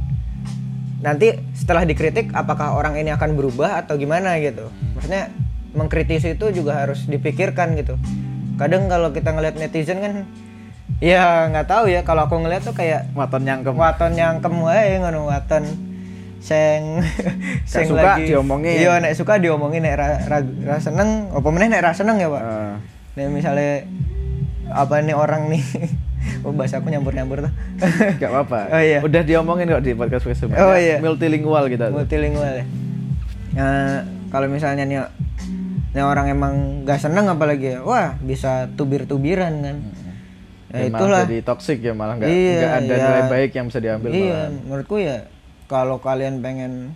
nanti 1.02 1.38
setelah 1.54 1.86
dikritik 1.86 2.34
apakah 2.34 2.74
orang 2.74 2.98
ini 2.98 3.14
akan 3.14 3.38
berubah 3.38 3.86
atau 3.86 3.94
gimana 3.94 4.36
gitu. 4.42 4.66
Maksudnya 4.98 5.30
mengkritisi 5.72 6.34
itu 6.34 6.50
juga 6.50 6.82
harus 6.82 7.06
dipikirkan 7.06 7.78
gitu. 7.78 7.94
Kadang 8.58 8.90
kalau 8.90 9.14
kita 9.14 9.30
ngeliat 9.30 9.54
netizen 9.56 10.02
kan 10.02 10.26
ya 10.98 11.46
nggak 11.50 11.66
tahu 11.70 11.86
ya 11.86 12.02
kalau 12.02 12.26
aku 12.26 12.38
ngeliat 12.42 12.66
tuh 12.66 12.74
kayak 12.74 13.10
Waton 13.14 13.46
nyangkem. 13.46 13.74
waton 13.78 14.12
nyangkem 14.18 14.54
wae 14.58 14.98
ngono 14.98 15.30
waton 15.30 15.91
sing 16.42 16.98
sing 17.64 17.86
suka 17.86 18.18
diomongin. 18.18 18.74
iya 18.76 18.98
nek 18.98 19.14
suka 19.14 19.38
diomongin 19.38 19.80
nek 19.80 19.94
ra, 19.94 20.08
ra, 20.20 20.38
ra 20.42 20.76
seneng 20.76 21.30
apa 21.30 21.48
meneh 21.48 21.70
nek 21.70 21.80
ra 21.80 21.92
seneng 21.92 22.18
ya 22.18 22.26
pak 22.26 22.42
Eh, 22.42 22.74
nek 23.14 23.26
misalnya 23.30 23.86
apa 24.68 24.98
nih 24.98 25.14
orang 25.14 25.46
nih 25.46 25.62
oh 26.44 26.50
bahasa 26.50 26.78
aku 26.78 26.88
nyampur 26.88 27.12
nyampur 27.12 27.38
tuh 27.40 27.52
Gak 28.20 28.26
apa-apa. 28.26 28.60
Oh, 28.68 28.80
iya. 28.80 28.98
Udah 29.00 29.22
diomongin 29.22 29.66
kok 29.68 29.80
di 29.80 29.92
podcast 29.92 30.22
podcast 30.22 30.42
sebelumnya. 30.42 30.64
Oh, 30.64 30.74
iya. 30.74 30.96
Multilingual 30.98 31.66
kita. 31.66 31.90
tuh. 31.90 31.98
multilingual 31.98 32.52
ya 32.58 32.64
Nah, 33.52 34.00
kalau 34.28 34.48
misalnya 34.48 34.82
nih 34.82 34.98
nih 35.92 36.00
orang 36.00 36.26
emang 36.26 36.54
gak 36.82 36.98
seneng 36.98 37.28
apalagi 37.28 37.76
ya 37.76 37.78
wah 37.82 38.16
bisa 38.18 38.66
tubir-tubiran 38.72 39.52
kan 39.60 39.76
ya 40.72 40.88
malah 40.88 40.88
itulah 40.88 41.22
jadi 41.28 41.38
toxic 41.44 41.78
ya 41.78 41.92
malah 41.92 42.16
nggak 42.16 42.32
Iya, 42.32 42.56
nggak 42.56 42.72
ada 42.72 42.94
iya. 42.96 43.04
nilai 43.04 43.24
baik 43.28 43.50
yang 43.52 43.66
bisa 43.68 43.76
diambil 43.78 44.08
iya 44.08 44.24
malah. 44.24 44.48
menurutku 44.64 44.96
ya 44.96 45.16
kalau 45.72 45.96
kalian 46.04 46.44
pengen 46.44 46.92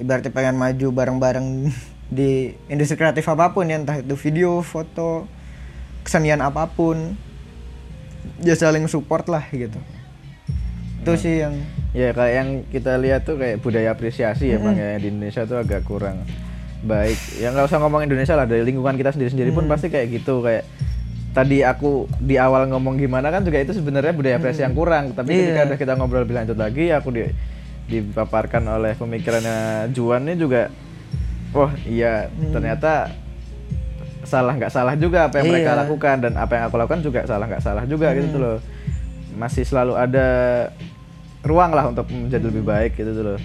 ibaratnya 0.00 0.32
pengen 0.32 0.56
maju 0.56 0.88
bareng-bareng 0.88 1.68
di 2.16 2.56
industri 2.72 2.96
kreatif 2.96 3.28
apa 3.28 3.52
pun 3.52 3.68
ya 3.68 3.76
entah 3.76 4.00
itu 4.00 4.16
video 4.16 4.64
foto 4.64 5.28
kesenian 6.00 6.40
apa 6.40 6.64
pun 6.72 7.12
ya 8.40 8.56
saling 8.56 8.88
support 8.88 9.28
lah 9.28 9.44
gitu. 9.52 9.76
Itu 11.04 11.12
sih 11.20 11.44
yang 11.44 11.60
Ya 11.92 12.16
kayak 12.16 12.32
yang 12.32 12.48
kita 12.72 12.96
lihat 12.96 13.28
tuh 13.28 13.36
kayak 13.36 13.60
budaya 13.60 13.92
apresiasi 13.92 14.48
ya 14.48 14.56
emang 14.56 14.80
ya 14.80 14.96
di 14.96 15.12
Indonesia 15.12 15.44
tuh 15.44 15.60
agak 15.60 15.84
kurang 15.84 16.24
baik. 16.80 17.20
Ya 17.36 17.52
nggak 17.52 17.68
usah 17.68 17.84
ngomong 17.84 18.08
Indonesia 18.08 18.32
lah 18.32 18.48
dari 18.48 18.64
lingkungan 18.64 18.96
kita 18.96 19.12
sendiri-sendiri 19.12 19.52
pun 19.52 19.68
pasti 19.68 19.92
kayak 19.92 20.08
gitu 20.08 20.40
kayak 20.40 20.64
tadi 21.32 21.60
aku 21.60 22.06
di 22.18 22.36
awal 22.36 22.68
ngomong 22.68 22.96
gimana 22.96 23.28
kan 23.28 23.40
juga 23.40 23.58
itu 23.58 23.72
sebenarnya 23.72 24.12
budaya 24.12 24.36
apresiasi 24.36 24.62
yang 24.62 24.72
kurang. 24.72 25.12
Tapi 25.12 25.32
ketika 25.32 25.52
Iya. 25.54 25.66
udah 25.66 25.78
kita 25.78 25.92
ngobrol 25.94 26.22
lebih 26.22 26.36
lanjut 26.36 26.56
lagi 26.56 26.88
aku 26.88 27.08
di 27.10 27.24
dipaparkan 27.82 28.62
oleh 28.70 28.92
pemikirannya 28.94 29.58
Juan 29.90 30.24
ini 30.24 30.36
juga 30.36 30.70
wah 31.50 31.72
iya 31.82 32.26
ternyata 32.48 33.10
salah 34.22 34.54
nggak 34.54 34.70
salah 34.70 34.94
juga 34.94 35.26
apa 35.26 35.42
yang 35.42 35.50
mereka 35.50 35.72
Iya. 35.72 35.80
lakukan 35.84 36.16
dan 36.20 36.32
apa 36.36 36.52
yang 36.54 36.64
aku 36.66 36.76
lakukan 36.78 37.02
juga 37.02 37.20
salah 37.26 37.44
nggak 37.44 37.60
salah 37.60 37.84
juga 37.84 38.14
gitu 38.14 38.28
tuh 38.30 38.40
loh 38.40 38.56
masih 39.34 39.66
selalu 39.66 39.98
ada 39.98 40.26
ruang 41.42 41.74
lah 41.74 41.90
untuk 41.90 42.06
menjadi 42.08 42.44
lebih 42.44 42.62
baik 42.62 42.92
gitu 42.94 43.12
loh 43.18 43.40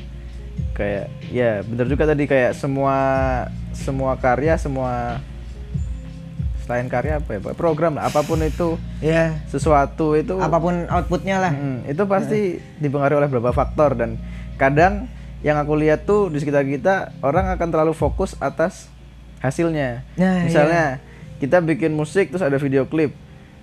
kayak 0.72 1.10
ya 1.28 1.66
bener 1.66 1.90
juga 1.90 2.06
tadi 2.06 2.24
kayak 2.24 2.54
semua 2.54 2.96
semua 3.74 4.14
karya 4.16 4.54
semua 4.56 5.18
selain 6.68 6.92
karya 6.92 7.24
apa 7.24 7.30
ya 7.32 7.40
Pak? 7.40 7.56
program 7.56 7.96
lah 7.96 8.12
apa 8.12 8.28
pun 8.28 8.44
itu 8.44 8.76
ya 9.00 9.40
sesuatu 9.48 10.20
itu 10.20 10.36
apa 10.36 10.60
pun 10.60 10.84
outputnya 10.92 11.40
lah 11.40 11.52
Mm, 11.56 11.88
itu 11.88 12.04
pasti 12.04 12.60
dipengaruhi 12.84 13.24
oleh 13.24 13.30
beberapa 13.32 13.56
faktor 13.56 13.96
dan 13.96 14.20
kadang 14.60 15.08
yang 15.40 15.56
aku 15.56 15.80
lihat 15.80 16.04
tuh 16.04 16.28
di 16.28 16.44
sekitar 16.44 16.68
kita 16.68 17.16
orang 17.24 17.56
akan 17.56 17.68
terlalu 17.72 17.94
fokus 17.96 18.36
atas 18.44 18.92
hasilnya. 19.40 20.02
Nah, 20.18 20.44
Misalnya 20.44 20.84
kita 21.38 21.62
bikin 21.62 21.94
musik 21.94 22.34
terus 22.34 22.42
ada 22.42 22.58
video 22.58 22.90
klip. 22.90 23.14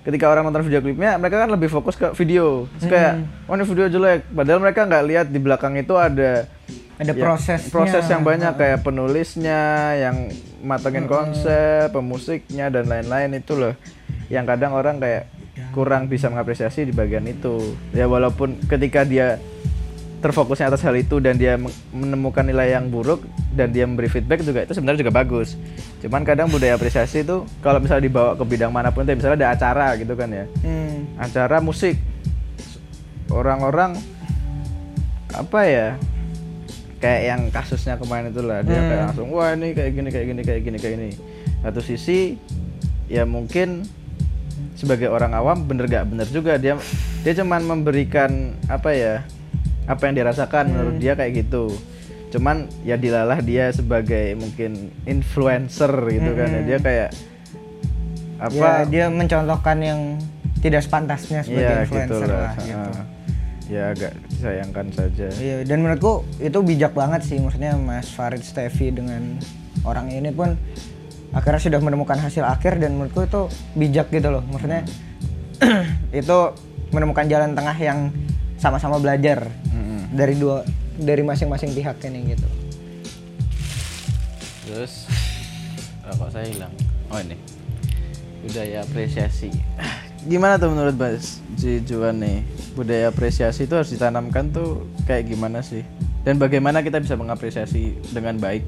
Ketika 0.05 0.29
orang 0.29 0.45
nonton 0.45 0.63
video 0.63 0.85
klipnya, 0.85 1.17
mereka 1.17 1.41
kan 1.41 1.51
lebih 1.51 1.73
fokus 1.73 1.97
ke 1.97 2.13
video. 2.13 2.69
Terus 2.77 2.93
kayak, 2.93 3.15
oh 3.49 3.57
ini 3.57 3.65
video 3.65 3.87
jelek. 3.89 4.21
Padahal 4.31 4.61
mereka 4.61 4.85
nggak 4.85 5.05
lihat 5.09 5.27
di 5.33 5.41
belakang 5.41 5.75
itu 5.81 5.97
ada 5.97 6.45
ada 6.95 7.11
ya, 7.11 7.19
prosesnya 7.19 7.73
proses 7.73 8.05
yang 8.07 8.23
banyak 8.23 8.53
kayak 8.55 8.85
penulisnya, 8.85 9.63
yang 9.99 10.29
matengin 10.65 11.07
konsep, 11.07 11.93
pemusiknya 11.93 12.73
dan 12.73 12.89
lain-lain 12.89 13.37
itu 13.37 13.53
loh. 13.55 13.77
Yang 14.33 14.45
kadang 14.57 14.73
orang 14.73 14.97
kayak 14.99 15.29
kurang 15.71 16.09
bisa 16.09 16.33
mengapresiasi 16.33 16.89
di 16.89 16.93
bagian 16.97 17.29
itu. 17.29 17.77
Ya 17.93 18.09
walaupun 18.09 18.59
ketika 18.67 19.05
dia 19.05 19.39
terfokusnya 20.19 20.73
atas 20.73 20.81
hal 20.81 20.97
itu 20.97 21.21
dan 21.21 21.37
dia 21.37 21.61
men- 21.61 21.69
menemukan 21.93 22.41
nilai 22.41 22.73
yang 22.73 22.89
buruk 22.89 23.29
dan 23.53 23.69
dia 23.69 23.85
memberi 23.85 24.09
feedback 24.09 24.41
juga 24.41 24.65
itu 24.65 24.73
sebenarnya 24.73 25.05
juga 25.05 25.13
bagus. 25.13 25.53
Cuman 26.01 26.25
kadang 26.25 26.49
budaya 26.49 26.81
apresiasi 26.81 27.21
itu 27.21 27.45
kalau 27.61 27.77
misalnya 27.77 28.09
dibawa 28.09 28.33
ke 28.33 28.45
bidang 28.49 28.73
mana 28.73 28.89
pun, 28.89 29.05
tuh, 29.05 29.13
misalnya 29.13 29.45
ada 29.45 29.49
acara 29.53 29.93
gitu 30.01 30.17
kan 30.17 30.33
ya, 30.33 30.49
Hmm. 30.65 31.05
acara 31.21 31.61
musik, 31.61 32.01
orang-orang 33.29 34.01
apa 35.35 35.61
ya 35.69 35.89
kayak 37.05 37.23
yang 37.27 37.41
kasusnya 37.51 38.01
kemarin 38.01 38.33
itulah 38.33 38.65
dia 38.65 38.73
Hmm. 38.75 38.89
kayak 38.89 39.01
langsung 39.05 39.29
wah 39.29 39.53
ini 39.53 39.69
kayak 39.71 39.93
gini 39.93 40.09
kayak 40.09 40.27
gini 40.27 40.41
kayak 40.43 40.61
gini 40.63 40.79
kayak 40.79 40.95
gini. 40.97 41.11
Satu 41.61 41.81
sisi 41.81 42.41
ya 43.07 43.29
mungkin 43.29 43.85
sebagai 44.75 45.07
orang 45.07 45.33
awam 45.33 45.63
bener 45.63 45.85
gak 45.87 46.09
bener 46.09 46.25
juga 46.27 46.57
dia 46.57 46.81
dia 47.21 47.33
cuman 47.37 47.61
memberikan 47.63 48.31
apa 48.67 48.91
ya 48.91 49.15
apa 49.85 50.03
yang 50.03 50.17
dirasakan 50.17 50.65
menurut 50.67 50.97
dia 50.97 51.13
kayak 51.13 51.45
gitu 51.45 51.69
cuman 52.33 52.67
ya 52.83 52.97
dilalah 52.97 53.39
dia 53.39 53.71
sebagai 53.71 54.35
mungkin 54.35 54.91
influencer 55.05 55.93
gitu 56.11 56.31
kan 56.33 56.49
ya 56.51 56.63
dia 56.65 56.79
kayak 56.81 57.11
apa 58.41 58.57
ya 58.57 58.85
dia 58.85 59.05
mencontohkan 59.07 59.79
yang 59.79 60.01
tidak 60.59 60.83
sepantasnya 60.83 61.45
sebagai 61.45 61.61
Iya 61.63 61.85
influencer 61.85 62.19
gitu 62.19 62.27
lah 62.27 62.41
lah. 62.43 62.53
gitu. 62.59 62.91
Ya 63.73 63.97
agak 63.97 64.13
disayangkan 64.29 64.93
saja. 64.93 65.33
Iya, 65.41 65.65
dan 65.65 65.81
menurutku 65.81 66.29
itu 66.37 66.59
bijak 66.61 66.93
banget 66.93 67.25
sih 67.25 67.41
maksudnya 67.41 67.73
Mas 67.81 68.13
Farid 68.13 68.45
Stevi 68.45 68.93
dengan 68.93 69.41
orang 69.89 70.13
ini 70.13 70.29
pun 70.29 70.53
akhirnya 71.33 71.61
sudah 71.61 71.81
menemukan 71.81 72.21
hasil 72.21 72.45
akhir 72.45 72.77
dan 72.77 72.95
menurutku 72.95 73.25
itu 73.25 73.43
bijak 73.73 74.13
gitu 74.13 74.29
loh. 74.29 74.45
Maksudnya 74.45 74.85
itu 76.21 76.39
menemukan 76.93 77.25
jalan 77.25 77.57
tengah 77.57 77.77
yang 77.81 78.13
sama-sama 78.61 79.01
belajar 79.01 79.49
Mm-mm. 79.73 80.13
dari 80.13 80.37
dua 80.37 80.63
dari 81.01 81.25
masing-masing 81.25 81.73
pihak 81.73 81.99
ini 82.05 82.37
gitu. 82.37 82.49
Terus 84.69 85.09
rokok 86.05 86.29
saya 86.37 86.47
hilang. 86.53 86.75
Oh 87.09 87.17
ini. 87.17 87.37
Budaya 88.45 88.85
apresiasi. 88.85 89.49
Gimana 90.25 90.57
tuh 90.57 90.73
menurut 90.73 90.97
Mas 90.97 91.39
Ji 91.55 91.85
Juan 91.85 92.17
nih? 92.19 92.41
Budaya 92.73 93.13
apresiasi 93.13 93.69
itu 93.69 93.75
harus 93.77 93.93
ditanamkan 93.93 94.49
tuh 94.49 94.89
kayak 95.05 95.29
gimana 95.29 95.61
sih? 95.61 95.85
Dan 96.25 96.41
bagaimana 96.41 96.81
kita 96.81 96.97
bisa 96.97 97.15
mengapresiasi 97.15 98.01
dengan 98.11 98.41
baik? 98.41 98.65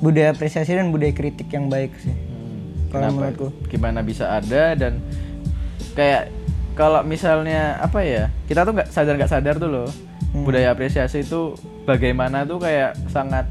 Budaya 0.00 0.32
apresiasi 0.32 0.76
dan 0.76 0.92
budaya 0.92 1.12
kritik 1.12 1.48
yang 1.48 1.68
baik 1.68 1.96
sih. 1.96 2.12
Kalau 2.92 3.08
Kenapa? 3.08 3.16
menurutku. 3.16 3.48
Gimana 3.68 4.00
bisa 4.00 4.28
ada 4.28 4.76
dan 4.76 5.00
kayak 5.96 6.28
kalau 6.76 7.00
misalnya 7.00 7.80
apa 7.80 8.00
ya 8.00 8.28
kita 8.46 8.62
tuh 8.62 8.72
nggak 8.76 8.88
sadar 8.88 9.14
nggak 9.16 9.32
sadar 9.32 9.56
tuh 9.56 9.68
loh 9.68 9.88
Hmm. 10.30 10.46
budaya 10.46 10.70
apresiasi 10.70 11.26
itu 11.26 11.58
bagaimana 11.82 12.46
tuh 12.46 12.62
kayak 12.62 12.94
sangat 13.10 13.50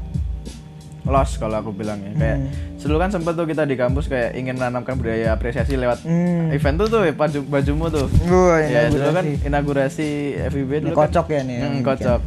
lost 1.10 1.36
kalau 1.36 1.58
aku 1.58 1.70
bilang 1.70 1.98
ya. 2.00 2.12
Kayak 2.14 2.38
dulu 2.80 2.96
kan 2.96 3.10
sempet 3.10 3.34
tuh 3.34 3.44
kita 3.44 3.62
di 3.62 3.74
kampus 3.74 4.06
kayak 4.06 4.32
ingin 4.32 4.56
menanamkan 4.56 4.94
budaya 4.94 5.30
apresiasi 5.30 5.74
lewat 5.74 6.00
Hmm. 6.00 6.48
event 6.48 6.76
tuh 6.78 6.88
tuh 6.88 7.02
ya, 7.02 7.12
baju 7.12 7.38
bajumu 7.44 7.86
tuh. 7.88 8.06
Wah, 8.24 8.58
ya 8.58 8.88
dulu 8.88 9.10
kan 9.10 9.24
inaugurasi. 9.26 10.08
FIB 10.48 10.70
dulu 10.82 10.96
kocok 10.96 11.26
kan, 11.26 11.36
ya 11.36 11.40
nih 11.44 11.56
yang 11.58 11.74
Hmm, 11.76 11.84
kocok. 11.84 12.20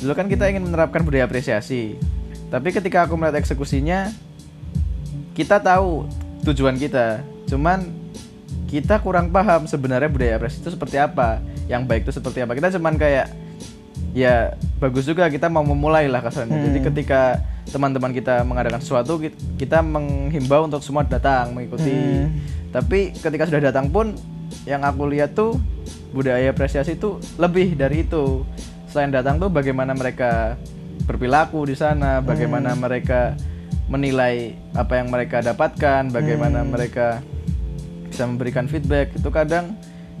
Dulu 0.00 0.12
kan 0.12 0.26
kita 0.26 0.44
ingin 0.48 0.64
menerapkan 0.64 1.00
budaya 1.00 1.22
apresiasi. 1.22 1.94
Tapi 2.48 2.68
ketika 2.68 3.04
aku 3.04 3.14
melihat 3.14 3.38
eksekusinya 3.38 4.10
kita 5.32 5.56
tahu 5.56 6.04
tujuan 6.42 6.76
kita. 6.76 7.22
Cuman 7.46 7.88
kita 8.66 8.98
kurang 8.98 9.28
paham 9.28 9.64
sebenarnya 9.64 10.08
budaya 10.08 10.32
apresiasi 10.34 10.60
itu 10.62 10.72
seperti 10.72 10.96
apa 10.96 11.38
yang 11.64 11.84
baik 11.84 12.02
itu 12.02 12.12
seperti 12.12 12.40
apa. 12.40 12.52
Kita 12.52 12.72
cuman 12.72 12.96
kayak 12.96 13.26
ya 14.12 14.52
bagus 14.76 15.04
juga 15.04 15.24
kita 15.26 15.48
mau 15.48 15.62
memulai 15.62 16.04
lah 16.04 16.20
kasarnya 16.20 16.52
jadi 16.62 16.78
ketika 16.84 17.40
teman-teman 17.64 18.10
kita 18.10 18.42
mengadakan 18.42 18.78
sesuatu 18.78 19.16
ki- 19.16 19.32
kita 19.56 19.80
menghimbau 19.80 20.66
untuk 20.66 20.82
semua 20.82 21.00
datang 21.02 21.52
mengikuti. 21.52 21.94
Tapi 22.68 23.12
ketika 23.14 23.44
sudah 23.44 23.62
datang 23.62 23.86
pun 23.86 24.12
yang 24.64 24.82
aku 24.82 25.06
lihat 25.06 25.32
tuh 25.32 25.56
budaya 26.10 26.48
apresiasi 26.48 26.92
itu 26.92 27.16
lebih 27.36 27.72
dari 27.72 28.02
itu. 28.02 28.44
Selain 28.86 29.08
datang 29.08 29.36
tuh 29.36 29.48
bagaimana 29.48 29.92
mereka 29.92 30.60
berperilaku 31.02 31.64
di 31.64 31.72
sana 31.72 32.20
bagaimana 32.20 32.72
mereka 32.74 33.32
menilai 33.86 34.52
apa 34.72 34.96
yang 34.96 35.08
mereka 35.08 35.40
dapatkan 35.40 36.08
bagaimana 36.10 36.60
mereka 36.62 37.20
bisa 38.04 38.24
memberikan 38.24 38.66
feedback. 38.66 39.12
Itu 39.14 39.28
kadang 39.28 39.76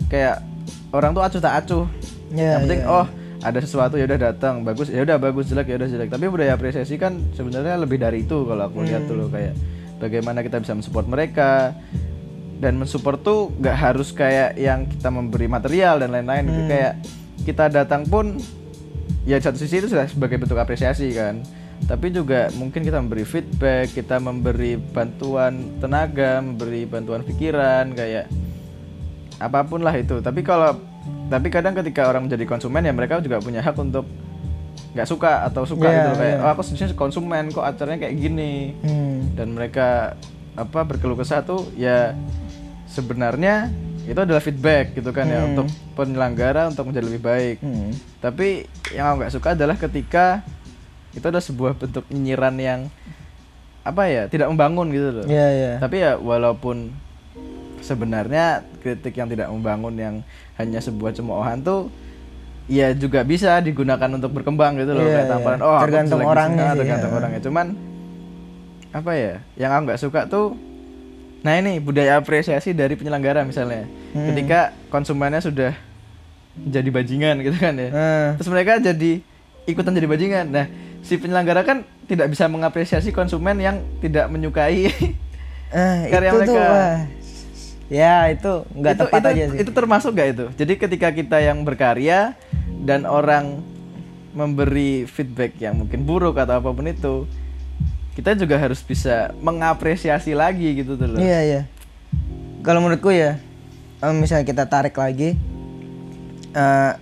kayak 0.06 0.40
orang 0.90 1.12
tuh 1.12 1.20
acuh 1.20 1.40
tak 1.40 1.54
acuh. 1.58 1.84
Ya, 2.32 2.56
yang 2.56 2.64
penting 2.64 2.80
ya. 2.80 2.88
oh 2.88 3.06
ada 3.42 3.58
sesuatu 3.58 3.98
ya 3.98 4.06
udah 4.06 4.30
datang. 4.30 4.62
Bagus 4.62 4.88
ya 4.88 5.02
udah 5.02 5.18
bagus 5.18 5.50
jelek 5.50 5.74
ya 5.74 5.76
udah 5.82 5.90
jelek. 5.90 6.08
Tapi 6.08 6.24
budaya 6.30 6.54
apresiasi 6.54 6.94
kan 6.96 7.18
sebenarnya 7.34 7.74
lebih 7.82 7.98
dari 7.98 8.22
itu 8.22 8.46
kalau 8.46 8.70
aku 8.70 8.86
lihat 8.86 9.04
dulu 9.10 9.28
kayak 9.28 9.58
bagaimana 9.98 10.40
kita 10.46 10.62
bisa 10.62 10.72
mensupport 10.78 11.06
mereka. 11.10 11.74
Dan 12.62 12.78
mensupport 12.78 13.18
tuh 13.18 13.50
nggak 13.58 13.74
harus 13.74 14.14
kayak 14.14 14.54
yang 14.54 14.86
kita 14.86 15.10
memberi 15.10 15.50
material 15.50 15.98
dan 15.98 16.14
lain-lain 16.14 16.46
gitu. 16.46 16.62
kayak 16.70 16.92
kita 17.42 17.64
datang 17.66 18.06
pun 18.06 18.38
ya 19.26 19.34
satu 19.42 19.58
sisi 19.58 19.82
itu 19.82 19.90
sudah 19.90 20.06
sebagai 20.06 20.38
bentuk 20.38 20.54
apresiasi 20.54 21.10
kan. 21.10 21.42
Tapi 21.82 22.14
juga 22.14 22.46
mungkin 22.54 22.86
kita 22.86 23.02
memberi 23.02 23.26
feedback 23.26 23.90
kita 23.90 24.22
memberi 24.22 24.78
bantuan 24.78 25.74
tenaga 25.82 26.38
memberi 26.38 26.86
bantuan 26.86 27.26
pikiran 27.26 27.90
kayak 27.90 28.30
apa 29.42 29.66
pun 29.66 29.82
lah 29.82 29.98
itu. 29.98 30.22
Tapi 30.22 30.46
kalau 30.46 30.91
tapi 31.32 31.48
kadang 31.48 31.72
ketika 31.74 32.04
orang 32.04 32.22
menjadi 32.22 32.44
konsumen 32.46 32.80
ya 32.80 32.92
mereka 32.92 33.18
juga 33.18 33.38
punya 33.38 33.58
hak 33.58 33.74
untuk 33.74 34.04
nggak 34.92 35.08
suka 35.08 35.42
atau 35.42 35.64
suka 35.64 35.86
Iya, 35.86 35.96
gitu 35.96 36.08
loh. 36.10 36.18
kayak 36.18 36.34
iya. 36.34 36.42
oh 36.42 36.50
aku 36.50 36.60
sebenarnya 36.62 36.92
konsumen 36.94 37.44
kok 37.48 37.64
acaranya 37.64 37.98
kayak 38.02 38.14
gini 38.14 38.52
Hmm. 38.78 39.18
dan 39.32 39.48
mereka 39.50 39.86
apa 40.52 40.80
berkeluh 40.82 41.16
kesah 41.16 41.40
tuh 41.40 41.64
ya 41.74 42.12
sebenarnya 42.86 43.72
itu 44.02 44.18
adalah 44.18 44.38
feedback 44.38 44.92
gitu 44.92 45.08
kan 45.10 45.24
ya 45.24 45.46
untuk 45.46 45.64
penyelenggara 45.94 46.68
untuk 46.68 46.90
menjadi 46.90 47.06
lebih 47.06 47.22
baik 47.22 47.56
Hmm. 47.58 47.88
tapi 48.18 48.68
yang 48.90 49.04
aku 49.08 49.16
nggak 49.18 49.32
suka 49.32 49.48
adalah 49.52 49.76
ketika 49.76 50.44
itu 51.12 51.22
adalah 51.22 51.40
sebuah 51.42 51.72
bentuk 51.74 52.04
nyinyiran 52.08 52.56
yang 52.56 52.80
apa 53.82 54.02
ya 54.06 54.22
tidak 54.26 54.46
membangun 54.46 54.88
gitu 54.90 55.08
loh 55.12 55.26
Iya, 55.26 55.46
iya. 55.50 55.72
tapi 55.78 55.98
ya 55.98 56.14
walaupun 56.14 56.92
sebenarnya 57.82 58.44
kritik 58.78 59.12
yang 59.12 59.26
tidak 59.26 59.46
membangun 59.48 59.94
yang 59.94 60.14
hanya 60.54 60.78
sebuah 60.78 61.12
cemoohan 61.12 61.60
tuh 61.60 61.90
ya 62.64 62.90
juga 62.92 63.20
bisa 63.22 63.58
digunakan 63.58 64.06
untuk 64.08 64.30
berkembang 64.32 64.74
gitu 64.76 64.92
loh 64.92 65.02
Iya, 65.02 65.10
kayak 65.12 65.20
iya. 65.20 65.32
tamparan 65.32 65.58
oh 65.60 65.74
aku 65.74 65.84
Tergantung 65.84 66.20
orangnya 66.22 66.56
sini." 66.56 66.70
Ah, 66.70 66.76
tergantung 66.76 67.10
ya. 67.10 67.16
orangnya 67.18 67.40
cuman 67.42 67.66
apa 68.92 69.10
ya 69.12 69.34
yang 69.56 69.70
aku 69.70 69.82
nggak 69.84 70.00
suka 70.00 70.20
tuh 70.26 70.54
nah 71.40 71.52
ini 71.52 71.76
budaya 71.76 72.16
apresiasi 72.16 72.70
dari 72.70 72.94
penyelenggara 72.94 73.42
misalnya 73.42 73.84
Hmm. 74.12 74.28
ketika 74.28 74.60
konsumennya 74.88 75.40
sudah 75.40 75.72
jadi 76.54 76.84
bajingan 76.86 77.40
gitu 77.40 77.56
kan 77.56 77.72
ya 77.74 77.88
Eh, 77.88 78.28
terus 78.36 78.46
mereka 78.46 78.76
jadi 78.76 79.24
ikutan 79.64 79.90
jadi 79.90 80.04
bajingan 80.06 80.46
nah 80.46 80.66
si 81.00 81.16
penyelenggara 81.16 81.64
kan 81.64 81.80
tidak 82.04 82.28
bisa 82.28 82.44
mengapresiasi 82.44 83.08
konsumen 83.10 83.56
yang 83.56 83.80
tidak 83.98 84.28
menyukai 84.28 84.92
eh, 85.72 86.00
Karya 86.06 86.30
itu 86.30 86.38
tuh 86.44 86.52
mereka. 86.52 86.68
wah. 86.68 86.96
Ya, 87.92 88.24
itu 88.32 88.64
nggak 88.72 89.04
tepat 89.04 89.20
itu, 89.20 89.28
aja 89.28 89.42
sih. 89.52 89.58
itu 89.60 89.70
termasuk 89.76 90.16
gak 90.16 90.28
itu 90.32 90.46
jadi 90.56 90.72
ketika 90.80 91.08
kita 91.12 91.44
yang 91.44 91.60
berkarya 91.60 92.32
dan 92.88 93.04
orang 93.04 93.60
memberi 94.32 95.04
feedback 95.04 95.60
yang 95.60 95.76
mungkin 95.84 96.08
buruk 96.08 96.40
atau 96.40 96.56
apa 96.56 96.72
pun 96.72 96.88
itu 96.88 97.28
kita 98.16 98.36
juga 98.36 98.56
harus 98.60 98.80
bisa 98.80 99.32
mengapresiasi 99.40 100.32
lagi 100.36 100.72
gitu 100.76 100.96
tuh 100.96 101.16
loh 101.16 101.20
Iya 101.20 101.40
iya. 101.44 101.62
Kalau 102.62 102.78
menurutku 102.78 103.10
ya, 103.10 103.40
misalnya 104.14 104.46
kita 104.46 104.64
tarik 104.70 104.94
lagi, 104.94 105.34
eh 106.54 106.92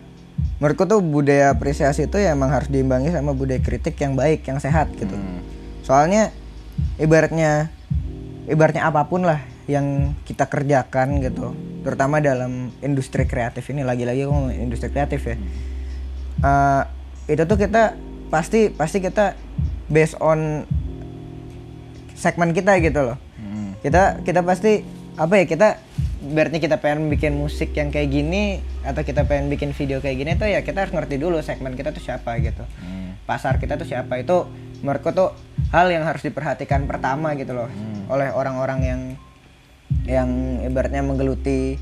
menurutku 0.62 0.86
tuh 0.88 1.02
budaya 1.02 1.52
apresiasi 1.52 2.06
itu 2.08 2.16
ya 2.16 2.32
emang 2.32 2.48
harus 2.48 2.70
diimbangi 2.70 3.12
sama 3.12 3.36
budaya 3.36 3.60
kritik 3.60 3.98
yang 4.00 4.16
baik, 4.16 4.46
yang 4.46 4.56
sehat 4.62 4.88
gitu. 4.96 5.12
Hmm. 5.12 5.42
Soalnya 5.84 6.32
ibaratnya, 6.96 7.68
ibaratnya 8.48 8.86
apa 8.88 9.04
pun 9.04 9.26
lah 9.26 9.49
yang 9.70 10.18
kita 10.26 10.50
kerjakan 10.50 11.22
gitu, 11.22 11.54
terutama 11.86 12.18
dalam 12.18 12.74
industri 12.82 13.22
kreatif 13.30 13.70
ini. 13.70 13.86
Lagi-lagi 13.86 14.26
aku 14.26 14.32
ngomong 14.34 14.58
industri 14.58 14.90
kreatif 14.90 15.22
ya. 15.22 15.36
Eh, 16.40 16.82
itu 17.30 17.42
tuh 17.46 17.58
kita 17.60 17.94
pasti 18.32 18.72
pasti 18.74 18.98
kita 18.98 19.38
based 19.86 20.18
on 20.18 20.66
segmen 22.18 22.50
kita 22.50 22.78
gitu 22.82 23.00
loh. 23.12 23.18
Hmm. 23.40 23.72
kita 23.80 24.20
kita 24.22 24.44
pasti 24.44 24.84
apa 25.16 25.40
ya 25.40 25.44
kita 25.48 25.68
berarti 26.20 26.60
kita 26.60 26.76
pengen 26.84 27.08
bikin 27.08 27.32
musik 27.32 27.72
yang 27.72 27.88
kayak 27.88 28.12
gini 28.12 28.60
atau 28.84 29.00
kita 29.00 29.24
pengen 29.24 29.48
bikin 29.48 29.72
video 29.72 30.04
kayak 30.04 30.20
gini 30.20 30.36
tuh 30.36 30.52
ya 30.52 30.60
kita 30.60 30.84
harus 30.84 30.92
ngerti 30.92 31.16
dulu 31.16 31.40
segmen 31.40 31.72
kita 31.76 31.92
tuh 31.96 32.04
siapa 32.04 32.36
gitu. 32.40 32.64
Hmm. 32.80 33.16
pasar 33.24 33.62
kita 33.62 33.78
tuh 33.78 33.86
siapa. 33.86 34.18
Itu 34.18 34.50
menurutku 34.80 35.12
tuh 35.12 35.30
hal 35.70 35.86
yang 35.92 36.02
harus 36.02 36.24
diperhatikan 36.24 36.88
pertama 36.88 37.36
gitu 37.38 37.52
loh. 37.54 37.70
Oleh 38.10 38.32
orang-orang 38.34 38.80
yang 38.82 39.00
yang 40.06 40.60
ibaratnya 40.64 41.04
menggeluti 41.04 41.78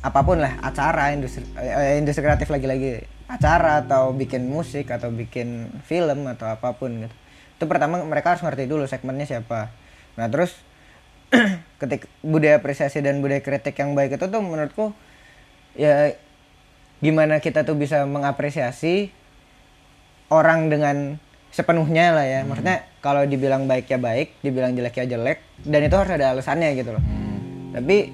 apa 0.00 0.24
pun 0.24 0.40
lah 0.40 0.56
acara 0.64 1.12
industri 1.12 1.44
eh, 1.60 2.00
industri 2.00 2.24
kreatif 2.24 2.48
lagi-lagi. 2.48 3.04
Acara 3.30 3.86
atau 3.86 4.10
bikin 4.10 4.50
musik 4.50 4.90
atau 4.90 5.12
bikin 5.14 5.70
film 5.86 6.26
atau 6.26 6.50
apa 6.50 6.74
pun 6.74 7.06
gitu. 7.06 7.14
Itu 7.60 7.64
pertama 7.70 8.02
mereka 8.02 8.34
harus 8.34 8.42
ngerti 8.42 8.66
dulu 8.66 8.88
segmennya 8.88 9.28
siapa. 9.28 9.70
Nah 10.18 10.26
terus 10.26 10.56
ketik 11.80 12.10
budaya 12.26 12.58
apresiasi 12.58 12.98
dan 13.04 13.22
budaya 13.22 13.38
kritik 13.38 13.78
yang 13.78 13.94
baik 13.94 14.18
itu 14.18 14.26
tuh 14.26 14.42
menurutku 14.42 14.90
ya 15.78 16.18
gimana 16.98 17.38
kita 17.38 17.62
tuh 17.62 17.78
bisa 17.78 18.02
mengapresiasi 18.04 19.14
orang 20.28 20.68
dengan 20.68 21.22
sepenuhnya 21.50 22.14
lah 22.14 22.26
ya. 22.26 22.40
Maksudnya 22.46 22.86
kalau 23.04 23.26
dibilang 23.26 23.66
baik 23.66 23.90
ya 23.90 23.98
baik 23.98 24.40
dibilang 24.40 24.72
jelek 24.76 24.94
ya 25.02 25.04
jelek 25.06 25.38
dan 25.66 25.80
itu 25.84 25.94
harus 25.96 26.12
ada 26.14 26.32
alasannya 26.36 26.72
gitu 26.78 26.94
loh. 26.94 27.02
Hmm. 27.02 27.18
tapi 27.70 28.10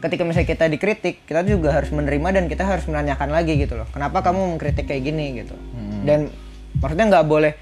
ketika 0.00 0.22
misalnya 0.28 0.48
kita 0.48 0.64
dikritik 0.68 1.24
kita 1.24 1.40
juga 1.44 1.72
harus 1.76 1.88
menerima 1.92 2.28
dan 2.36 2.44
kita 2.48 2.64
harus 2.64 2.84
menanyakan 2.88 3.32
lagi 3.32 3.56
gitu 3.56 3.76
loh. 3.76 3.88
Kenapa 3.92 4.24
kamu 4.24 4.56
mengkritik 4.56 4.88
kayak 4.88 5.02
gini 5.04 5.44
gitu? 5.44 5.56
Dan 6.04 6.32
maksudnya 6.80 7.06
nggak 7.12 7.26
boleh 7.28 7.52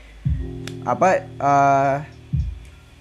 apa 0.86 1.08
eh, 1.22 1.96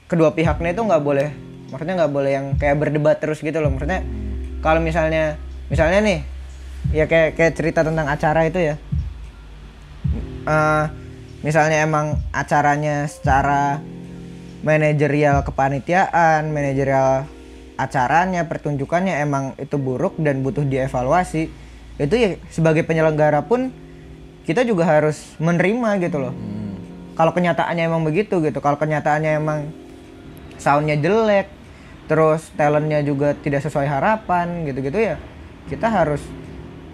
kedua 0.09 0.34
pihaknya 0.34 0.74
itu 0.74 0.82
nggak 0.82 1.03
boleh 1.05 1.30
maksudnya 1.68 1.95
nggak 2.03 2.13
boleh 2.15 2.32
yang 2.32 2.45
kayak 2.57 2.78
berdebat 2.82 3.18
terus 3.22 3.41
gitu 3.41 3.61
loh. 3.61 3.70
Maksudnya 3.70 4.01
kalau 4.65 4.82
misalnya 4.82 5.38
misalnya 5.70 5.99
nih 6.01 6.20
ya 6.95 7.05
kayak 7.05 7.38
kayak 7.38 7.53
cerita 7.53 7.86
tentang 7.86 8.07
acara 8.09 8.47
itu 8.49 8.59
ya. 8.61 8.76
Eh, 10.47 10.86
misalnya 11.47 11.87
emang 11.87 12.19
acaranya 12.35 13.07
secara 13.07 13.79
manajerial 14.67 15.47
kepanitiaan, 15.47 16.51
manajerial 16.51 17.23
acaranya, 17.79 18.43
pertunjukannya 18.51 19.23
emang 19.23 19.55
itu 19.55 19.79
buruk 19.79 20.19
dan 20.19 20.43
butuh 20.43 20.67
dievaluasi. 20.67 21.47
Itu 21.95 22.15
ya 22.19 22.35
sebagai 22.51 22.83
penyelenggara 22.83 23.47
pun 23.47 23.71
kita 24.43 24.67
juga 24.67 24.83
harus 24.91 25.39
menerima 25.39 26.03
gitu 26.03 26.19
loh. 26.19 26.35
Kalau 27.15 27.31
kenyataannya 27.31 27.87
emang 27.87 28.03
begitu 28.03 28.43
gitu, 28.43 28.59
kalau 28.59 28.75
kenyataannya 28.75 29.31
emang 29.39 29.71
soundnya 30.59 30.99
jelek, 30.99 31.47
terus 32.11 32.51
talentnya 32.59 32.99
juga 33.07 33.39
tidak 33.39 33.63
sesuai 33.63 33.87
harapan 33.87 34.67
gitu-gitu 34.67 34.99
ya, 34.99 35.15
kita 35.71 35.87
harus 35.87 36.19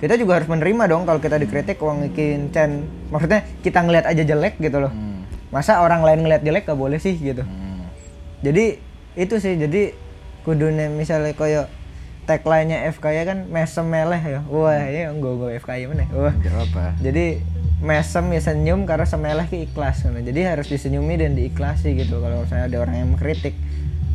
kita 0.03 0.19
juga 0.19 0.35
harus 0.35 0.51
menerima 0.51 0.83
dong 0.91 1.07
kalau 1.07 1.23
kita 1.23 1.39
dikritik 1.39 1.79
uang 1.79 2.11
bikin 2.11 2.51
Chen 2.51 2.83
maksudnya 3.07 3.47
kita 3.63 3.79
ngelihat 3.87 4.11
aja 4.11 4.23
jelek 4.27 4.59
gitu 4.59 4.83
loh. 4.83 4.91
Hmm. 4.91 5.23
masa 5.47 5.79
orang 5.79 6.03
lain 6.03 6.27
ngelihat 6.27 6.43
jelek 6.43 6.67
gak 6.67 6.75
boleh 6.75 6.99
sih 6.99 7.15
gitu. 7.15 7.39
Hmm. 7.39 7.87
jadi 8.43 8.83
itu 9.15 9.35
sih. 9.39 9.55
Jadi 9.55 9.95
kudune 10.43 10.91
misalnya 10.91 11.31
koyo 11.31 11.71
tagline-nya 12.27 12.91
FKY 12.91 13.23
kan 13.23 13.39
mesem 13.47 13.87
meleh 13.87 14.19
ya. 14.19 14.39
Wah 14.51 14.83
ini 14.83 15.07
gue 15.07 15.33
gue 15.39 15.49
FKY 15.63 15.87
mana 15.87 16.03
wah. 16.11 16.35
Apa 16.35 16.99
jadi 16.99 17.39
mesem 17.79 18.27
ya 18.35 18.41
senyum 18.43 18.83
karena 18.83 19.07
semeleh 19.07 19.47
ki 19.47 19.71
ikhlas 19.71 20.03
gitu. 20.03 20.19
jadi 20.19 20.55
harus 20.55 20.67
disenyumi 20.71 21.19
dan 21.19 21.35
diikhlasi 21.35 21.99
gitu 21.99 22.23
kalau 22.23 22.43
misalnya 22.43 22.67
ada 22.67 22.77
orang 22.83 22.95
yang 22.99 23.07
mengkritik. 23.15 23.55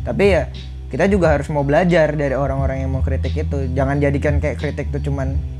Tapi 0.05 0.37
ya 0.37 0.53
kita 0.93 1.09
juga 1.09 1.33
harus 1.33 1.49
mau 1.49 1.65
belajar 1.65 2.13
dari 2.13 2.37
orang-orang 2.37 2.85
yang 2.85 2.93
mau 2.93 3.01
kritik 3.01 3.33
itu. 3.33 3.73
Jangan 3.73 3.97
jadikan 3.97 4.37
kayak 4.37 4.61
kritik 4.61 4.93
itu 4.93 5.09
cuman 5.09 5.58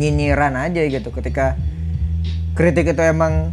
nyinyiran 0.00 0.56
aja 0.56 0.80
gitu. 0.88 1.12
Ketika 1.12 1.60
kritik 2.56 2.96
itu 2.96 3.02
emang 3.04 3.52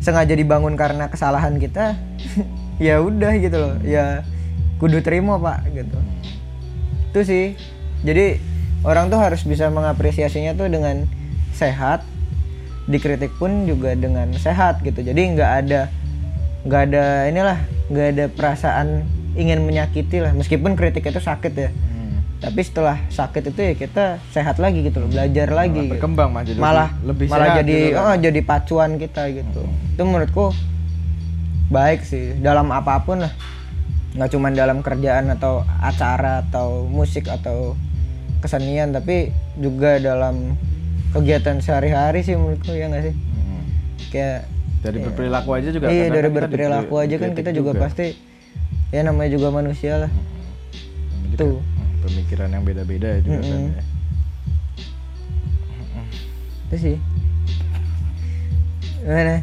sengaja 0.00 0.32
dibangun 0.32 0.78
karena 0.78 1.12
kesalahan 1.12 1.60
kita 1.60 1.98
ya 2.86 3.02
udah 3.02 3.32
gitu 3.42 3.56
loh. 3.58 3.74
Ya 3.82 4.22
kudu 4.78 5.02
terima 5.02 5.36
pak 5.42 5.66
gitu. 5.74 5.98
Itu 7.10 7.20
sih. 7.26 7.58
Jadi 8.06 8.38
orang 8.86 9.10
tuh 9.10 9.18
harus 9.18 9.42
bisa 9.42 9.66
mengapresiasinya 9.68 10.54
tuh 10.54 10.70
dengan 10.70 11.10
sehat. 11.52 12.06
Dikritik 12.86 13.34
pun 13.36 13.66
juga 13.66 13.98
dengan 13.98 14.30
sehat 14.38 14.80
gitu. 14.86 15.02
Jadi 15.02 15.36
nggak 15.36 15.52
ada 15.66 15.90
nggak 16.60 16.82
ada 16.92 17.04
inilah 17.28 17.58
nggak 17.90 18.06
ada 18.14 18.24
perasaan 18.30 19.04
ingin 19.34 19.62
menyakiti 19.66 20.22
lah. 20.22 20.32
Meskipun 20.32 20.74
kritik 20.78 21.06
itu 21.06 21.20
sakit 21.20 21.52
ya. 21.54 21.70
Tapi 22.40 22.60
setelah 22.64 22.96
sakit 23.12 23.52
itu 23.52 23.60
ya 23.60 23.74
kita 23.76 24.04
sehat 24.32 24.56
lagi 24.56 24.80
gitu 24.80 25.04
loh 25.04 25.12
belajar 25.12 25.52
lagi 25.52 25.76
gitu. 25.84 25.92
berkembang 25.92 26.32
mah 26.32 26.40
jadi 26.40 26.56
malah 26.56 26.88
lebih, 27.04 27.28
malah 27.28 27.52
sehat 27.52 27.58
jadi 27.60 27.76
gitu 27.76 27.92
kan. 27.92 28.00
oh, 28.00 28.16
jadi 28.16 28.40
pacuan 28.40 28.90
kita 28.96 29.22
gitu. 29.36 29.62
Itu 29.68 30.02
menurutku 30.08 30.46
baik 31.68 32.00
sih 32.08 32.40
dalam 32.40 32.72
apa 32.72 33.04
pun 33.04 33.28
lah. 33.28 33.32
Nggak 34.16 34.30
cuma 34.32 34.48
dalam 34.56 34.80
kerjaan 34.80 35.28
atau 35.36 35.68
acara 35.84 36.40
atau 36.48 36.88
musik 36.88 37.28
atau 37.28 37.76
kesenian 38.40 38.96
tapi 38.96 39.36
juga 39.60 40.00
dalam 40.00 40.56
kegiatan 41.12 41.60
sehari-hari 41.60 42.24
sih 42.24 42.40
menurutku 42.40 42.72
ya 42.72 42.88
nggak 42.88 43.04
sih? 43.04 43.14
Hmm. 43.14 43.62
kayak 44.08 44.48
dari 44.80 44.98
berperilaku 45.04 45.50
aja 45.52 45.68
juga 45.76 45.92
iya 45.92 46.08
dari 46.08 46.32
kan 46.32 46.32
kita 46.32 46.38
berperilaku 46.48 46.94
aja 46.96 47.14
kan 47.20 47.30
kita 47.36 47.50
juga, 47.52 47.76
pasti 47.76 48.16
ya 48.88 49.04
namanya 49.04 49.36
juga 49.36 49.52
manusia 49.52 50.08
lah. 50.08 50.10
Tuh. 51.36 51.60
Hmm, 51.60 51.79
pemikiran 52.10 52.50
yang 52.50 52.66
beda-beda 52.66 53.22
juga 53.22 53.40
kan 53.40 53.60
Mm-mm. 53.62 53.74
ya. 53.78 53.84
itu 56.70 56.76
sih. 56.78 56.96
Gimana? 59.02 59.42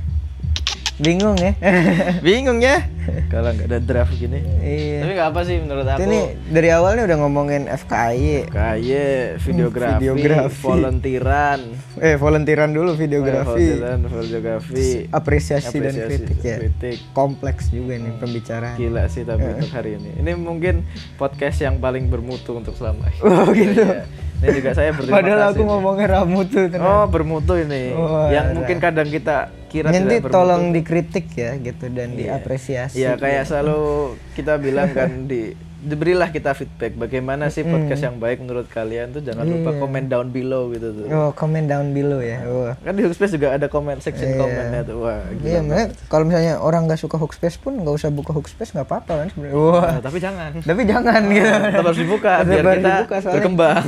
Bingung 0.99 1.37
ya? 1.39 1.51
Bingung 2.25 2.59
ya 2.63 2.96
kalau 3.33 3.49
nggak 3.53 3.67
ada 3.67 3.79
draft 3.79 4.13
gini. 4.15 4.39
Iya. 4.61 4.99
Tapi 5.03 5.11
nggak 5.17 5.29
apa 5.31 5.41
sih 5.45 5.55
menurut 5.61 5.85
aku. 5.87 5.99
ini 6.03 6.19
dari 6.51 6.69
awalnya 6.71 7.03
udah 7.07 7.17
ngomongin 7.23 7.63
FKI 7.67 8.51
kayak 8.51 9.41
videografi, 9.41 10.03
videografi. 10.11 10.63
volunteeran. 10.63 11.59
Eh 11.97 12.15
volunteeran 12.19 12.69
dulu 12.75 12.93
videografi. 12.93 13.65
Volunteeran 13.77 13.99
videografi 14.07 15.07
apresiasi, 15.09 15.77
dan 15.79 15.93
apresiasi, 15.95 16.07
kritik 16.07 16.39
ya. 16.43 16.57
kritik. 16.61 16.97
kompleks 17.15 17.71
juga 17.73 17.97
nih 17.97 18.13
pembicaraan. 18.19 18.77
Gila 18.77 19.03
sih 19.09 19.23
tapi 19.23 19.45
untuk 19.47 19.71
hari 19.71 19.97
ini. 19.97 20.11
Ini 20.21 20.31
mungkin 20.37 20.85
podcast 21.15 21.63
yang 21.63 21.81
paling 21.81 22.11
bermutu 22.11 22.57
untuk 22.57 22.75
selama 22.75 23.07
ini. 23.15 23.21
Oh 23.23 23.49
gitu. 23.55 23.83
Iya. 23.83 24.26
Ini 24.37 24.49
juga 24.61 24.71
saya 24.77 24.89
berterima 24.93 25.15
padahal 25.17 25.39
kasih 25.41 25.49
aku 25.65 25.91
nih. 25.97 26.07
rambut 26.07 26.47
tuh 26.53 26.65
tenang. 26.69 26.85
oh 26.85 27.05
bermutu 27.09 27.53
ini 27.57 27.83
Wah, 27.97 28.29
yang 28.29 28.45
ada. 28.51 28.55
mungkin 28.55 28.77
kadang 28.77 29.09
kita 29.09 29.37
kira 29.67 29.87
nanti 29.89 29.99
tidak 29.99 30.09
bermutu 30.23 30.35
tolong 30.37 30.63
dikritik 30.71 31.25
ya 31.33 31.51
gitu 31.57 31.85
dan 31.91 32.07
diapresiasi 32.13 32.95
Iya 33.01 33.17
kayak 33.17 33.43
selalu 33.49 34.13
kita 34.37 34.61
bilang 34.61 34.93
kan 34.93 35.25
di 35.25 35.66
diberilah 35.87 36.27
kita 36.27 36.51
feedback 36.51 36.93
bagaimana 36.93 37.47
sih 37.47 37.63
podcast 37.63 38.03
yang 38.03 38.17
baik 38.17 38.37
menurut 38.37 38.67
kalian 38.67 39.09
tuh 39.09 39.23
jangan 39.23 39.41
lupa 39.41 39.71
komen 39.73 40.05
down 40.05 40.27
below 40.27 40.67
gitu 40.69 40.91
tuh 40.91 41.05
oh 41.07 41.31
comment 41.31 41.63
down 41.63 41.91
below 41.91 42.19
ya 42.19 42.43
wah 42.43 42.75
kan 42.77 42.91
di 42.91 43.01
Hookspace 43.01 43.33
juga 43.33 43.55
ada 43.55 43.65
komen 43.65 43.97
section 43.97 44.35
komennya 44.35 44.83
tuh 44.83 44.99
wah. 44.99 45.23
Iya, 45.39 45.59
makanya 45.61 45.87
kalau 46.05 46.23
misalnya 46.23 46.53
orang 46.59 46.85
nggak 46.85 46.99
suka 46.99 47.15
Hookspace 47.15 47.55
pun 47.55 47.73
nggak 47.73 47.95
usah 47.95 48.09
buka 48.09 48.35
Hookspace 48.35 48.71
nggak 48.71 48.83
apa-apa 48.83 49.13
kan 49.15 49.27
sebenarnya. 49.31 49.55
Wah. 49.55 49.89
Nah, 49.89 50.01
tapi 50.03 50.17
jangan 50.19 50.51
Tapi 50.69 50.81
jangan 50.83 51.21
gitu. 51.27 51.47
tetap 51.47 51.85
harus 51.85 51.99
dibuka 51.99 52.31
biar 52.41 52.59
kita 52.59 52.71
dibuka, 52.75 53.15
soalnya- 53.17 53.33
berkembang 53.33 53.85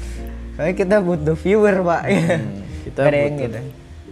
Soalnya 0.54 0.74
kita 0.76 0.96
butuh 1.00 1.36
viewer, 1.36 1.76
Pak. 1.80 2.02
Hmm, 2.04 2.44
kita 2.86 3.00
yang 3.02 3.10
butuh- 3.10 3.40
gitu. 3.42 3.58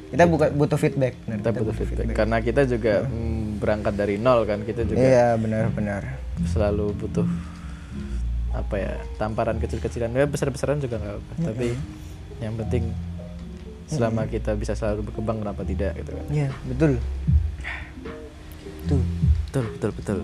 Kita 0.08 0.24
buka, 0.24 0.46
butuh 0.48 0.78
feedback. 0.80 1.14
Benar, 1.20 1.36
kita 1.38 1.50
butuh 1.52 1.74
feedback 1.76 2.06
karena 2.16 2.36
kita 2.40 2.62
juga 2.64 2.94
mm, 3.04 3.60
berangkat 3.60 3.94
dari 3.94 4.16
nol 4.16 4.40
kan 4.42 4.64
kita 4.64 4.82
juga 4.82 4.96
Iya, 4.96 5.26
benar-benar. 5.36 6.02
Selalu 6.44 6.94
butuh 6.94 7.26
apa 8.50 8.74
ya 8.74 8.92
tamparan 9.16 9.56
kecil-kecilan 9.56 10.10
ya 10.10 10.24
besar-besaran 10.24 10.78
juga 10.78 10.96
nggak 10.96 11.14
apa 11.14 11.32
tapi 11.44 11.68
yang 12.38 12.54
penting 12.56 12.90
selama 13.86 14.24
kita 14.24 14.52
bisa 14.52 14.72
selalu 14.72 15.04
berkembang 15.04 15.40
kenapa 15.40 15.62
tidak 15.62 15.96
gitu 15.96 16.10
kan 16.12 16.24
Iya, 16.28 16.48
betul. 16.64 16.92
Tuh. 18.84 19.02
betul 19.44 19.64
betul 19.70 19.90
betul 19.92 20.18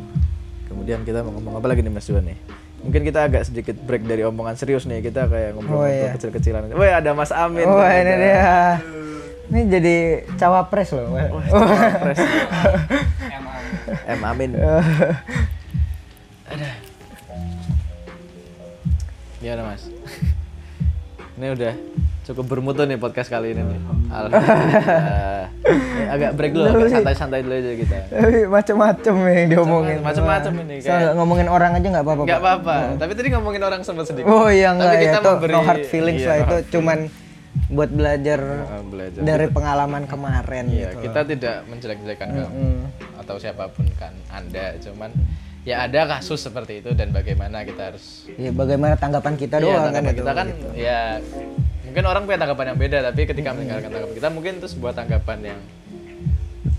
kemudian 0.66 1.00
kita 1.00 1.20
mau 1.20 1.32
ngomong 1.32 1.58
apa 1.58 1.66
lagi 1.66 1.80
nih 1.80 1.90
Mas 1.90 2.04
Juan 2.04 2.24
nih 2.24 2.36
mungkin 2.80 3.00
kita 3.02 3.24
agak 3.24 3.44
sedikit 3.44 3.76
break 3.78 4.04
dari 4.04 4.20
omongan 4.22 4.54
serius 4.54 4.84
nih 4.84 5.00
kita 5.00 5.24
kayak 5.24 5.54
ngobrol 5.54 5.80
Oh, 5.80 5.86
iya. 5.86 6.12
kecil-kecilan 6.12 6.68
Woi 6.70 6.90
ada 6.90 7.12
Mas 7.12 7.30
Amin 7.30 7.64
ternyata. 7.64 7.96
ini 7.96 8.14
dia. 8.14 8.52
Ini 9.44 9.60
jadi 9.68 9.96
cawapres 10.34 10.88
loh. 10.90 11.12
Cawapres. 11.12 12.16
M 14.10 14.20
Amin 14.22 14.56
Gimana 19.40 19.62
mas? 19.66 19.82
Ini 21.36 21.50
udah 21.50 21.74
cukup 22.24 22.44
bermutu 22.46 22.86
nih 22.86 22.94
podcast 22.94 23.26
kali 23.26 23.52
ini 23.52 23.60
nih. 23.60 23.78
Alhamdulillah. 24.06 25.50
Agak 26.14 26.30
break 26.38 26.52
dulu, 26.54 26.68
agak 26.70 26.88
santai-santai 26.94 27.42
dulu 27.42 27.52
aja 27.52 27.72
kita. 27.74 27.96
Macam-macam 28.46 29.14
yang 29.26 29.48
diomongin. 29.50 29.98
Macam-macam 29.98 30.52
ini, 30.62 30.76
kayak- 30.78 31.12
ngomongin 31.12 31.48
orang 31.50 31.74
aja 31.74 31.86
nggak 31.90 32.04
apa-apa. 32.06 32.22
Nggak 32.22 32.38
apa-apa. 32.38 32.76
Tapi 32.96 33.12
tadi 33.12 33.28
ngomongin 33.34 33.62
orang 33.62 33.80
sempat 33.82 34.06
sedikit. 34.06 34.30
Oh 34.30 34.46
iya 34.46 34.70
enggak 34.70 34.88
Tapi 34.88 34.96
ya, 34.96 35.02
kita 35.02 35.18
itu 35.18 35.28
memberi 35.28 35.52
no 35.52 35.60
hard 35.60 35.84
feelings 35.84 36.22
iya, 36.22 36.28
lah 36.30 36.36
itu 36.38 36.56
cuman 36.70 36.98
buat 37.66 37.90
belajar 37.90 38.40
Ah, 38.62 38.82
belajar. 38.84 39.20
dari 39.20 39.46
pengalaman 39.48 40.02
kemarin 40.04 40.64
Iya, 40.66 40.88
gitu. 40.88 40.96
kita 41.02 41.20
tidak 41.26 41.56
menjelek-jelekan 41.66 42.28
kamu 42.30 42.46
Mm. 42.46 42.80
atau 43.18 43.34
siapa 43.36 43.64
pun 43.68 43.86
kan 43.94 44.14
Anda, 44.28 44.78
cuman 44.78 45.10
ya 45.64 45.82
ada 45.82 46.00
kasus 46.06 46.38
seperti 46.38 46.78
itu 46.78 46.92
dan 46.92 47.08
bagaimana 47.08 47.64
kita 47.64 47.88
harus 47.88 48.28
Iya, 48.30 48.52
bagaimana 48.52 48.94
tanggapan 48.94 49.34
kita 49.34 49.56
Iya, 49.56 49.64
doang 49.64 49.74
kan 49.74 49.84
tanggapan 49.90 50.04
itu. 50.06 50.20
kita 50.20 50.32
kan 50.32 50.46
ya 50.76 50.98
mungkin 51.84 52.04
orang 52.04 52.22
punya 52.24 52.38
tanggapan 52.38 52.66
yang 52.68 52.78
beda 52.78 52.98
tapi 53.02 53.20
ketika 53.24 53.48
meninggalkan 53.50 53.88
tanggapan 53.88 54.14
kita 54.14 54.28
mungkin 54.28 54.52
itu 54.58 54.68
sebuah 54.68 54.92
tanggapan 54.92 55.38
yang 55.42 55.60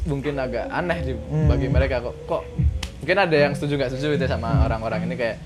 mungkin 0.06 0.34
agak 0.38 0.70
aneh 0.70 0.98
di, 1.02 1.14
bagi 1.50 1.66
mereka. 1.66 1.98
Kok 2.00 2.16
kok 2.26 2.42
mungkin 3.02 3.18
ada 3.20 3.36
yang 3.36 3.54
setuju 3.54 3.74
nggak 3.76 3.90
setuju 3.90 4.08
gitu 4.16 4.26
sama 4.28 4.50
orang-orang 4.62 5.06
ini 5.06 5.16
kayak 5.16 5.38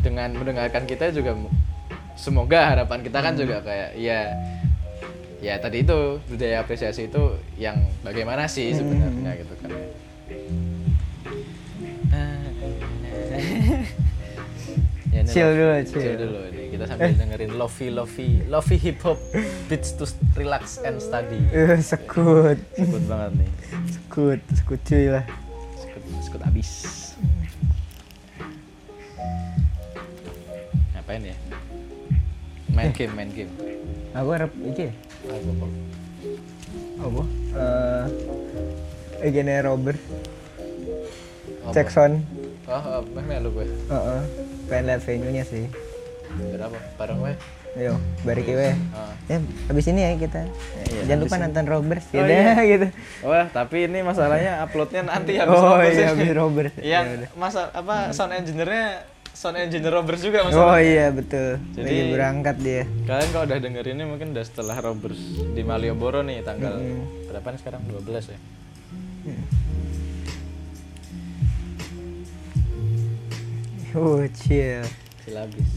dengan 0.00 0.32
mendengarkan 0.32 0.84
kita 0.84 1.08
juga 1.08 1.36
semoga 2.14 2.72
harapan 2.72 3.00
kita 3.00 3.18
kan 3.20 3.32
juga 3.32 3.60
kayak 3.60 3.96
ya 3.96 4.32
ya 5.40 5.56
tadi 5.56 5.82
itu 5.82 5.98
budaya 6.24 6.60
apresiasi 6.60 7.06
itu 7.06 7.22
yang 7.54 7.74
bagaimana 8.00 8.44
sih 8.46 8.72
sebenarnya 8.72 9.40
gitu 9.40 9.54
kan 9.58 9.70
ya, 15.12 15.20
ini 15.20 15.28
Chill 15.28 15.44
lo- 15.44 15.54
dulu, 15.54 15.72
chill 15.82 16.00
chill. 16.00 16.16
dulu 16.16 16.40
ini 16.48 16.62
kita 16.70 16.84
sambil 16.86 17.12
dengerin 17.12 17.52
lofi 17.54 17.86
lofi 17.88 18.28
lofi 18.46 18.76
hip 18.76 18.98
hop 19.02 19.18
beats 19.66 19.92
to 19.92 20.04
relax 20.34 20.80
and 20.80 20.96
study 20.98 21.40
Eh, 21.50 21.76
sekut. 21.78 22.56
sekut 22.72 23.02
banget 23.04 23.32
nih 23.36 23.50
Sekut, 23.88 24.40
sekut 24.52 24.80
cuy 24.82 25.06
lah. 25.10 25.24
sekut 25.76 26.02
sekut 26.22 26.42
abis 26.42 26.70
ngapain 30.92 31.22
ya 31.24 31.36
main 32.72 32.90
game 32.90 33.12
main 33.12 33.30
game 33.30 33.52
Aku 34.12 34.28
harap 34.28 34.52
iki 34.60 34.88
ya. 34.88 34.94
Apa? 35.24 35.66
Apa? 37.00 37.22
Eh 37.56 38.06
Egene 39.24 39.56
Robert. 39.64 39.96
Apa? 41.64 41.88
Sound. 41.88 42.20
Oh, 42.64 42.72
oh 42.72 43.00
meh 43.08 43.24
meh 43.24 43.38
lu 43.38 43.50
gue 43.52 43.66
Heeh. 43.66 44.20
Pengen 44.66 44.84
lihat 44.86 45.02
venue-nya 45.02 45.44
sih. 45.44 45.66
berapa 46.32 46.72
bareng 46.96 47.18
gue 47.18 47.34
Ayo, 47.72 47.96
balik 48.20 48.44
we. 48.44 48.68
Ah. 48.92 49.16
Ya, 49.26 49.40
habis 49.64 49.88
ini 49.88 50.04
ya 50.04 50.12
kita. 50.14 50.44
Iya, 50.84 51.08
Jangan 51.08 51.20
lupa 51.24 51.36
nonton 51.40 51.64
Robert 51.66 52.04
Oh, 52.04 52.12
gitu. 52.12 52.28
iya. 52.28 52.52
gitu. 52.68 52.86
Wah, 53.24 53.48
tapi 53.48 53.88
ini 53.88 54.04
masalahnya 54.04 54.60
uploadnya 54.60 55.00
nanti 55.02 55.40
habis 55.40 55.56
Oh 55.56 55.72
Robert 55.72 55.88
iya, 55.88 55.96
ini. 55.96 56.04
habis 56.04 56.30
Robert. 56.36 56.72
Yang 56.76 57.06
masa 57.32 57.72
apa 57.72 58.12
sound 58.12 58.36
engineer-nya 58.36 59.08
sound 59.32 59.56
engineer 59.56 59.88
Robert 59.90 60.20
juga 60.20 60.38
Oh 60.42 60.52
masalahnya. 60.52 60.84
iya 60.84 61.06
betul. 61.10 61.48
Jadi- 61.72 61.88
Lagi 61.88 62.12
berangkat 62.12 62.56
dia. 62.60 62.84
Kalian 63.02 63.28
kalau 63.30 63.44
udah 63.46 63.58
denger 63.58 63.84
ini 63.88 64.02
mungkin 64.04 64.26
udah 64.30 64.44
setelah 64.44 64.76
Robert 64.78 65.16
di 65.48 65.62
Malioboro 65.64 66.20
nih 66.20 66.44
tanggal 66.44 66.76
berapa 67.26 67.46
nih 67.46 67.58
sekarang 67.58 67.80
12 67.88 68.04
ya. 68.26 68.38
Oh 73.92 74.24
chill. 74.34 74.84
Silabis. 75.20 75.68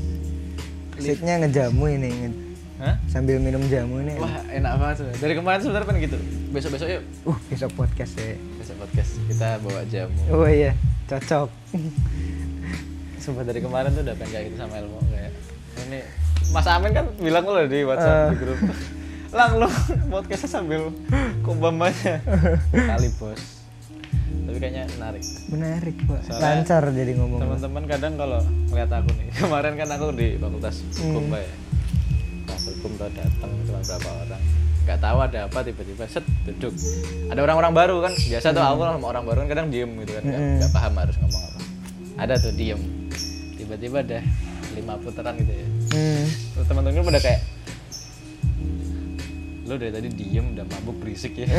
Asiknya 0.95 1.43
ngejamu 1.43 1.86
ini 1.89 2.09
nge- 2.09 2.39
Hah? 2.76 2.95
sambil 3.07 3.39
minum 3.39 3.63
jamu 3.66 4.03
ini. 4.03 4.20
Wah, 4.20 4.43
enak 4.45 4.74
banget 4.76 4.95
sebenarnya. 4.99 5.22
Dari 5.22 5.34
kemarin 5.34 5.59
sebenarnya 5.59 5.88
pengen 5.88 6.01
gitu. 6.05 6.18
Besok-besok 6.51 6.88
yuk. 6.89 7.03
Uh, 7.24 7.38
besok 7.47 7.72
podcast 7.74 8.13
ya. 8.16 8.36
Besok 8.59 8.76
podcast 8.84 9.11
kita 9.28 9.47
bawa 9.63 9.82
jamu. 9.88 10.20
Oh 10.28 10.43
iya, 10.43 10.76
cocok. 11.05 11.47
Sumpah 13.18 13.43
dari 13.43 13.59
kemarin 13.59 13.89
tuh 13.89 14.03
udah 14.03 14.16
pengen 14.16 14.32
kayak 14.34 14.45
gitu 14.49 14.57
sama 14.59 14.76
Elmo 14.76 14.99
kayak 15.07 15.32
ini 15.88 15.99
Mas 16.51 16.68
Amin 16.68 16.91
kan 16.91 17.09
bilang 17.18 17.43
lo 17.43 17.63
di 17.63 17.80
WhatsApp 17.82 18.32
di 18.32 18.38
grup. 18.38 18.59
Lang 19.32 19.51
lu 19.55 19.68
podcastnya 20.13 20.49
sambil 20.51 20.91
kumbamanya. 21.41 22.20
Kali 22.91 23.07
bos. 23.16 23.54
Tapi 24.55 24.63
kayaknya 24.63 24.83
menarik. 24.95 25.23
Menarik, 25.51 25.95
Pak. 26.07 26.19
Soalnya 26.23 26.47
Lancar 26.47 26.83
jadi 26.89 27.11
ngomong. 27.19 27.39
Teman-teman 27.43 27.83
kadang 27.83 28.13
kalau 28.15 28.39
ngeliat 28.71 28.87
aku 28.87 29.09
nih, 29.19 29.27
kemarin 29.43 29.73
kan 29.75 29.89
aku 29.91 30.05
di 30.15 30.27
fakultas 30.39 30.75
hukum 30.95 31.23
Pak, 31.27 31.41
ya. 31.43 31.51
Pas 32.47 32.61
hukum 32.71 32.91
tuh 32.95 33.09
datang 33.11 33.51
cuma 33.67 33.79
berapa 33.83 34.09
orang. 34.23 34.43
Gak 34.85 34.99
tahu 35.01 35.17
ada 35.19 35.39
apa 35.49 35.59
tiba-tiba 35.59 36.05
set 36.07 36.23
duduk. 36.47 36.71
Ada 37.27 37.39
orang-orang 37.43 37.73
baru 37.75 37.95
kan. 37.99 38.13
Biasa 38.15 38.55
tuh 38.55 38.63
aku 38.63 38.81
sama 38.81 39.05
orang 39.11 39.23
baru 39.27 39.37
kan 39.43 39.49
kadang 39.51 39.67
diem 39.67 39.91
gitu 39.99 40.11
kan. 40.15 40.23
Gak, 40.23 40.39
nggak 40.63 40.71
paham 40.71 40.93
harus 40.95 41.15
ngomong 41.19 41.41
apa. 41.43 41.59
Ada 42.15 42.33
tuh 42.39 42.53
diem. 42.55 42.79
Tiba-tiba 43.57 43.99
ada 43.99 44.19
lima 44.71 44.95
putaran 44.99 45.35
gitu 45.35 45.51
ya 45.51 45.67
Hmm. 45.95 46.27
terus 46.51 46.67
teman-teman 46.67 47.07
pada 47.07 47.23
kayak 47.23 47.39
lo 49.63 49.79
dari 49.79 49.95
tadi 49.95 50.09
diem 50.11 50.51
udah 50.51 50.67
mabuk 50.67 50.99
berisik 50.99 51.39
ya 51.39 51.47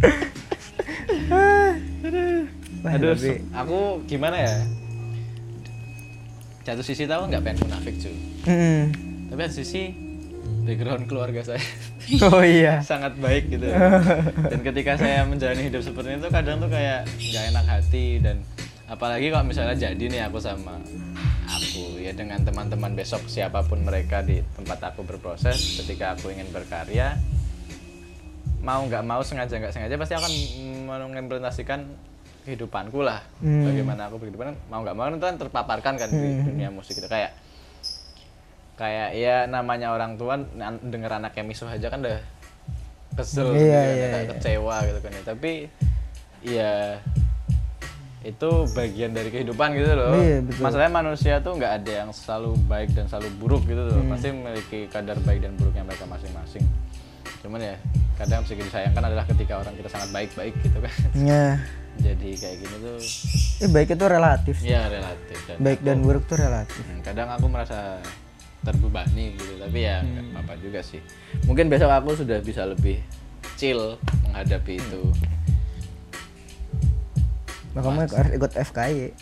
Wah, 2.86 2.94
aduh 2.94 3.12
tapi- 3.12 3.42
aku 3.50 3.78
gimana 4.06 4.36
ya? 4.38 4.54
Satu 6.62 6.82
sisi 6.82 7.04
tahu 7.04 7.26
nggak 7.26 7.42
pengen 7.42 7.58
munafik 7.62 7.94
cuy 7.96 8.14
Hmm. 8.44 8.90
tapi 9.26 9.40
satu 9.44 9.54
sisi 9.56 9.82
background 10.62 11.06
keluarga 11.06 11.42
saya. 11.44 11.62
Oh 12.22 12.38
iya. 12.38 12.78
sangat 12.80 13.18
baik 13.18 13.50
gitu. 13.50 13.66
Dan 14.50 14.60
ketika 14.62 14.94
saya 14.94 15.22
menjalani 15.22 15.66
hidup 15.66 15.82
seperti 15.82 16.14
itu 16.16 16.28
kadang 16.28 16.58
tuh 16.58 16.66
kayak 16.68 17.02
nggak 17.12 17.44
enak 17.50 17.66
hati 17.66 18.06
dan 18.20 18.38
apalagi 18.86 19.26
kalau 19.28 19.42
misalnya 19.42 19.74
jadi 19.76 20.04
nih 20.06 20.22
aku 20.22 20.38
sama 20.38 20.78
aku 21.44 21.98
ya 21.98 22.14
dengan 22.14 22.38
teman-teman 22.40 22.94
besok 22.94 23.26
siapa 23.26 23.62
pun 23.62 23.82
mereka 23.82 24.22
di 24.22 24.38
tempat 24.54 24.78
aku 24.84 25.02
berproses 25.02 25.58
ketika 25.76 26.14
aku 26.14 26.30
ingin 26.30 26.46
berkarya 26.48 27.18
mau 28.60 28.78
nggak 28.80 29.02
mau 29.02 29.18
sengaja 29.20 29.54
nggak 29.56 29.70
sengaja 29.72 29.94
pasti 29.96 30.14
akan 30.14 30.32
mengimplementasikan 30.86 31.82
kehidupanku 32.46 33.02
lah 33.02 33.20
Hmm. 33.38 33.66
bagaimana 33.66 34.06
aku 34.06 34.16
berkehidupan 34.16 34.54
mau 34.66 34.80
nggak 34.80 34.94
mau 34.94 35.06
itu 35.06 35.18
kan 35.20 35.36
terpaparkan 35.36 35.94
kan 35.96 36.08
di 36.08 36.16
dunia 36.40 36.70
musik 36.70 36.94
itu 36.94 37.04
kayak 37.04 37.34
kayak 38.74 39.10
ya 39.12 39.36
namanya 39.44 39.90
orang 39.90 40.14
tua 40.14 40.36
denger 40.80 41.10
anaknya 41.12 41.42
misuh 41.42 41.66
aja 41.66 41.88
kan 41.88 41.98
udah 41.98 42.20
kesel 43.14 43.50
Iya, 43.50 43.56
gitu 43.56 43.66
kan, 43.66 43.82
iya, 43.90 44.06
kayak 44.06 44.22
iya. 44.22 44.30
kecewa 44.30 44.76
gitu 44.84 44.98
kan 45.00 45.10
ya 45.10 45.22
tapi 45.24 45.52
ya 46.42 46.72
itu 48.22 48.50
bagian 48.72 49.10
dari 49.10 49.30
kehidupan 49.30 49.68
gitu 49.72 49.92
loh 49.92 50.12
Iya, 50.14 50.38
betul. 50.40 50.60
masalahnya 50.60 50.92
manusia 50.94 51.34
tuh 51.40 51.54
nggak 51.54 51.72
ada 51.74 51.92
yang 51.96 52.10
selalu 52.10 52.58
baik 52.64 52.90
dan 52.92 53.06
selalu 53.06 53.28
buruk 53.34 53.62
gitu 53.64 53.80
loh 53.80 53.96
Hmm. 53.96 54.10
pasti 54.10 54.28
memiliki 54.28 54.78
kadar 54.86 55.16
baik 55.18 55.40
dan 55.40 55.54
buruknya 55.54 55.82
mereka 55.82 56.04
masing-masing 56.04 56.62
cuman 57.40 57.60
ya 57.64 57.76
kadang 58.16 58.42
sedikit 58.42 58.66
disayangkan 58.66 59.02
adalah 59.04 59.24
ketika 59.24 59.54
orang 59.56 59.72
kita 59.72 59.88
sangat 59.88 60.08
baik-baik 60.10 60.54
gitu 60.58 60.78
kan 60.78 60.92
Ya. 61.16 61.46
Jadi 61.98 62.28
kayak 62.32 62.56
gini 62.58 62.76
tuh 62.78 62.98
Eh, 63.58 63.68
baik 63.68 63.88
itu 63.90 64.06
relatif. 64.06 64.56
ya 64.60 64.84
relatif 64.86 65.38
dan 65.46 65.56
Baik 65.58 65.80
dan 65.80 65.96
buruk 65.98 66.24
tuh 66.24 66.36
relatif. 66.36 66.82
Hmm, 66.82 67.00
kadang 67.00 67.28
aku 67.28 67.46
merasa 67.46 67.96
terbebani 68.58 69.32
gitu 69.32 69.56
tapi 69.56 69.78
ya 69.80 70.00
nggak 70.00 70.24
apa-apa 70.34 70.52
juga 70.58 70.80
sih 70.80 70.98
mungkin 71.44 71.66
besok 71.66 71.86
aku 71.88 72.16
sudah 72.16 72.38
bisa 72.38 72.64
lebih 72.64 72.98
chill 73.54 73.94
menghadapi 74.24 74.76
itu 74.76 75.02
Nah, 77.70 77.84
kamu 77.84 78.08
harus 78.08 78.32
ikut 78.32 78.52
FKY. 78.56 79.12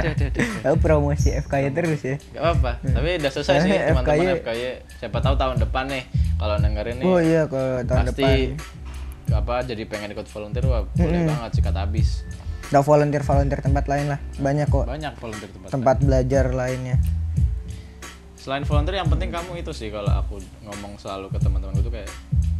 Aku 0.64 0.76
promosi 0.80 1.28
FKY 1.30 1.68
terus 1.70 2.00
ya. 2.00 2.16
nggak 2.16 2.40
apa-apa 2.42 2.72
tapi 2.82 3.08
udah 3.20 3.30
selesai 3.30 3.54
sih 3.60 3.68
teman-teman 3.68 4.00
FKY 4.00 4.40
FKY 4.40 4.62
siapa 4.96 5.18
tahu 5.20 5.34
tahun 5.36 5.56
depan 5.60 5.84
nih 5.86 6.04
kalau 6.34 6.56
dengerin 6.56 6.94
nih 6.96 7.04
Oh 7.04 7.20
iya 7.20 7.44
kalau 7.44 7.84
tahun 7.84 8.08
pasti 8.08 8.24
depan. 8.24 8.77
Apa 9.32 9.60
jadi 9.62 9.82
pengen 9.84 10.12
ikut 10.12 10.26
volunteer 10.28 10.64
wah 10.64 10.82
boleh 10.88 11.28
banget 11.28 11.50
sikat 11.60 11.76
habis. 11.76 12.24
Udah 12.68 12.84
volunteer 12.84 13.24
volunteer 13.24 13.60
tempat 13.60 13.84
lain 13.88 14.12
lah. 14.12 14.20
Banyak 14.36 14.68
kok. 14.68 14.84
Banyak 14.84 15.14
volunteer 15.16 15.50
tempat 15.50 15.68
tempat 15.72 15.96
belajar 16.00 16.44
lainnya. 16.52 16.96
selain 18.38 18.64
volunteer 18.64 18.96
yang 18.96 19.10
penting 19.12 19.28
kamu 19.28 19.60
itu 19.60 19.76
sih 19.76 19.92
kalau 19.92 20.08
aku 20.08 20.40
ngomong 20.64 20.96
selalu 20.96 21.28
ke 21.28 21.36
teman-teman 21.36 21.76
itu 21.76 21.92
kayak 21.92 22.08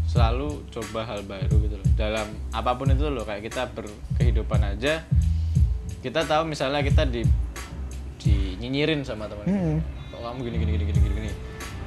selalu 0.04 0.60
coba 0.68 1.00
hal 1.06 1.24
baru 1.24 1.54
gitu 1.64 1.80
loh. 1.80 1.86
Dalam 1.96 2.28
apa 2.52 2.76
pun 2.76 2.92
itu 2.92 3.08
loh 3.08 3.24
kayak 3.24 3.48
kita 3.48 3.72
berkehidupan 3.72 4.60
aja 4.64 5.00
kita 5.98 6.28
tahu 6.28 6.44
misalnya 6.44 6.84
kita 6.84 7.08
di 7.08 7.24
dinyinyirin 8.18 9.02
sama 9.02 9.26
teman 9.30 9.46
Hmm. 9.46 9.78
kok 10.10 10.20
kamu 10.20 10.38
gini 10.50 10.56
gini 10.62 10.72
gini 10.76 10.82
gini 10.92 11.08
gini 11.14 11.30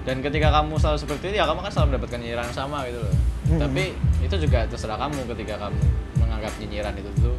dan 0.01 0.17
ketika 0.19 0.49
kamu 0.49 0.79
selalu 0.79 0.97
seperti 0.97 1.23
itu 1.32 1.36
ya 1.38 1.45
kamu 1.45 1.59
kan 1.61 1.71
selalu 1.71 1.88
mendapatkan 1.95 2.19
nyinyiran 2.23 2.49
sama 2.51 2.77
gitu 2.89 2.99
loh 2.99 3.13
tapi 3.59 3.83
itu 4.21 4.35
juga 4.39 4.63
terserah 4.69 4.95
kamu 4.95 5.27
ketika 5.35 5.67
kamu 5.67 5.79
menganggap 6.21 6.53
nyinyiran 6.61 6.93
itu 6.95 7.09
tuh 7.19 7.35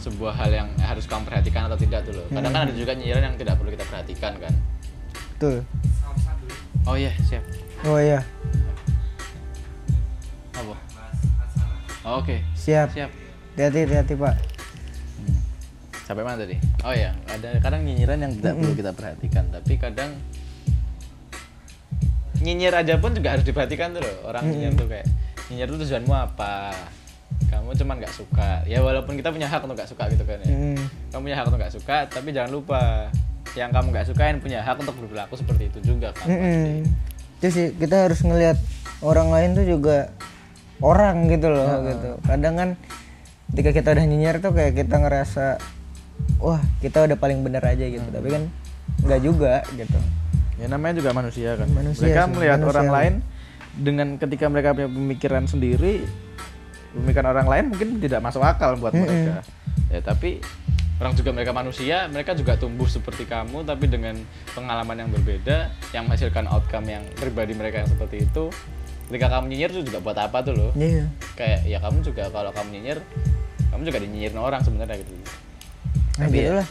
sebuah 0.00 0.32
hal 0.36 0.50
yang 0.52 0.68
harus 0.80 1.04
kamu 1.04 1.24
perhatikan 1.24 1.68
atau 1.68 1.76
tidak 1.80 2.04
tuh 2.04 2.12
loh 2.16 2.26
kadang 2.28 2.52
kan 2.52 2.68
ada 2.68 2.74
juga 2.76 2.92
nyinyiran 2.92 3.32
yang 3.32 3.36
tidak 3.36 3.56
perlu 3.60 3.72
kita 3.72 3.84
perhatikan 3.88 4.32
kan 4.40 4.54
Betul. 5.34 5.66
Oh 6.86 6.94
iya, 6.94 7.10
siap. 7.26 7.42
Oh 7.84 7.98
iya. 7.98 8.22
Apa? 10.54 10.74
Oh, 12.06 12.22
Oke, 12.22 12.38
Siap. 12.54 12.94
siap. 12.94 13.10
Hati-hati 13.58 13.78
hati-hati, 13.82 14.14
Pak. 14.14 14.34
Sampai 16.06 16.22
mana 16.22 16.38
tadi? 16.38 16.54
Oh 16.86 16.94
iya, 16.94 17.16
ada 17.26 17.56
kadang 17.58 17.82
nyinyiran 17.82 18.20
yang 18.20 18.32
tidak 18.38 18.54
perlu 18.60 18.72
kita 18.78 18.92
perhatikan, 18.94 19.44
tapi 19.50 19.72
kadang 19.74 20.10
nyinyir 22.44 22.76
aja 22.76 22.94
pun 23.00 23.10
juga 23.16 23.34
harus 23.34 23.44
diperhatikan 23.44 23.96
tuh 23.96 24.06
loh. 24.06 24.16
Orang 24.28 24.44
nyinyir 24.48 24.76
tuh 24.76 24.86
kayak 24.86 25.08
nyinyir 25.50 25.68
tuh 25.68 25.80
tujuanmu 25.84 26.14
apa? 26.14 26.72
Kamu 27.50 27.74
cuman 27.74 27.94
nggak 27.98 28.14
suka. 28.14 28.62
Ya 28.64 28.80
walaupun 28.80 29.18
kita 29.18 29.34
punya 29.34 29.50
hak 29.50 29.64
untuk 29.66 29.76
nggak 29.76 29.90
suka 29.90 30.06
gitu 30.12 30.24
kan 30.24 30.38
ya. 30.42 30.54
Hmm. 30.54 30.78
Kamu 31.10 31.20
punya 31.26 31.36
hak 31.36 31.46
untuk 31.50 31.60
nggak 31.60 31.74
suka, 31.74 31.96
tapi 32.08 32.28
jangan 32.30 32.50
lupa 32.54 33.10
yang 33.54 33.70
kamu 33.70 33.94
nggak 33.94 34.06
sukain 34.10 34.36
punya 34.42 34.66
hak 34.66 34.76
untuk 34.82 34.94
berperilaku 34.98 35.34
seperti 35.38 35.70
itu 35.70 35.78
juga 35.94 36.10
kan. 36.14 36.26
Itu 37.38 37.46
sih 37.50 37.66
kita 37.74 38.10
harus 38.10 38.22
ngelihat 38.22 38.58
orang 39.02 39.30
lain 39.30 39.50
tuh 39.54 39.66
juga 39.66 40.10
orang 40.82 41.30
gitu 41.30 41.50
loh 41.50 41.82
gitu. 41.86 42.10
Kadang 42.26 42.54
kan 42.58 42.68
ketika 43.54 43.70
kita 43.70 43.88
udah 43.94 44.04
nyinyir 44.06 44.36
tuh 44.42 44.52
kayak 44.56 44.74
kita 44.74 44.96
ngerasa 44.98 45.46
wah 46.42 46.62
kita 46.82 47.06
udah 47.06 47.16
paling 47.18 47.42
bener 47.46 47.62
aja 47.62 47.84
gitu. 47.86 48.08
Tapi 48.10 48.28
kan 48.30 48.42
nggak 49.06 49.20
juga 49.22 49.62
gitu. 49.74 49.98
Ya 50.58 50.66
namanya 50.70 50.98
juga 50.98 51.10
manusia 51.14 51.54
kan. 51.58 51.66
Manusia 51.70 52.10
mereka 52.10 52.22
sih, 52.26 52.32
melihat 52.34 52.58
manusia. 52.58 52.72
orang 52.74 52.88
lain 52.90 53.14
dengan 53.74 54.16
ketika 54.20 54.46
mereka 54.46 54.74
punya 54.74 54.90
pemikiran 54.90 55.44
sendiri, 55.50 56.06
pemikiran 56.94 57.34
orang 57.34 57.48
lain 57.50 57.64
mungkin 57.74 57.88
tidak 57.98 58.20
masuk 58.22 58.42
akal 58.42 58.78
buat 58.78 58.94
mereka. 58.94 59.42
Ya 59.90 60.00
tapi 60.02 60.38
orang 61.02 61.14
juga 61.18 61.30
mereka 61.34 61.50
manusia, 61.50 62.06
mereka 62.06 62.38
juga 62.38 62.54
tumbuh 62.54 62.86
seperti 62.86 63.26
kamu 63.26 63.66
tapi 63.66 63.90
dengan 63.90 64.14
pengalaman 64.54 65.06
yang 65.06 65.10
berbeda 65.10 65.74
yang 65.90 66.06
menghasilkan 66.06 66.46
outcome 66.46 66.86
yang 66.86 67.02
pribadi 67.18 67.52
mereka 67.54 67.82
yang 67.82 67.90
seperti 67.90 68.22
itu. 68.24 68.50
Ketika 69.04 69.28
kamu 69.36 69.52
nyinyir 69.52 69.70
itu 69.74 69.82
juga 69.92 69.98
buat 70.00 70.16
apa 70.16 70.40
tuh 70.40 70.54
loh? 70.56 70.70
Iya. 70.72 71.10
Kayak 71.36 71.60
ya 71.68 71.78
kamu 71.82 72.00
juga 72.00 72.24
kalau 72.32 72.50
kamu 72.56 72.68
nyinyir, 72.78 72.98
kamu 73.68 73.82
juga 73.84 73.98
dinyinyirin 74.00 74.40
orang 74.40 74.64
sebenarnya 74.64 74.96
gitu. 75.02 75.12
Nah, 76.14 76.26
gitu 76.30 76.52
lah. 76.62 76.68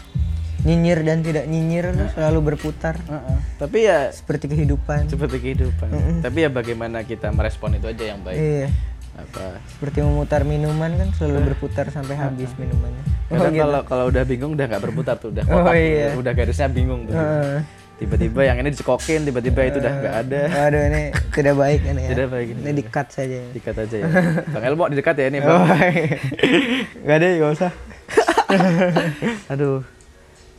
Nyinyir 0.64 1.04
dan 1.04 1.20
tidak 1.20 1.44
nyinyir 1.44 1.92
tuh 1.92 2.08
selalu 2.14 2.40
berputar 2.50 2.96
Tapi 3.56 3.78
ya 3.84 4.08
seperti 4.10 4.48
kehidupan. 4.48 5.08
seperti 5.08 5.38
kehidupan. 5.40 5.92
Tapi 6.20 6.38
ya 6.40 6.50
bagaimana 6.50 7.04
kita 7.04 7.30
merespon 7.30 7.76
itu 7.76 7.86
aja 7.86 8.04
yang 8.06 8.20
baik. 8.22 8.40
Iya. 8.40 8.68
Apa? 9.14 9.62
Seperti 9.70 10.02
memutar 10.02 10.42
minuman 10.42 10.90
kan 10.90 11.12
selalu 11.14 11.54
berputar 11.54 11.86
sampai 11.88 12.16
habis 12.16 12.50
minumannya. 12.56 13.04
Oh, 13.30 13.38
Kadang 13.38 13.54
gitu. 13.54 13.62
kalau 13.62 13.80
kalau 13.84 14.06
udah 14.08 14.24
bingung 14.24 14.52
udah 14.54 14.66
nggak 14.66 14.82
berputar 14.82 15.16
tuh, 15.16 15.30
udah 15.30 15.44
Oh, 15.46 15.62
kotak, 15.62 15.76
iya. 15.76 16.18
udah 16.18 16.32
garisnya 16.34 16.66
bingung 16.66 17.06
tuh. 17.06 17.14
Heeh. 17.14 17.62
Tiba-tiba 17.94 18.42
yang 18.42 18.58
ini 18.58 18.74
dicekokin, 18.74 19.22
tiba-tiba 19.24 19.60
itu 19.64 19.78
udah 19.78 19.94
nggak 19.94 20.16
ada. 20.18 20.42
Waduh 20.50 20.82
ini 20.82 21.02
tidak 21.30 21.56
baik 21.56 21.80
kan 21.86 21.96
ya. 21.96 22.10
Tidak 22.10 22.28
baik 22.28 22.48
ini. 22.50 22.62
Ini 22.66 22.82
cut 22.90 23.08
saja. 23.12 23.38
Dikat 23.54 23.76
aja 23.78 23.96
ya. 23.96 24.08
Bang 24.50 24.64
Elmo 24.66 24.84
di 24.90 24.96
dekat 24.98 25.16
ya 25.16 25.26
ini, 25.30 25.40
Bang. 25.40 25.62
Oh, 25.62 25.66
Gak 27.06 27.16
ada 27.16 27.26
gak 27.38 27.52
usah. 27.54 27.72
Aduh. 29.54 29.86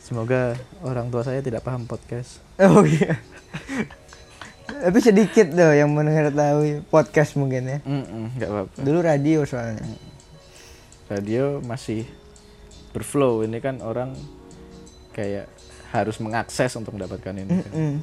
Semoga 0.05 0.53
orang 0.85 1.09
tua 1.09 1.25
saya 1.25 1.41
tidak 1.41 1.65
paham 1.65 1.89
podcast. 1.89 2.37
Oh 2.61 2.85
iya. 2.85 3.17
Tapi 4.69 5.01
sedikit 5.01 5.49
tuh 5.49 5.73
yang 5.73 5.89
mengetahui 5.89 6.85
podcast 6.93 7.33
mungkin 7.33 7.65
ya. 7.65 7.79
Mm 7.81 8.37
nggak 8.37 8.49
apa-apa. 8.53 8.77
Dulu 8.85 8.99
radio 9.01 9.41
soalnya. 9.49 9.81
Radio 11.09 11.57
masih 11.65 12.05
berflow. 12.93 13.49
Ini 13.49 13.57
kan 13.57 13.81
orang 13.81 14.13
kayak 15.09 15.49
harus 15.89 16.21
mengakses 16.21 16.69
untuk 16.77 16.93
mendapatkan 16.93 17.33
ini. 17.33 17.65
kan. 17.65 17.71
Hmm. 17.73 17.95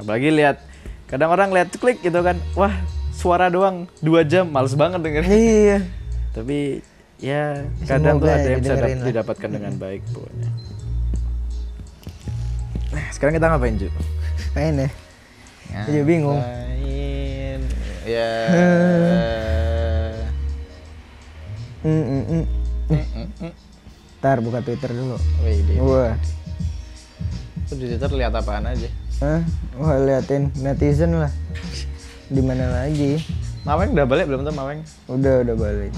Apalagi 0.00 0.32
lihat 0.32 0.64
kadang 1.12 1.28
orang 1.28 1.52
lihat 1.52 1.76
klik 1.76 2.00
gitu 2.00 2.24
kan, 2.24 2.40
wah 2.56 2.72
suara 3.12 3.52
doang 3.52 3.84
dua 4.00 4.24
jam, 4.24 4.48
males 4.48 4.72
banget 4.72 5.04
dengerin. 5.04 5.28
Iya. 5.28 5.78
Tapi 6.32 6.80
ya 7.20 7.68
kadang 7.84 8.16
tuh 8.16 8.32
Semoga 8.32 8.40
ada 8.40 8.48
yang 8.48 8.60
bisa 8.64 9.04
didapatkan 9.12 9.50
dengan 9.52 9.76
baik 9.76 10.00
pokoknya. 10.08 10.69
Nah, 12.90 13.06
sekarang 13.14 13.38
kita 13.38 13.46
ngapain, 13.46 13.78
Ju? 13.78 13.88
Main 14.54 14.74
ya. 14.74 14.88
Aja 15.70 16.00
bingung. 16.02 16.42
Ngapain? 16.42 17.60
Ya. 18.02 18.30
Hmm, 21.80 22.02
hmm, 22.04 22.44
hmm. 22.90 23.52
Ntar 24.20 24.42
buka 24.44 24.60
Twitter 24.60 24.90
dulu. 24.92 25.16
Wah. 25.86 26.12
Itu 27.64 27.72
di 27.78 27.86
Twitter 27.94 28.10
lihat 28.18 28.34
apaan 28.34 28.66
aja? 28.66 28.90
Hah? 29.22 29.40
Wah 29.78 29.96
liatin 29.96 30.50
netizen 30.60 31.16
lah. 31.16 31.32
Di 32.28 32.42
mana 32.42 32.68
lagi? 32.68 33.22
Maweng 33.62 33.94
udah 33.94 34.04
balik 34.08 34.26
belum 34.26 34.42
tuh 34.42 34.52
Maweng? 34.52 34.80
Udah 35.06 35.46
udah 35.46 35.56
balik. 35.56 35.92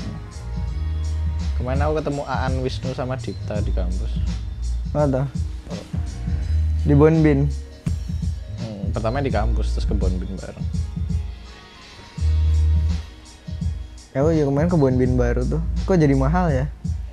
Kemarin 1.56 1.82
aku 1.86 1.94
ketemu 2.02 2.22
Aan 2.26 2.54
Wisnu 2.60 2.90
sama 2.92 3.14
Dikta 3.16 3.58
di 3.62 3.72
kampus. 3.74 4.12
Oh 4.92 5.06
tuh. 5.06 5.26
Di 6.82 6.94
Bonbin. 6.98 7.46
Hmm, 8.58 8.90
pertama 8.90 9.22
di 9.22 9.30
kampus 9.30 9.78
terus 9.78 9.86
ke 9.86 9.94
Bonbin 9.94 10.34
bareng. 10.34 10.66
Ya 14.12 14.20
ya 14.28 14.44
kemarin 14.44 14.68
ke 14.68 14.76
Bonbin 14.76 15.16
baru 15.16 15.46
tuh. 15.46 15.62
Kok 15.88 15.96
jadi 15.96 16.12
mahal 16.12 16.52
ya? 16.52 16.66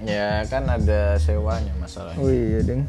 Ya 0.03 0.43
kan 0.47 0.67
ada 0.67 1.15
sewanya 1.19 1.71
masalahnya. 1.79 2.19
Oh 2.19 2.31
iya, 2.31 2.59
Deng. 2.63 2.87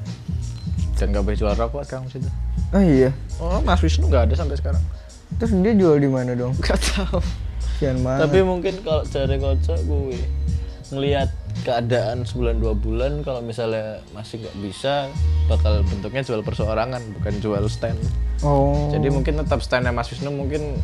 Dan 0.99 1.17
gak 1.17 1.25
boleh 1.25 1.39
jual 1.39 1.55
rokok 1.57 1.83
sekarang 1.87 2.07
situ. 2.11 2.29
Oh 2.71 2.83
iya. 2.83 3.11
Oh, 3.43 3.59
Mas 3.65 3.83
Wisnu 3.83 4.07
nggak 4.07 4.31
ada 4.31 4.35
sampai 4.39 4.55
sekarang. 4.61 4.83
Terus 5.39 5.57
dia 5.59 5.75
jual 5.75 5.97
di 5.99 6.11
mana 6.11 6.37
dong? 6.39 6.55
Gak 6.61 6.79
tahu. 6.79 7.19
Sian 7.81 8.05
banget. 8.05 8.29
Tapi 8.29 8.39
mungkin 8.45 8.75
kalau 8.85 9.03
cari 9.09 9.37
kocok 9.41 9.79
gue 9.89 10.21
ngelihat 10.91 11.29
keadaan 11.63 12.25
sebulan 12.25 12.57
dua 12.59 12.73
bulan 12.73 13.21
kalau 13.21 13.45
misalnya 13.45 14.01
masih 14.17 14.41
nggak 14.41 14.57
bisa 14.65 15.13
bakal 15.51 15.85
bentuknya 15.85 16.23
jual 16.25 16.41
perseorangan 16.41 17.03
bukan 17.21 17.35
jual 17.43 17.65
stand. 17.69 17.99
Oh. 18.41 18.89
Jadi 18.89 19.13
mungkin 19.13 19.41
tetap 19.45 19.61
standnya 19.61 19.93
Mas 19.93 20.09
Wisnu 20.09 20.33
mungkin 20.33 20.81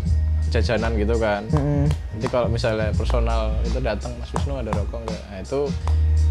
jajanan 0.52 0.94
gitu 1.00 1.16
kan. 1.16 1.42
Mm-mm. 1.50 1.88
Nanti 1.88 2.26
kalau 2.28 2.46
misalnya 2.46 2.92
personal 2.94 3.56
itu 3.64 3.78
datang 3.80 4.12
Mas 4.20 4.30
Wisnu 4.30 4.60
ada 4.60 4.70
rokok 4.72 5.00
nggak? 5.02 5.22
Nah, 5.32 5.40
itu 5.42 5.60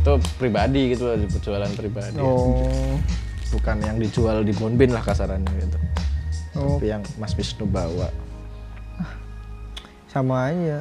itu 0.05 0.11
pribadi 0.38 0.81
gitu 0.93 1.09
loh, 1.09 1.17
jualan 1.17 1.71
pribadi. 1.73 2.19
Oh. 2.21 2.61
Bukan 3.49 3.77
yang 3.81 3.97
dijual 3.97 4.45
di 4.45 4.53
Bonbin 4.53 4.93
lah 4.93 5.01
kasarannya 5.01 5.51
gitu. 5.57 5.77
Oh, 6.55 6.77
Tapi 6.77 6.88
yang 6.88 7.03
Mas 7.17 7.33
Wisnu 7.36 7.67
bawa. 7.67 8.07
Sama 10.16 10.47
aja. 10.47 10.80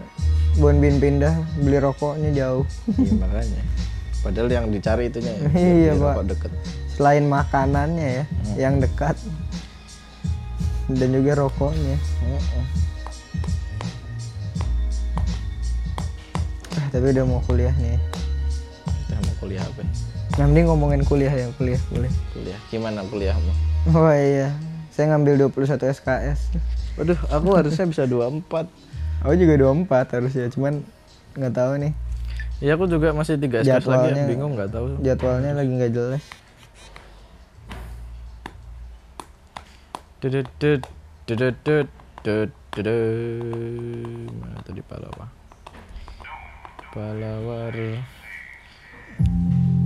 Bonbin 0.63 1.03
pindah 1.03 1.35
beli 1.59 1.83
rokoknya 1.83 2.31
jauh. 2.31 2.63
Iya 2.95 3.19
makanya. 3.19 3.63
Padahal 4.23 4.47
yang 4.47 4.67
dicari 4.71 5.11
itunya 5.11 5.35
ya. 5.35 5.49
Iya, 5.59 5.93
Pak. 5.99 6.15
rokok 6.15 6.25
deket. 6.31 6.51
Selain 6.95 7.27
makanannya 7.27 8.09
ya, 8.23 8.25
yang 8.55 8.79
dekat. 8.79 9.19
Dan 10.87 11.11
juga 11.11 11.43
rokoknya. 11.43 11.99
Ah, 16.79 16.87
tapi 16.95 17.11
udah 17.11 17.25
mau 17.27 17.43
kuliah 17.51 17.75
nih. 17.83 17.99
Kita 18.87 19.19
mau 19.19 19.35
kuliah 19.43 19.67
apa? 19.67 19.83
ya? 19.83 19.91
Nah, 20.39 20.47
mending 20.47 20.67
ngomongin 20.71 21.03
kuliah 21.03 21.35
ya, 21.35 21.51
kuliah, 21.59 21.83
kuliah. 21.91 22.13
Kuliah. 22.31 22.59
Gimana 22.71 23.03
kuliahmu? 23.11 23.53
Oh 23.91 24.15
iya, 24.15 24.55
saya 24.95 25.11
ngambil 25.11 25.51
21 25.51 25.91
SKS. 25.91 26.39
Waduh, 26.95 27.19
aku 27.27 27.49
harusnya 27.59 27.91
bisa 27.91 28.07
24. 28.07 28.94
Aku 29.25 29.35
juga 29.35 29.57
24 29.57 29.89
harusnya, 30.15 30.47
cuman 30.53 30.85
nggak 31.35 31.55
tahu 31.57 31.73
nih. 31.81 31.93
Iya, 32.61 32.77
aku 32.77 32.85
juga 32.87 33.11
masih 33.11 33.41
3 33.41 33.65
SKS 33.65 33.67
lagi 33.67 34.13
Jadwalnya- 34.13 34.21
ya, 34.21 34.29
bingung 34.29 34.53
nggak 34.55 34.71
tahu. 34.71 34.87
Jadwalnya 35.01 35.53
lagi 35.57 35.71
nggak 35.73 35.93
jelas. 35.93 36.23
Mana 44.41 44.59
tadi 44.65 44.81
Palawa? 44.85 45.27
Palawar. 46.93 47.75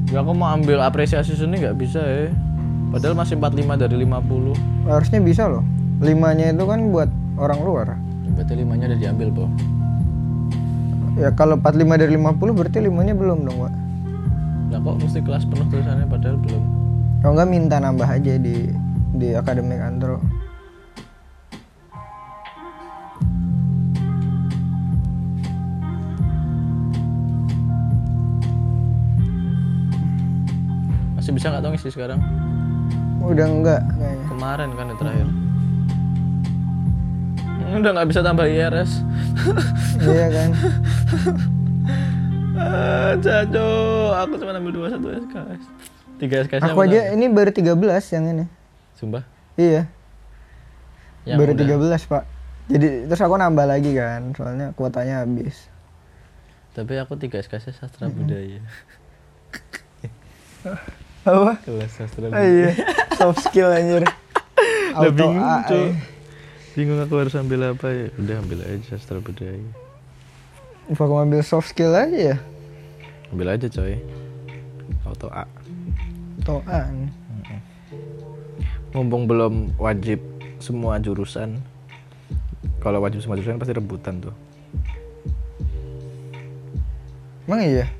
Ya 0.09 0.18
aku 0.18 0.32
mau 0.32 0.51
ambil 0.51 0.80
apresiasi 0.80 1.34
seni 1.34 1.59
nggak 1.59 1.76
bisa 1.76 2.01
ya. 2.01 2.30
Padahal 2.89 3.14
masih 3.14 3.36
45 3.36 3.76
dari 3.76 3.97
50. 3.99 4.57
Harusnya 4.89 5.20
bisa 5.20 5.47
loh. 5.47 5.64
Limanya 6.01 6.51
itu 6.51 6.64
kan 6.64 6.80
buat 6.89 7.11
orang 7.36 7.61
luar. 7.61 7.89
Berarti 8.39 8.55
limanya 8.55 8.86
udah 8.95 9.01
diambil, 9.03 9.28
Po. 9.34 9.45
Ya 11.18 11.34
kalau 11.34 11.59
45 11.59 11.99
dari 11.99 12.14
50 12.14 12.55
berarti 12.55 12.78
limanya 12.78 13.18
belum 13.18 13.43
dong, 13.43 13.66
Pak. 13.66 13.72
Lah 14.70 14.78
kok 14.78 14.95
mesti 15.03 15.18
kelas 15.26 15.43
penuh 15.43 15.66
tulisannya 15.66 16.07
padahal 16.07 16.39
belum. 16.39 16.62
Kalau 17.18 17.34
nggak 17.34 17.51
minta 17.51 17.82
nambah 17.82 18.07
aja 18.07 18.39
di 18.39 18.70
di 19.18 19.34
akademik 19.34 19.82
antro. 19.82 20.22
Masih 31.18 31.34
bisa 31.34 31.51
nggak 31.51 31.66
tahu 31.66 31.74
ngisi 31.74 31.91
sekarang? 31.91 32.22
Udah 33.18 33.51
enggak 33.51 33.82
kayaknya. 33.99 34.24
Kemarin 34.30 34.68
kan 34.78 34.86
yang 34.86 35.01
terakhir. 35.03 35.28
Udah 37.69 37.91
nggak 37.93 38.09
bisa 38.09 38.21
tambah 38.23 38.45
IRS. 38.45 38.91
iya 40.09 40.27
kan. 40.29 40.51
Ah, 42.59 43.12
aku 44.25 44.35
cuma 44.37 44.51
ambil 44.53 44.73
dua 44.75 44.87
satu 44.91 45.07
SKS. 45.09 45.62
Tiga 46.19 46.37
SKS. 46.43 46.62
Aku 46.66 46.79
aja 46.81 47.12
ini 47.12 47.29
baru 47.29 47.55
13 47.55 47.77
yang 48.14 48.25
ini. 48.33 48.45
Sumpah. 48.99 49.23
Iya, 49.55 49.87
Yang 51.23 51.39
baru 51.39 51.53
udah- 51.55 51.99
13, 51.99 52.11
Pak. 52.11 52.25
Jadi 52.69 52.89
terus 53.09 53.23
aku 53.23 53.35
nambah 53.35 53.64
lagi 53.64 53.97
kan, 53.97 54.35
soalnya 54.35 54.77
kuotanya 54.77 55.25
habis. 55.25 55.66
Tapi 56.75 56.95
aku 56.95 57.16
tiga 57.16 57.39
SKS 57.39 57.75
sastra 57.75 58.07
budaya. 58.07 58.61
Apa? 61.25 61.53
Kelas 61.64 61.91
sastra 61.95 62.27
Oh, 62.27 62.31
budaya. 62.31 62.47
iya. 62.47 62.71
Soft 63.16 63.41
skill 63.45 63.71
anjir. 63.73 64.05
Bingung, 64.99 65.39
A, 65.39 65.62
eh. 65.71 65.95
Bingung 66.79 67.03
aku 67.03 67.18
harus 67.18 67.35
ambil 67.35 67.74
apa 67.74 67.91
ya. 67.91 68.07
Udah 68.22 68.39
ambil 68.39 68.62
aja 68.62 68.95
sastra 68.95 69.18
budaya. 69.18 69.59
Apa 70.87 71.11
aku 71.11 71.14
ambil 71.18 71.43
soft 71.43 71.74
skill 71.74 71.91
aja 71.91 72.14
ya? 72.14 72.37
Ambil 73.35 73.51
aja 73.51 73.66
coy. 73.66 73.99
Auto 75.03 75.26
A. 75.35 75.43
Toan. 76.47 77.11
Mumpung 78.95 79.26
belum 79.26 79.74
wajib 79.74 80.22
semua 80.62 81.03
jurusan. 81.03 81.59
Kalau 82.79 83.03
wajib 83.03 83.26
semua 83.26 83.35
jurusan 83.35 83.59
pasti 83.59 83.74
rebutan 83.74 84.22
tuh. 84.22 84.35
Emang 87.51 87.59
iya? 87.59 87.91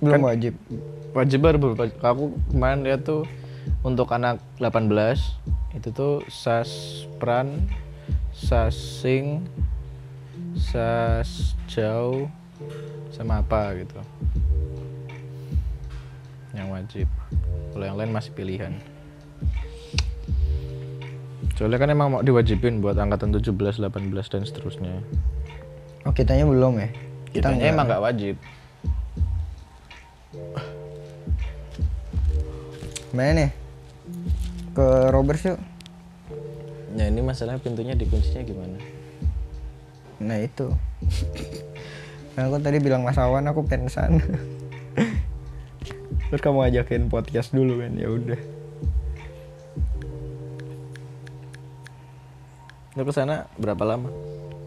Belum 0.00 0.16
Kan- 0.16 0.28
wajib. 0.32 0.56
Wajib 1.12 1.44
baru 1.44 1.76
aku 1.76 2.40
kemarin 2.56 2.80
lihat 2.88 3.04
tuh 3.04 3.28
untuk 3.84 4.08
anak 4.16 4.40
18 4.64 5.55
itu 5.76 5.92
tuh 5.92 6.24
sas 6.32 7.04
pran, 7.20 7.68
sas 8.32 8.72
sing, 8.72 9.44
sas 10.56 11.52
jauh 11.68 12.32
sama 13.12 13.44
apa 13.44 13.76
gitu. 13.76 14.00
Yang 16.56 16.68
wajib. 16.72 17.08
Kalau 17.76 17.84
yang 17.84 17.96
lain 18.00 18.12
masih 18.16 18.32
pilihan. 18.32 18.72
Soalnya 21.60 21.80
kan 21.80 21.92
emang 21.92 22.08
mau 22.12 22.20
diwajibin 22.24 22.80
buat 22.80 22.96
angkatan 22.96 23.32
17, 23.32 23.52
18 23.80 24.32
dan 24.32 24.42
seterusnya. 24.44 25.00
Oh, 26.08 26.12
kitanya 26.12 26.48
belum 26.48 26.80
ya? 26.80 26.88
Kita 27.32 27.52
Kitanya 27.52 27.64
emang 27.72 27.84
nggak 27.88 28.04
wajib. 28.04 28.34
Mana 33.12 33.32
nih? 33.32 33.65
Ke 34.76 35.08
Roberts 35.08 35.48
yuk. 35.48 35.56
Ya 36.92 37.08
ini 37.08 37.24
masalahnya 37.24 37.64
pintunya 37.64 37.96
dikuncinya 37.96 38.44
gimana? 38.44 38.76
Nah 40.20 40.36
itu. 40.36 40.68
Nah, 42.36 42.52
aku 42.52 42.60
tadi 42.60 42.76
bilang 42.84 43.00
Mas 43.00 43.16
Awan 43.16 43.48
aku 43.48 43.64
pengen 43.64 43.88
sana. 43.88 44.20
Terus 46.28 46.42
kamu 46.44 46.68
ajakin 46.68 47.08
podcast 47.08 47.56
dulu 47.56 47.80
kan? 47.80 47.96
Ya 47.96 48.12
udah. 48.12 48.36
Lu 53.00 53.02
ke 53.08 53.12
sana 53.16 53.48
berapa 53.56 53.80
lama? 53.88 54.12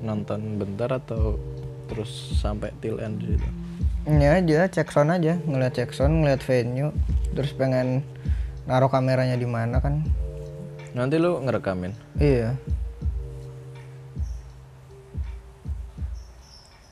Nonton 0.02 0.58
bentar 0.58 0.90
atau 0.90 1.38
terus 1.86 2.10
sampai 2.38 2.74
till 2.82 2.98
end 2.98 3.22
gitu? 3.22 3.50
Ini 4.10 4.42
aja, 4.42 4.66
cek 4.70 4.90
sound 4.90 5.14
aja, 5.14 5.38
ngeliat 5.46 5.78
cek 5.78 5.94
sound, 5.94 6.26
ngeliat 6.26 6.42
venue, 6.42 6.94
terus 7.34 7.54
pengen 7.54 8.02
naruh 8.70 8.86
kameranya 8.86 9.34
di 9.34 9.50
mana 9.50 9.82
kan? 9.82 10.06
Nanti 10.94 11.18
lu 11.18 11.42
ngerekamin. 11.42 11.90
Iya. 12.22 12.54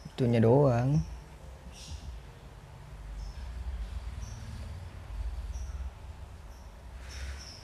Itunya 0.09 0.41
doang. 0.41 0.97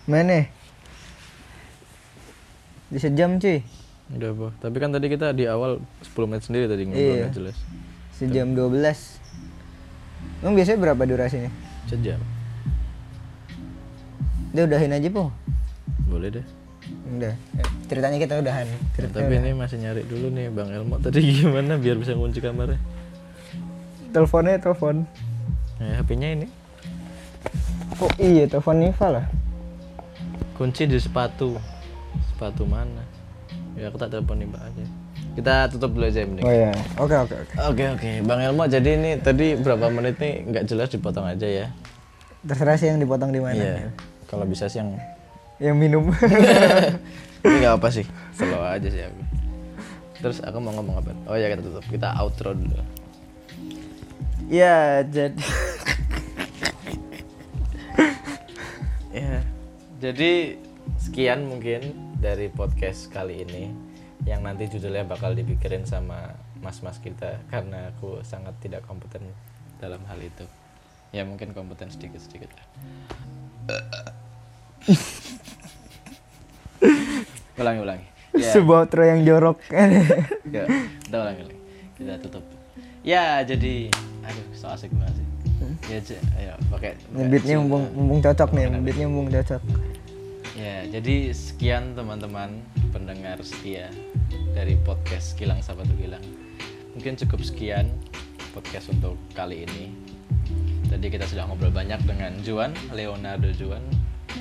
Mana? 0.03 0.45
Di 2.91 2.99
sejam 2.99 3.39
cuy. 3.39 3.63
Udah 4.13 4.29
apa? 4.35 4.47
Tapi 4.59 4.75
kan 4.77 4.89
tadi 4.91 5.07
kita 5.09 5.31
di 5.31 5.47
awal 5.47 5.79
10 6.03 6.27
menit 6.29 6.43
sendiri 6.45 6.65
tadi 6.67 6.83
ngobrol 6.85 7.17
Iya. 7.17 7.27
jelas. 7.31 7.57
Sejam 8.13 8.51
12. 8.53 9.17
Emang 10.43 10.53
biasanya 10.53 10.79
berapa 10.83 11.01
durasinya? 11.07 11.49
Sejam. 11.87 12.19
Udah 14.53 14.63
udahin 14.63 14.93
aja 14.93 15.09
po. 15.09 15.33
Boleh 16.05 16.29
deh. 16.29 16.45
Udah. 17.09 17.33
Eh, 17.33 17.67
Ceritanya 17.89 18.17
kita 18.21 18.33
udahan. 18.37 18.65
Ya, 18.65 18.77
Ceritanya 18.93 19.17
tapi 19.19 19.33
udah. 19.33 19.43
ini 19.43 19.51
masih 19.53 19.77
nyari 19.81 20.01
dulu 20.05 20.27
nih 20.29 20.45
Bang 20.49 20.69
Elmo 20.69 20.95
tadi 20.97 21.19
gimana 21.33 21.73
biar 21.75 21.97
bisa 21.97 22.13
kunci 22.13 22.37
kamarnya. 22.37 22.77
Teleponnya 24.13 24.61
telepon. 24.61 25.09
Nah, 25.81 25.97
HP-nya 25.97 26.29
ini. 26.31 26.47
Oh 27.97 28.09
iya 28.17 28.45
telepon 28.45 28.77
Niva 28.77 29.07
lah. 29.09 29.25
Kunci 30.53 30.85
di 30.85 30.97
sepatu 30.97 31.57
sepatu 32.29 32.61
mana 32.63 33.01
ya 33.73 33.89
aku 33.89 33.97
tak 33.97 34.13
telepon 34.13 34.37
nih 34.37 34.45
mbak 34.45 34.61
aja 34.61 34.85
kita 35.33 35.65
tutup 35.65 35.97
dulu 35.97 36.05
aja 36.05 36.21
penting 36.21 36.45
Oh 36.45 36.53
ya. 36.53 36.69
Oke 37.01 37.15
oke 37.17 37.33
oke. 37.33 37.53
Oke 37.73 37.83
oke, 37.89 38.09
Bang 38.21 38.37
Elmo. 38.37 38.69
Jadi 38.69 38.89
ini 38.93 39.11
tadi 39.17 39.57
berapa 39.57 39.89
menit 39.89 40.21
nih 40.21 40.45
nggak 40.45 40.63
jelas 40.69 40.93
dipotong 40.93 41.25
aja 41.25 41.47
ya. 41.49 41.65
Terserah 42.45 42.77
sih 42.77 42.85
yang 42.85 43.01
dipotong 43.01 43.33
di 43.33 43.41
mana. 43.41 43.57
Iya. 43.57 43.89
Kalau 44.27 44.45
bisa 44.47 44.67
sih 44.67 44.79
yang 44.81 44.97
Yang 45.61 45.75
minum. 45.77 46.03
ini 47.45 47.55
nggak 47.61 47.75
apa 47.77 47.87
sih, 47.93 48.03
slow 48.35 48.63
aja 48.63 48.87
sih 48.89 49.03
aku. 49.05 49.21
Terus 50.23 50.37
aku 50.41 50.57
mau 50.59 50.71
ngomong 50.75 51.03
apa? 51.03 51.11
Oh 51.29 51.35
ya 51.37 51.51
kita 51.51 51.61
tutup, 51.61 51.85
kita 51.87 52.15
outro 52.19 52.55
dulu. 52.55 52.79
ya 54.47 55.03
jadi. 55.07 55.39
Ya, 59.13 59.45
jadi 60.01 60.57
sekian 60.97 61.45
mungkin 61.45 61.93
dari 62.17 62.49
podcast 62.49 63.13
kali 63.13 63.45
ini 63.45 63.69
yang 64.25 64.41
nanti 64.41 64.65
judulnya 64.65 65.05
bakal 65.05 65.37
dipikirin 65.37 65.85
sama 65.85 66.33
mas-mas 66.65 66.97
kita 66.97 67.37
karena 67.53 67.93
aku 67.93 68.25
sangat 68.25 68.57
tidak 68.57 68.81
kompeten 68.89 69.21
dalam 69.77 70.01
hal 70.09 70.17
itu. 70.17 70.49
Ya 71.13 71.21
mungkin 71.29 71.53
kompeten 71.53 71.93
sedikit-sedikit 71.93 72.49
lah. 72.57 72.65
ulangi 77.59 77.79
ulangi. 77.79 78.05
Ya. 78.33 78.49
Sebuah 78.49 78.89
outro 78.89 79.05
yang 79.05 79.21
jorok. 79.23 79.61
Ya, 80.53 80.69
kita 81.01 81.17
ulangi 81.17 81.49
lagi. 81.49 81.59
Kita 81.97 82.13
tutup. 82.21 82.45
Ya, 83.01 83.41
jadi 83.41 83.89
aduh, 84.21 84.45
so 84.53 84.69
asik 84.69 84.93
banget 84.93 85.17
sih. 85.17 85.25
Ya, 85.89 85.97
aja, 85.99 86.17
ayo 86.37 86.53
pakai 86.69 86.93
beatnya 87.09 87.57
mumpung, 87.57 87.89
mumpung 87.95 88.21
cocok 88.21 88.53
nih. 88.53 88.69
Beatnya 88.83 89.07
mumpung 89.09 89.33
cocok. 89.33 89.61
Ya, 90.53 90.85
jadi 90.85 91.33
sekian 91.33 91.97
teman-teman 91.97 92.61
pendengar 92.93 93.41
setia 93.41 93.89
dari 94.53 94.77
podcast 94.85 95.33
Kilang 95.33 95.65
Sabatu 95.65 95.97
Kilang. 95.97 96.21
Mungkin 96.93 97.17
cukup 97.17 97.41
sekian 97.41 97.89
podcast 98.53 98.93
untuk 98.93 99.17
kali 99.33 99.65
ini. 99.65 100.12
Tadi 100.93 101.09
kita 101.09 101.25
sudah 101.25 101.49
ngobrol 101.49 101.73
banyak 101.73 102.05
dengan 102.05 102.37
Juan, 102.45 102.69
Leonardo 102.93 103.49
Juan. 103.57 103.81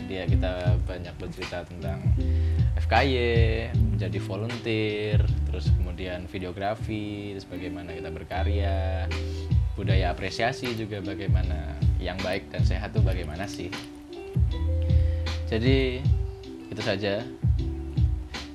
Dia 0.05 0.29
kita 0.29 0.77
banyak 0.85 1.17
bercerita 1.17 1.65
tentang 1.65 2.05
FKY, 2.77 3.73
menjadi 3.73 4.19
volunteer, 4.21 5.25
terus 5.49 5.73
kemudian 5.81 6.29
videografi, 6.29 7.33
terus 7.33 7.49
bagaimana 7.49 7.97
kita 7.97 8.13
berkarya, 8.13 9.09
budaya 9.73 10.13
apresiasi 10.13 10.77
juga 10.77 11.01
bagaimana 11.01 11.73
yang 11.97 12.21
baik 12.21 12.53
dan 12.53 12.69
sehat 12.69 12.93
tuh 12.93 13.01
bagaimana 13.01 13.49
sih. 13.49 13.73
Jadi 15.49 16.05
itu 16.69 16.83
saja. 16.85 17.25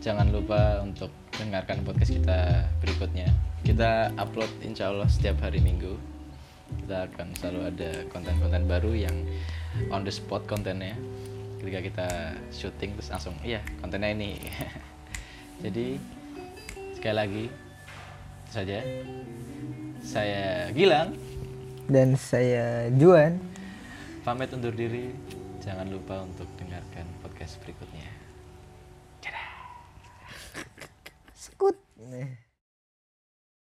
Jangan 0.06 0.30
lupa 0.30 0.86
untuk 0.86 1.10
dengarkan 1.34 1.82
podcast 1.82 2.14
kita 2.14 2.62
berikutnya. 2.78 3.34
Kita 3.66 4.14
upload 4.22 4.54
insya 4.62 4.94
Allah 4.94 5.10
setiap 5.10 5.42
hari 5.42 5.66
Minggu. 5.66 6.17
Kita 6.84 7.08
akan 7.12 7.28
selalu 7.36 7.62
ada 7.72 7.92
konten-konten 8.12 8.64
baru 8.68 8.92
yang 8.96 9.16
on 9.92 10.04
the 10.04 10.14
spot 10.14 10.44
kontennya. 10.48 10.96
Ketika 11.58 11.80
kita 11.82 12.08
syuting 12.54 12.96
terus 12.96 13.10
langsung 13.12 13.36
iya 13.44 13.64
kontennya 13.82 14.14
ini. 14.14 14.38
Jadi 15.64 15.98
sekali 16.96 17.16
lagi 17.16 17.46
itu 18.48 18.52
saja. 18.52 18.80
Saya 20.08 20.72
Gilang 20.72 21.18
Dan 21.92 22.16
saya 22.16 22.88
Juan. 22.96 23.40
pamit 24.24 24.52
undur 24.52 24.76
diri. 24.76 25.12
Jangan 25.64 25.88
lupa 25.92 26.24
untuk 26.24 26.48
dengarkan 26.60 27.08
podcast 27.24 27.60
berikutnya. 27.64 28.28
Nih. 32.08 32.47